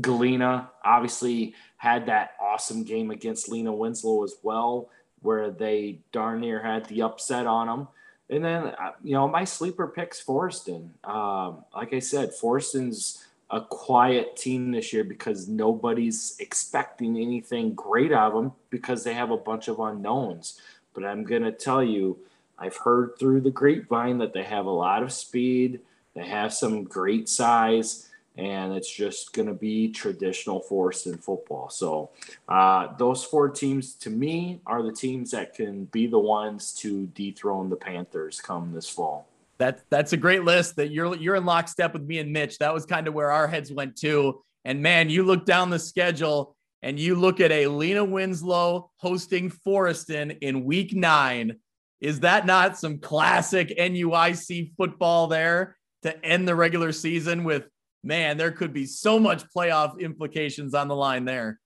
[0.00, 4.90] Galena obviously had that awesome game against Lena Winslow as well,
[5.22, 7.88] where they darn near had the upset on them.
[8.28, 10.90] And then, uh, you know, my sleeper picks Forreston.
[11.04, 18.12] Um, like I said, Forreston's a quiet team this year because nobody's expecting anything great
[18.12, 20.60] out of them because they have a bunch of unknowns.
[20.94, 22.18] But I'm going to tell you,
[22.56, 25.80] I've heard through the grapevine that they have a lot of speed.
[26.14, 31.70] They have some great size, and it's just going to be traditional Forreston football.
[31.70, 32.10] So,
[32.48, 37.06] uh, those four teams to me are the teams that can be the ones to
[37.08, 39.26] dethrone the Panthers come this fall.
[39.58, 40.76] That's that's a great list.
[40.76, 42.58] That you're you're in lockstep with me and Mitch.
[42.58, 44.42] That was kind of where our heads went to.
[44.64, 49.50] And man, you look down the schedule and you look at a Lena Winslow hosting
[49.50, 51.56] Forreston in week nine.
[52.00, 55.76] Is that not some classic NUIC football there?
[56.02, 57.68] To end the regular season with
[58.02, 61.60] man, there could be so much playoff implications on the line there.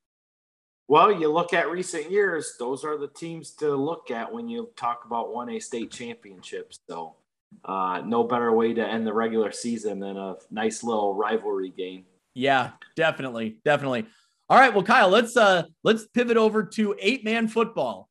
[0.87, 4.71] Well, you look at recent years, those are the teams to look at when you
[4.77, 6.81] talk about 1A state championships.
[6.89, 7.17] So,
[7.65, 12.05] uh, no better way to end the regular season than a nice little rivalry game.
[12.35, 14.07] Yeah, definitely, definitely.
[14.51, 18.11] All right, well, Kyle, let's uh let's pivot over to eight man football.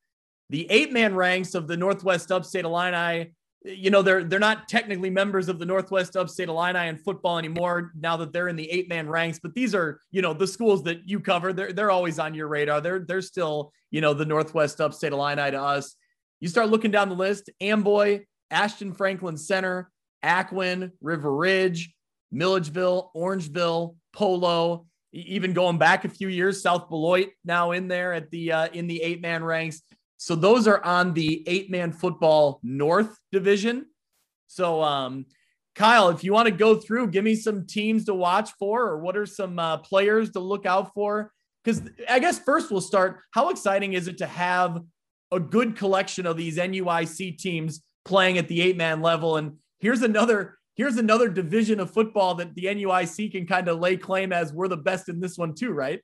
[0.49, 3.33] The eight man ranks of the Northwest Upstate Illini
[3.65, 7.91] you know they're they're not technically members of the Northwest Upstate Illini in football anymore
[7.95, 9.39] now that they're in the eight man ranks.
[9.41, 11.53] But these are you know the schools that you cover.
[11.53, 12.81] They're they're always on your radar.
[12.81, 15.95] They're they're still you know the Northwest Upstate Illini to us.
[16.41, 19.89] You start looking down the list: Amboy, Ashton Franklin Center,
[20.23, 21.93] Aquin, River Ridge,
[22.31, 24.87] Milledgeville, Orangeville, Polo.
[25.13, 28.87] Even going back a few years, South Beloit now in there at the uh, in
[28.87, 29.83] the eight man ranks.
[30.23, 33.87] So those are on the eight man football North division.
[34.47, 35.25] So, um,
[35.75, 38.99] Kyle, if you want to go through, give me some teams to watch for, or
[38.99, 41.33] what are some uh, players to look out for?
[41.61, 43.19] Because I guess first we'll start.
[43.31, 44.79] How exciting is it to have
[45.29, 49.35] a good collection of these NUIC teams playing at the eight man level?
[49.35, 53.97] And here's another here's another division of football that the NUIC can kind of lay
[53.97, 55.99] claim as we're the best in this one too, right?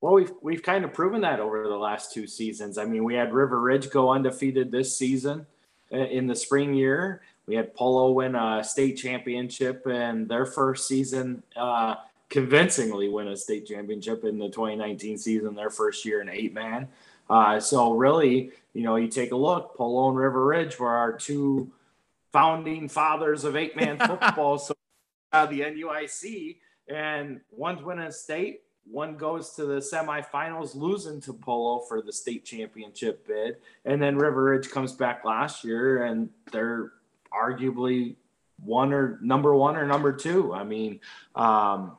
[0.00, 2.78] Well, we've we've kind of proven that over the last two seasons.
[2.78, 5.46] I mean, we had River Ridge go undefeated this season
[5.92, 7.22] uh, in the spring year.
[7.46, 11.96] We had Polo win a state championship in their first season, uh,
[12.28, 16.88] convincingly win a state championship in the 2019 season, their first year in eight man.
[17.28, 21.12] Uh, so really, you know, you take a look, Polo and River Ridge were our
[21.12, 21.70] two
[22.32, 24.58] founding fathers of eight man football.
[24.58, 24.74] so
[25.32, 26.56] uh, the NUIC,
[26.88, 32.12] and one's winning a state, one goes to the semifinals, losing to Polo for the
[32.12, 33.56] state championship bid.
[33.84, 36.92] And then River Ridge comes back last year and they're
[37.32, 38.16] arguably
[38.62, 40.52] one or number one or number two.
[40.52, 41.00] I mean,
[41.34, 41.96] um,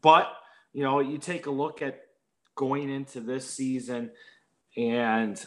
[0.00, 0.32] but,
[0.72, 2.06] you know, you take a look at
[2.54, 4.10] going into this season
[4.76, 5.44] and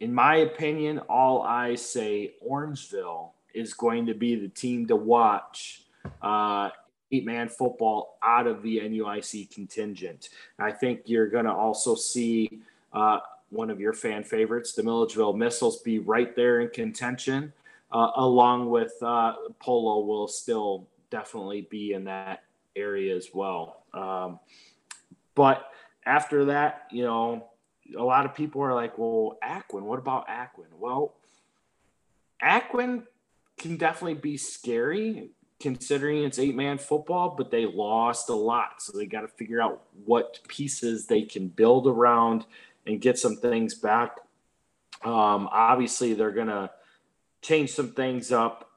[0.00, 5.82] in my opinion, all I say Orangeville is going to be the team to watch
[6.22, 6.70] uh,
[7.12, 10.28] eight man football out of the NUIC contingent.
[10.58, 12.60] I think you're going to also see
[12.92, 13.18] uh,
[13.50, 17.52] one of your fan favorites, the Milledgeville Missiles, be right there in contention,
[17.92, 22.44] uh, along with uh, Polo will still definitely be in that
[22.76, 23.82] area as well.
[23.92, 24.38] Um,
[25.34, 25.66] but
[26.06, 27.48] after that, you know,
[27.96, 30.66] a lot of people are like, well, Aquin, what about Aquin?
[30.78, 31.14] Well,
[32.42, 33.04] Aquin
[33.58, 35.30] can definitely be scary
[35.60, 38.82] considering it's eight man football, but they lost a lot.
[38.82, 42.46] So they got to figure out what pieces they can build around
[42.86, 44.16] and get some things back.
[45.04, 46.70] Um, obviously, they're going to
[47.42, 48.70] change some things up.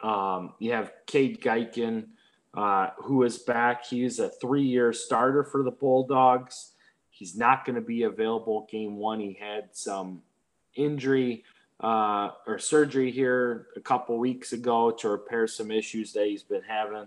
[0.00, 2.06] Um, you have Cade Geiken,
[2.54, 3.86] uh, who is back.
[3.86, 6.72] He's a three year starter for the Bulldogs.
[7.10, 9.20] He's not going to be available game one.
[9.20, 10.22] He had some
[10.74, 11.44] injury
[11.82, 16.62] uh, or surgery here a couple weeks ago to repair some issues that he's been
[16.62, 17.06] having.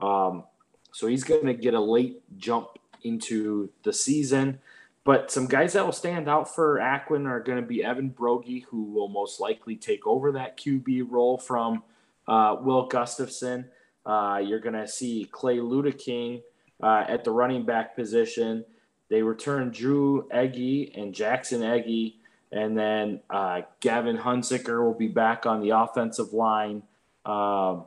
[0.00, 0.44] Um,
[0.92, 4.60] so he's going to get a late jump into the season.
[5.04, 8.64] But some guys that will stand out for Aquin are going to be Evan Brogy,
[8.64, 11.82] who will most likely take over that QB role from
[12.28, 13.66] uh, Will Gustafson.
[14.06, 16.42] Uh, you're going to see Clay Ludeking
[16.80, 18.64] uh, at the running back position.
[19.08, 22.20] They return Drew Eggy and Jackson Eggy
[22.52, 26.82] and then uh, Gavin Hunziker will be back on the offensive line.
[27.24, 27.86] Um,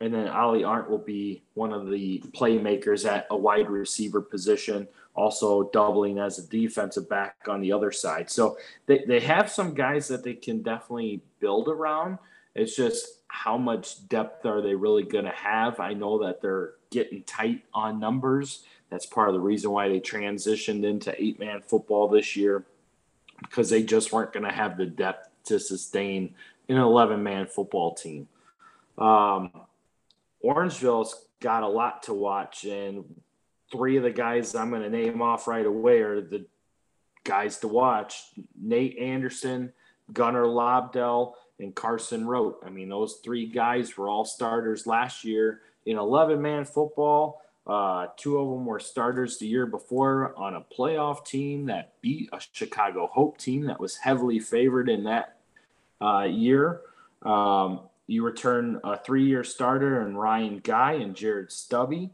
[0.00, 4.88] and then Ali Arndt will be one of the playmakers at a wide receiver position,
[5.14, 8.30] also doubling as a defensive back on the other side.
[8.30, 12.18] So they, they have some guys that they can definitely build around.
[12.54, 15.80] It's just how much depth are they really going to have?
[15.80, 18.64] I know that they're getting tight on numbers.
[18.90, 22.64] That's part of the reason why they transitioned into eight man football this year
[23.40, 26.34] because they just weren't going to have the depth to sustain
[26.68, 28.28] an 11 man football team.
[28.98, 29.50] Um,
[30.44, 33.04] Orangeville's got a lot to watch, and
[33.70, 36.46] three of the guys I'm going to name off right away are the
[37.24, 38.22] guys to watch
[38.60, 39.72] Nate Anderson,
[40.12, 42.62] Gunnar Lobdell, and Carson Rote.
[42.64, 47.42] I mean, those three guys were all starters last year in 11 man football.
[47.66, 52.28] Uh, two of them were starters the year before on a playoff team that beat
[52.32, 55.36] a Chicago Hope team that was heavily favored in that
[56.00, 56.82] uh, year.
[57.22, 62.10] Um, you return a three year starter and Ryan Guy and Jared Stubby.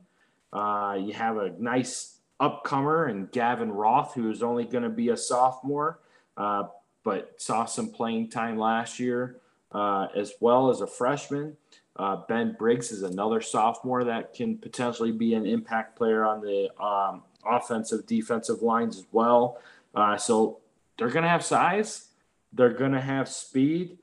[0.52, 5.10] Uh, you have a nice upcomer and Gavin Roth, who is only going to be
[5.10, 6.00] a sophomore,
[6.36, 6.64] uh,
[7.04, 9.36] but saw some playing time last year
[9.72, 11.56] uh, as well as a freshman.
[11.96, 16.70] Uh, ben Briggs is another sophomore that can potentially be an impact player on the
[16.82, 19.58] um, offensive, defensive lines as well.
[19.94, 20.60] Uh, so
[20.96, 22.08] they're going to have size,
[22.52, 23.98] they're going to have speed,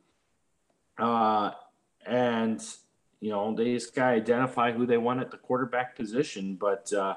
[1.00, 1.52] uh,
[2.06, 2.64] and
[3.22, 6.56] you know they just got to identify who they want at the quarterback position.
[6.56, 7.16] But uh,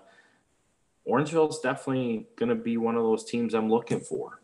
[1.06, 4.40] Orangeville is definitely going to be one of those teams I'm looking for.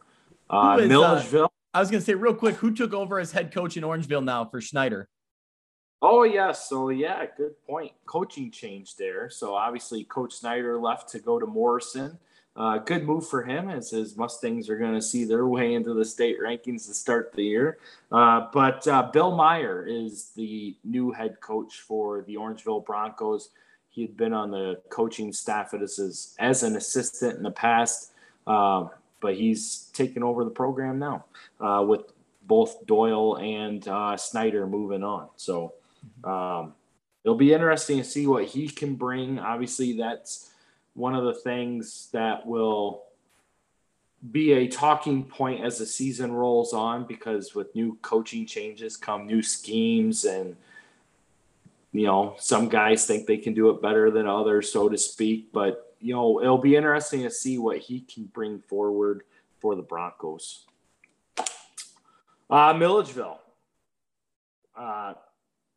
[0.51, 1.53] Uh, is, uh, Milledgeville.
[1.73, 4.25] I was going to say real quick, who took over as head coach in Orangeville
[4.25, 5.09] now for Schneider?
[6.01, 7.93] Oh yeah, so yeah, good point.
[8.07, 9.29] Coaching change there.
[9.31, 12.19] So obviously, Coach Snyder left to go to Morrison.
[12.55, 15.95] Uh, good move for him as his Mustangs are going to see their way into
[15.95, 17.79] the state rankings to start the year.
[18.11, 23.51] Uh, but uh, Bill Meyer is the new head coach for the Orangeville Broncos.
[23.91, 28.13] He had been on the coaching staff at as, as an assistant in the past,
[28.47, 28.87] uh,
[29.21, 31.25] but he's taken over the program now
[31.61, 32.13] uh, with
[32.43, 35.29] both Doyle and uh, Snyder moving on.
[35.37, 35.75] So
[36.25, 36.75] um,
[37.25, 39.39] it'll be interesting to see what he can bring.
[39.39, 40.51] Obviously, that's
[40.95, 43.05] one of the things that will
[44.33, 49.27] be a talking point as the season rolls on because with new coaching changes come
[49.27, 50.57] new schemes and
[51.93, 55.53] you know some guys think they can do it better than others so to speak.
[55.53, 59.23] But you know it'll be interesting to see what he can bring forward
[59.61, 60.65] for the broncos.
[62.51, 63.41] Uh milledgeville.
[64.77, 65.15] Uh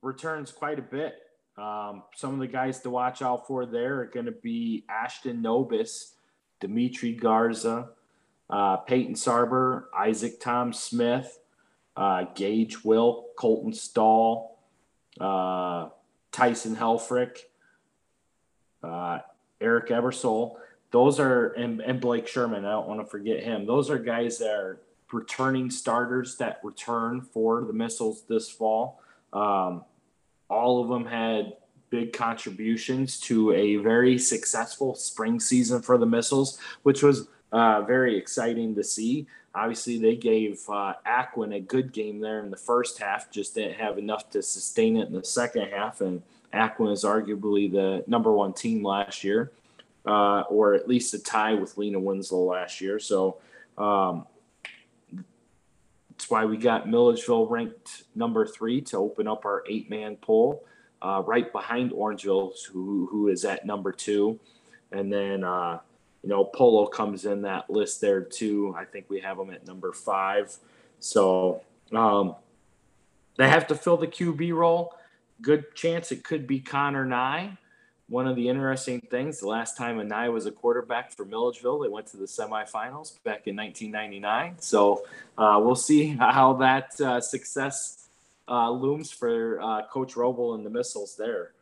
[0.02, 1.15] returns quite a bit.
[1.57, 5.41] Um, some of the guys to watch out for there are going to be Ashton
[5.41, 6.14] Nobis,
[6.60, 7.90] Dimitri Garza,
[8.49, 11.40] uh, Peyton Sarber, Isaac Tom Smith,
[11.95, 14.57] uh, Gage Wilk, Colton Stahl,
[15.19, 15.90] uh,
[16.32, 17.40] Tyson Helfrich,
[18.84, 19.19] uh,
[19.60, 20.56] Eric Ebersol.
[20.91, 23.65] Those are, and, and Blake Sherman, I don't want to forget him.
[23.65, 29.02] Those are guys that are returning starters that return for the missiles this fall.
[29.34, 29.84] Um,
[30.52, 31.53] all of them had
[31.90, 38.18] big contributions to a very successful spring season for the missiles, which was uh, very
[38.18, 39.28] exciting to see.
[39.56, 43.76] Obviously, they gave uh, Aquin a good game there in the first half, just didn't
[43.76, 46.02] have enough to sustain it in the second half.
[46.02, 46.22] And
[46.53, 49.52] Aquin is arguably the number one team last year,
[50.06, 52.99] uh, or at least a tie with Lena Winslow last year.
[52.99, 53.38] So
[53.78, 54.26] um,
[56.22, 60.64] that's why we got Milledgeville ranked number three to open up our eight man poll,
[61.02, 64.39] uh, right behind Orangeville, who, who is at number two.
[64.91, 65.80] And then, uh,
[66.22, 68.72] you know, Polo comes in that list there too.
[68.77, 70.56] I think we have them at number five.
[70.99, 72.35] So um,
[73.38, 74.93] they have to fill the QB role.
[75.41, 77.57] Good chance it could be Connor Nye.
[78.11, 81.79] One of the interesting things, the last time a Nye was a quarterback for Milledgeville,
[81.79, 84.55] they went to the semifinals back in 1999.
[84.59, 85.05] So
[85.38, 88.09] uh, we'll see how that uh, success
[88.49, 91.53] uh, looms for uh, Coach Roble and the missiles there.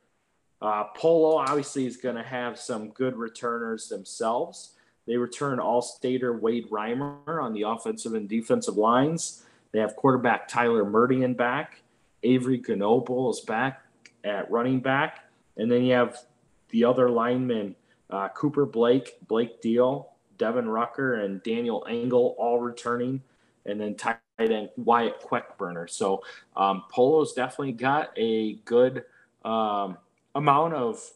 [0.60, 4.72] Uh, Polo obviously is going to have some good returners themselves.
[5.06, 9.44] They return all stater Wade Reimer on the offensive and defensive lines.
[9.72, 11.84] They have quarterback Tyler Murdian back.
[12.24, 13.84] Avery Gnoble is back
[14.24, 15.26] at running back.
[15.56, 16.18] And then you have
[16.70, 17.76] the other linemen
[18.10, 23.22] uh, Cooper Blake, Blake Deal, Devin Rucker, and Daniel Engel all returning.
[23.66, 25.90] And then tight end Wyatt Queckburner.
[25.90, 26.24] So
[26.56, 29.04] um, Polo's definitely got a good.
[29.46, 29.98] Um,
[30.36, 31.12] amount of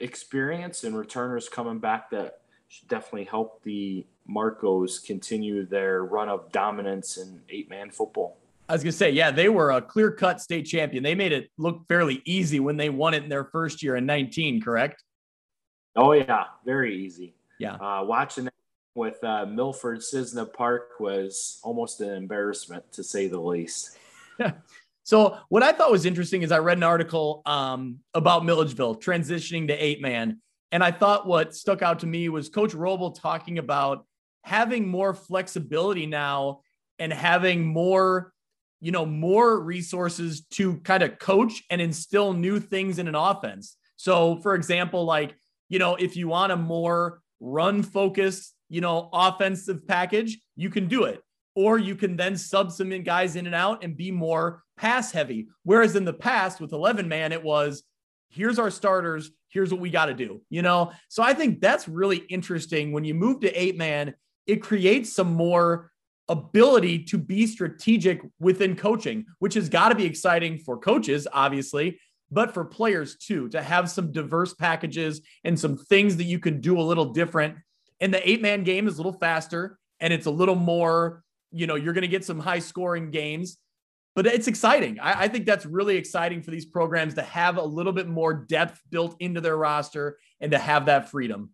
[0.00, 6.50] experience and returners coming back that should definitely help the Marcos continue their run of
[6.52, 8.36] dominance in eight man football.
[8.68, 11.02] I was gonna say, yeah, they were a clear cut state champion.
[11.02, 14.06] They made it look fairly easy when they won it in their first year in
[14.06, 15.02] 19, correct?
[15.94, 17.34] Oh yeah, very easy.
[17.58, 17.74] Yeah.
[17.74, 18.54] Uh, watching that
[18.94, 23.98] with uh, Milford Cissna Park was almost an embarrassment to say the least.
[25.06, 29.68] So what I thought was interesting is I read an article um, about Milledgeville transitioning
[29.68, 30.40] to eight man,
[30.72, 34.04] and I thought what stuck out to me was Coach Roble talking about
[34.42, 36.62] having more flexibility now
[36.98, 38.32] and having more,
[38.80, 43.76] you know, more resources to kind of coach and instill new things in an offense.
[43.96, 45.34] So, for example, like
[45.68, 50.88] you know, if you want a more run focused, you know, offensive package, you can
[50.88, 51.20] do it
[51.56, 55.48] or you can then sub some guys in and out and be more pass heavy.
[55.64, 57.82] Whereas in the past with 11 man, it was
[58.28, 60.92] here's our starters, here's what we got to do, you know?
[61.08, 62.92] So I think that's really interesting.
[62.92, 64.14] When you move to eight man,
[64.46, 65.90] it creates some more
[66.28, 71.98] ability to be strategic within coaching, which has got to be exciting for coaches, obviously,
[72.30, 76.60] but for players too, to have some diverse packages and some things that you can
[76.60, 77.56] do a little different.
[78.00, 81.22] And the eight man game is a little faster and it's a little more
[81.56, 83.56] you know, you're going to get some high scoring games,
[84.14, 84.98] but it's exciting.
[85.00, 88.34] I, I, think that's really exciting for these programs to have a little bit more
[88.34, 91.50] depth built into their roster and to have that freedom.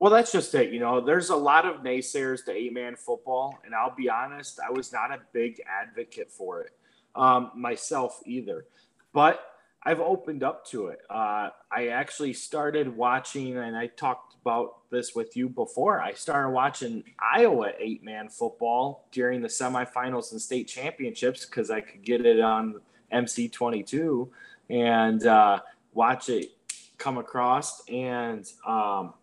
[0.00, 0.72] Well, that's just it.
[0.72, 3.58] You know, there's a lot of naysayers to eight man football.
[3.64, 6.72] And I'll be honest, I was not a big advocate for it
[7.14, 8.64] um, myself either.
[9.12, 9.44] But
[9.82, 11.00] I've opened up to it.
[11.10, 16.00] Uh, I actually started watching, and I talked about this with you before.
[16.00, 21.82] I started watching Iowa eight man football during the semifinals and state championships because I
[21.82, 22.80] could get it on
[23.12, 24.28] MC22
[24.70, 25.60] and uh,
[25.92, 26.52] watch it
[26.96, 27.82] come across.
[27.88, 29.14] And um,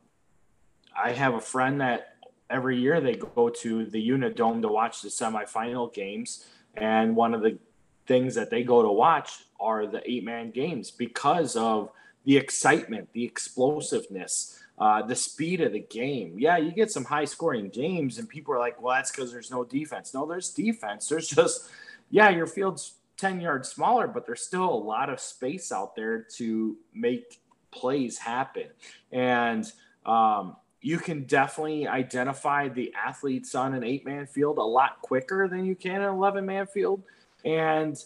[0.98, 2.16] I have a friend that
[2.50, 6.46] every year they go to the Unidome to watch the semifinal games.
[6.76, 7.58] And one of the
[8.06, 11.92] things that they go to watch are the eight man games because of
[12.26, 16.36] the excitement, the explosiveness, uh, the speed of the game.
[16.38, 19.52] Yeah, you get some high scoring games, and people are like, well, that's because there's
[19.52, 20.14] no defense.
[20.14, 21.08] No, there's defense.
[21.10, 21.70] There's just,
[22.10, 26.22] yeah, your field's 10 yards smaller, but there's still a lot of space out there
[26.36, 27.40] to make
[27.72, 28.68] plays happen.
[29.12, 29.70] And,
[30.06, 35.48] um, you can definitely identify the athletes on an eight man field a lot quicker
[35.48, 37.02] than you can an 11 man field
[37.44, 38.04] and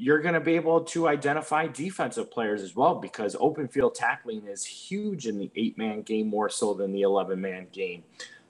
[0.00, 4.46] you're going to be able to identify defensive players as well because open field tackling
[4.46, 8.04] is huge in the eight man game more so than the 11 man game.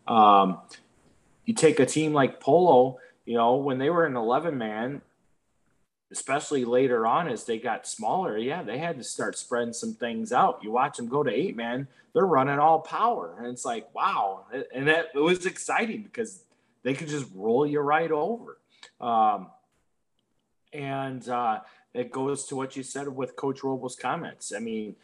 [0.07, 0.59] Um,
[1.47, 5.01] you take a team like Polo, you know, when they were an 11 man,
[6.11, 10.33] especially later on as they got smaller, yeah, they had to start spreading some things
[10.33, 10.61] out.
[10.63, 13.37] You watch them go to eight man, they're running all power.
[13.39, 14.47] And it's like, wow.
[14.75, 16.43] And that it was exciting because
[16.83, 18.59] they could just roll you right over.
[19.01, 19.49] Um,
[20.73, 21.61] and uh,
[21.95, 24.53] it goes to what you said with Coach Roble's comments.
[24.55, 24.97] I mean,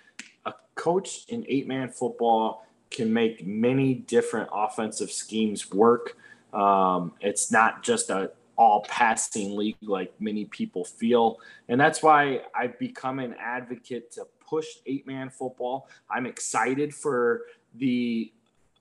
[0.47, 6.17] a coach in eight man football can make many different offensive schemes work.
[6.53, 11.39] Um, it's not just a all passing league like many people feel.
[11.69, 15.89] And that's why I've become an advocate to push eight man football.
[16.11, 17.43] I'm excited for
[17.75, 18.33] the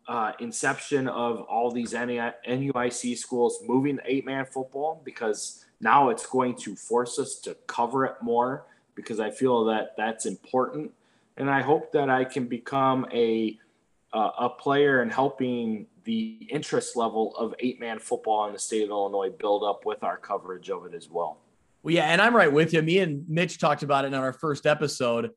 [0.07, 6.55] uh, inception of all these NUIC schools moving eight man football because now it's going
[6.55, 10.91] to force us to cover it more because I feel that that's important.
[11.37, 13.57] And I hope that I can become a,
[14.13, 18.83] uh, a player in helping the interest level of eight man football in the state
[18.83, 21.39] of Illinois build up with our coverage of it as well.
[21.83, 22.81] Well, yeah, and I'm right with you.
[22.81, 25.31] Me and Mitch talked about it in our first episode.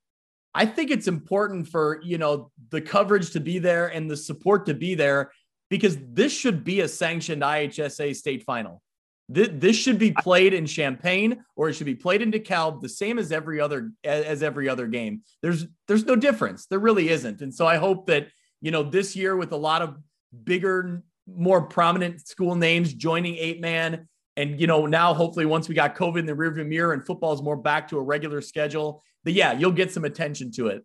[0.55, 4.67] I think it's important for, you know, the coverage to be there and the support
[4.67, 5.33] to be there
[5.69, 8.81] because this should be a sanctioned IHSA state final.
[9.29, 13.19] This, should be played in Champaign or it should be played in DeKalb the same
[13.19, 15.23] as every other as every other game.
[15.43, 16.67] There's there's no difference.
[16.67, 17.41] There really isn't.
[17.43, 18.29] And so I hope that,
[18.61, 19.97] you know, this year with a lot of
[20.45, 25.75] bigger more prominent school names joining eight man and you know now hopefully once we
[25.75, 29.03] got covid in the rearview mirror and football is more back to a regular schedule
[29.27, 30.85] but yeah, you'll get some attention to it.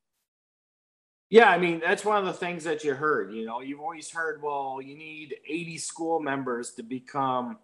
[1.29, 3.31] Yeah, I mean, that's one of the things that you heard.
[3.31, 7.59] You know, you've always heard, well, you need 80 school members to become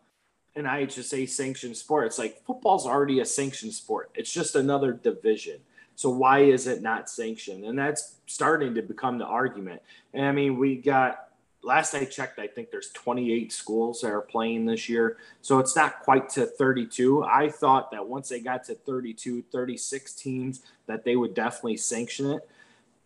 [0.56, 2.06] an IHSA sanctioned sport.
[2.06, 5.58] It's like football's already a sanctioned sport, it's just another division.
[5.96, 7.64] So why is it not sanctioned?
[7.64, 9.82] And that's starting to become the argument.
[10.14, 11.27] And I mean, we got
[11.64, 15.18] last I checked, I think there's 28 schools that are playing this year.
[15.42, 17.24] So it's not quite to 32.
[17.24, 22.32] I thought that once they got to 32, 36 teams, that they would definitely sanction
[22.32, 22.48] it.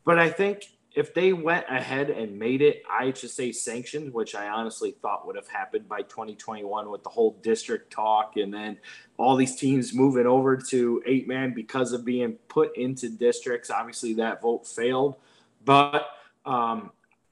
[0.03, 4.91] But I think if they went ahead and made it IHSA sanctioned, which I honestly
[4.91, 8.78] thought would have happened by 2021 with the whole district talk and then
[9.18, 14.14] all these teams moving over to eight man because of being put into districts, obviously
[14.15, 15.15] that vote failed.
[15.64, 16.07] But
[16.45, 16.91] um,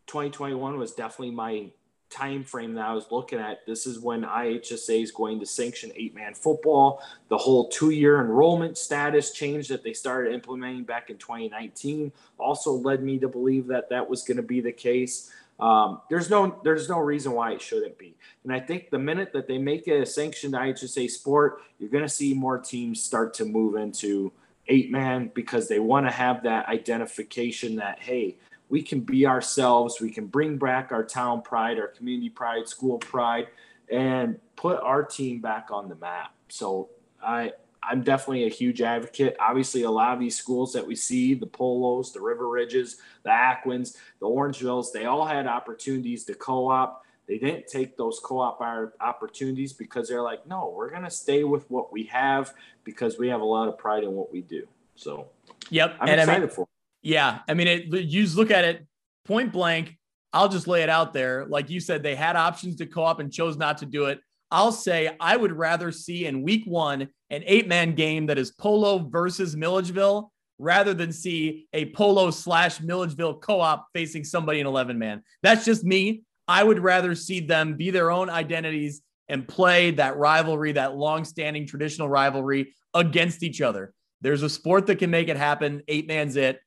[0.10, 1.70] 2021 was definitely my
[2.10, 3.66] time frame that I was looking at.
[3.68, 7.04] This is when IHSA is going to sanction eight man football.
[7.30, 12.72] The whole two year enrollment status change that they started implementing back in 2019 also
[12.72, 15.32] led me to believe that that was going to be the case.
[15.60, 18.16] Um, there's no there's no reason why it shouldn't be.
[18.44, 22.04] And I think the minute that they make it a sanctioned IHSA sport, you're going
[22.04, 24.32] to see more teams start to move into
[24.70, 28.38] eight man because they want to have that identification that hey,
[28.70, 30.00] we can be ourselves.
[30.00, 33.48] We can bring back our town pride, our community pride, school pride,
[33.92, 36.32] and put our team back on the map.
[36.48, 36.90] So
[37.22, 39.36] I I'm definitely a huge advocate.
[39.40, 43.30] Obviously, a lot of these schools that we see, the Polos, the River Ridges, the
[43.30, 47.06] Aquins, the Orangevilles, they all had opportunities to co-op.
[47.28, 48.60] They didn't take those co-op
[49.00, 53.42] opportunities because they're like, no, we're gonna stay with what we have because we have
[53.42, 54.68] a lot of pride in what we do.
[54.96, 55.28] So,
[55.70, 56.69] yep, I'm and excited I mean, for.
[57.02, 58.86] Yeah, I mean, it, you just look at it
[59.26, 59.98] point blank.
[60.34, 61.46] I'll just lay it out there.
[61.46, 64.20] Like you said, they had options to co op and chose not to do it.
[64.52, 68.52] I'll say I would rather see in week one an eight man game that is
[68.52, 74.68] Polo versus Milledgeville rather than see a Polo slash Milledgeville co op facing somebody in
[74.68, 75.24] 11 man.
[75.44, 76.24] That's just me.
[76.48, 81.24] I would rather see them be their own identities and play that rivalry, that long
[81.24, 83.94] standing traditional rivalry against each other.
[84.22, 85.84] There's a sport that can make it happen.
[85.88, 86.60] Eight man's it.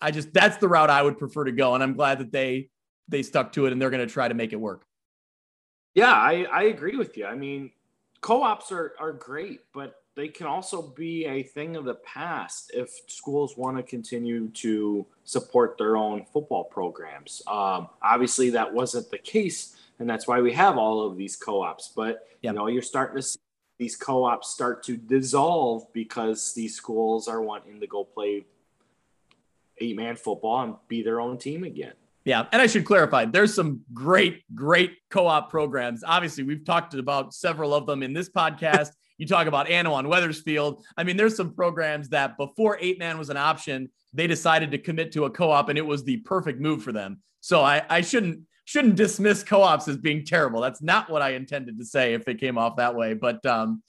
[0.00, 2.70] I just that's the route I would prefer to go, and I'm glad that they
[3.08, 4.84] they stuck to it and they're going to try to make it work.
[5.94, 7.26] Yeah, I, I agree with you.
[7.26, 7.72] I mean,
[8.20, 12.90] co-ops are are great, but they can also be a thing of the past if
[13.06, 17.42] schools want to continue to support their own football programs.
[17.46, 21.92] Um, obviously, that wasn't the case, and that's why we have all of these co-ops.
[21.94, 22.52] But yep.
[22.52, 23.38] you know, you're starting to see
[23.78, 28.44] these co-ops start to dissolve because these schools are wanting to go play
[29.80, 31.92] eight man football and be their own team again.
[32.24, 32.46] Yeah.
[32.52, 36.04] And I should clarify there's some great, great co op programs.
[36.06, 38.90] Obviously, we've talked about several of them in this podcast.
[39.18, 40.84] you talk about Annawan Wethersfield.
[40.96, 44.78] I mean, there's some programs that before eight man was an option, they decided to
[44.78, 47.20] commit to a co op and it was the perfect move for them.
[47.40, 48.40] So I, I shouldn't
[48.70, 50.60] shouldn't dismiss co-ops as being terrible.
[50.60, 53.14] That's not what I intended to say if it came off that way.
[53.14, 53.82] But um,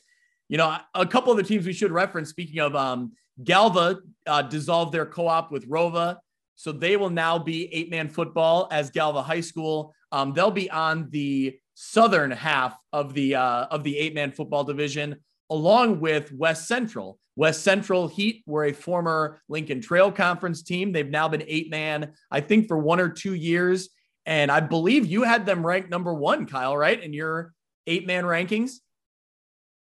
[0.50, 2.30] you know, a couple of the teams we should reference.
[2.30, 3.12] Speaking of um,
[3.44, 6.20] Galva uh, dissolved their co-op with ROWVA,
[6.56, 9.94] so they will now be eight-man football as Galva High School.
[10.12, 15.16] Um, they'll be on the southern half of the uh, of the eight-man football division,
[15.50, 17.18] along with West Central.
[17.36, 20.92] West Central Heat were a former Lincoln Trail Conference team.
[20.92, 23.90] They've now been eight-man, I think, for one or two years,
[24.26, 27.54] and I believe you had them ranked number one, Kyle, right, in your
[27.88, 28.74] eight-man rankings.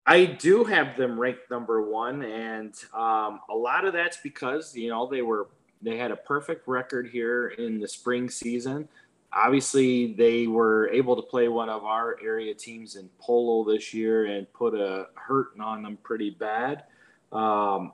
[0.07, 4.89] I do have them ranked number one, and um, a lot of that's because you
[4.89, 5.47] know they were
[5.81, 8.87] they had a perfect record here in the spring season.
[9.33, 14.25] Obviously, they were able to play one of our area teams in polo this year
[14.25, 16.83] and put a hurting on them pretty bad.
[17.31, 17.91] Um,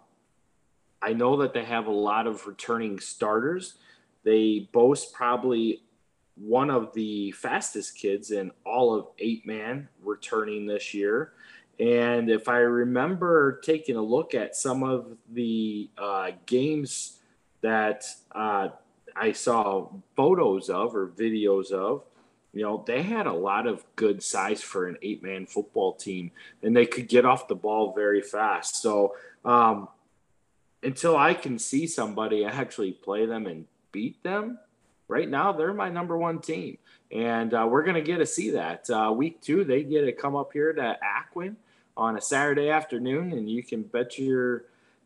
[1.01, 3.75] I know that they have a lot of returning starters.
[4.23, 5.81] They boast probably
[6.35, 11.33] one of the fastest kids in all of eight man returning this year.
[11.81, 17.17] And if I remember taking a look at some of the uh, games
[17.61, 18.67] that uh,
[19.15, 22.03] I saw photos of or videos of,
[22.53, 26.29] you know, they had a lot of good size for an eight man football team
[26.61, 28.79] and they could get off the ball very fast.
[28.79, 29.87] So, um,
[30.83, 34.59] until I can see somebody actually play them and beat them,
[35.07, 36.77] right now they're my number one team.
[37.11, 38.87] And uh, we're going to get to see that.
[38.87, 41.55] Uh, week two, they get to come up here to Aquin
[41.97, 44.65] on a Saturday afternoon, and you can bet your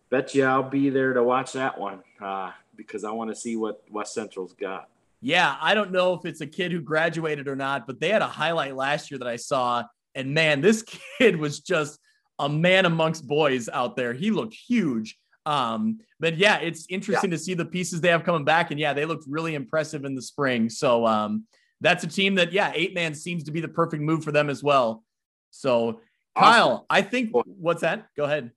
[0.09, 3.55] bet you I'll be there to watch that one uh, because I want to see
[3.55, 4.89] what West Central's got.
[5.21, 8.21] Yeah, I don't know if it's a kid who graduated or not, but they had
[8.21, 9.83] a highlight last year that I saw,
[10.13, 10.83] and man, this
[11.17, 11.99] kid was just
[12.37, 14.13] a man amongst boys out there.
[14.13, 15.17] He looked huge.
[15.45, 17.37] Um, but yeah, it's interesting yeah.
[17.37, 20.15] to see the pieces they have coming back, and yeah, they looked really impressive in
[20.15, 20.69] the spring.
[20.69, 21.45] So um,
[21.81, 24.49] that's a team that yeah, eight man seems to be the perfect move for them
[24.49, 25.03] as well.
[25.51, 26.01] So
[26.35, 28.07] Kyle, I think what's that?
[28.15, 28.51] Go ahead.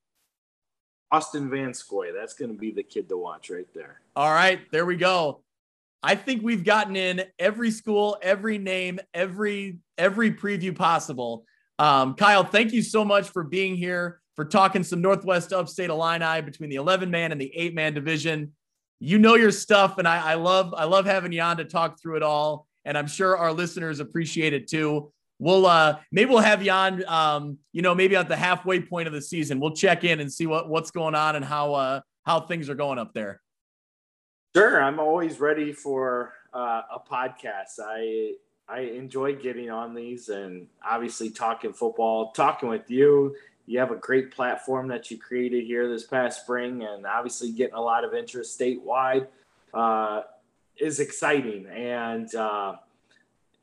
[1.10, 2.12] Austin Vanscoy.
[2.14, 4.00] That's going to be the kid to watch right there.
[4.14, 5.42] All right, there we go.
[6.02, 11.44] I think we've gotten in every school, every name, every every preview possible.
[11.78, 16.40] Um, Kyle, thank you so much for being here, for talking some Northwest Upstate Illini
[16.42, 18.52] between the 11 man and the eight man division.
[19.00, 22.00] You know your stuff, and I, I love I love having you on to talk
[22.00, 22.66] through it all.
[22.84, 27.04] And I'm sure our listeners appreciate it too we'll uh maybe we'll have you on
[27.06, 29.60] um you know maybe at the halfway point of the season.
[29.60, 32.74] We'll check in and see what what's going on and how uh how things are
[32.74, 33.40] going up there.
[34.54, 34.82] Sure.
[34.82, 37.78] I'm always ready for uh, a podcast.
[37.84, 38.34] I
[38.70, 43.34] i enjoy getting on these and obviously talking football talking with you.
[43.66, 47.74] You have a great platform that you created here this past spring and obviously getting
[47.74, 49.26] a lot of interest statewide
[49.74, 50.22] uh,
[50.78, 51.66] is exciting.
[51.66, 52.76] And uh,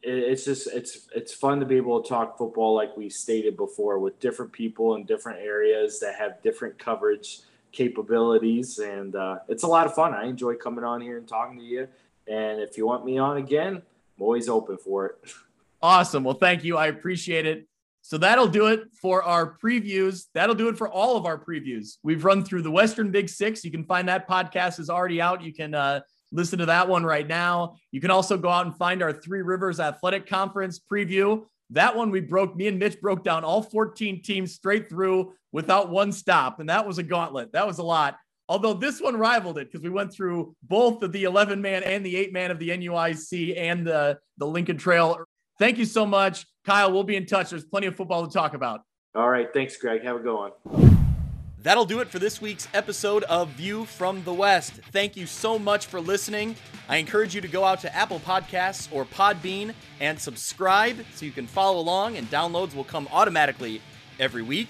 [0.05, 3.97] it's just it's it's fun to be able to talk football like we stated before
[3.99, 7.39] with different people in different areas that have different coverage
[7.71, 8.79] capabilities.
[8.79, 10.13] And uh, it's a lot of fun.
[10.13, 11.87] I enjoy coming on here and talking to you.
[12.27, 15.15] And if you want me on again i'm always open for it.
[15.81, 16.23] Awesome.
[16.23, 16.77] Well thank you.
[16.77, 17.67] I appreciate it.
[18.01, 20.23] So that'll do it for our previews.
[20.33, 21.97] That'll do it for all of our previews.
[22.01, 23.63] We've run through the western big six.
[23.63, 25.43] You can find that podcast is already out.
[25.43, 25.99] You can uh,
[26.31, 27.77] Listen to that one right now.
[27.91, 31.45] You can also go out and find our Three Rivers Athletic Conference preview.
[31.71, 35.89] That one we broke, me and Mitch broke down all 14 teams straight through without
[35.89, 36.59] one stop.
[36.59, 37.53] And that was a gauntlet.
[37.53, 38.17] That was a lot.
[38.47, 42.05] Although this one rivaled it because we went through both of the 11 man and
[42.05, 45.19] the eight man of the NUIC and the, the Lincoln Trail.
[45.57, 46.45] Thank you so much.
[46.65, 47.49] Kyle, we'll be in touch.
[47.49, 48.81] There's plenty of football to talk about.
[49.15, 49.51] All right.
[49.51, 50.03] Thanks, Greg.
[50.03, 50.94] Have a good one.
[51.65, 54.73] That'll do it for this week's episode of View from the West.
[54.91, 56.55] Thank you so much for listening.
[56.87, 61.31] I encourage you to go out to Apple Podcasts or Podbean and subscribe so you
[61.31, 63.81] can follow along, and downloads will come automatically
[64.19, 64.67] every week.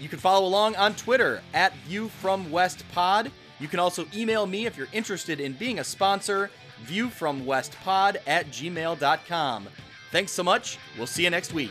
[0.00, 3.30] You can follow along on Twitter at View from West Pod.
[3.60, 6.50] You can also email me if you're interested in being a sponsor,
[6.86, 9.68] viewfromwestpod at gmail.com.
[10.10, 10.78] Thanks so much.
[10.96, 11.70] We'll see you next week.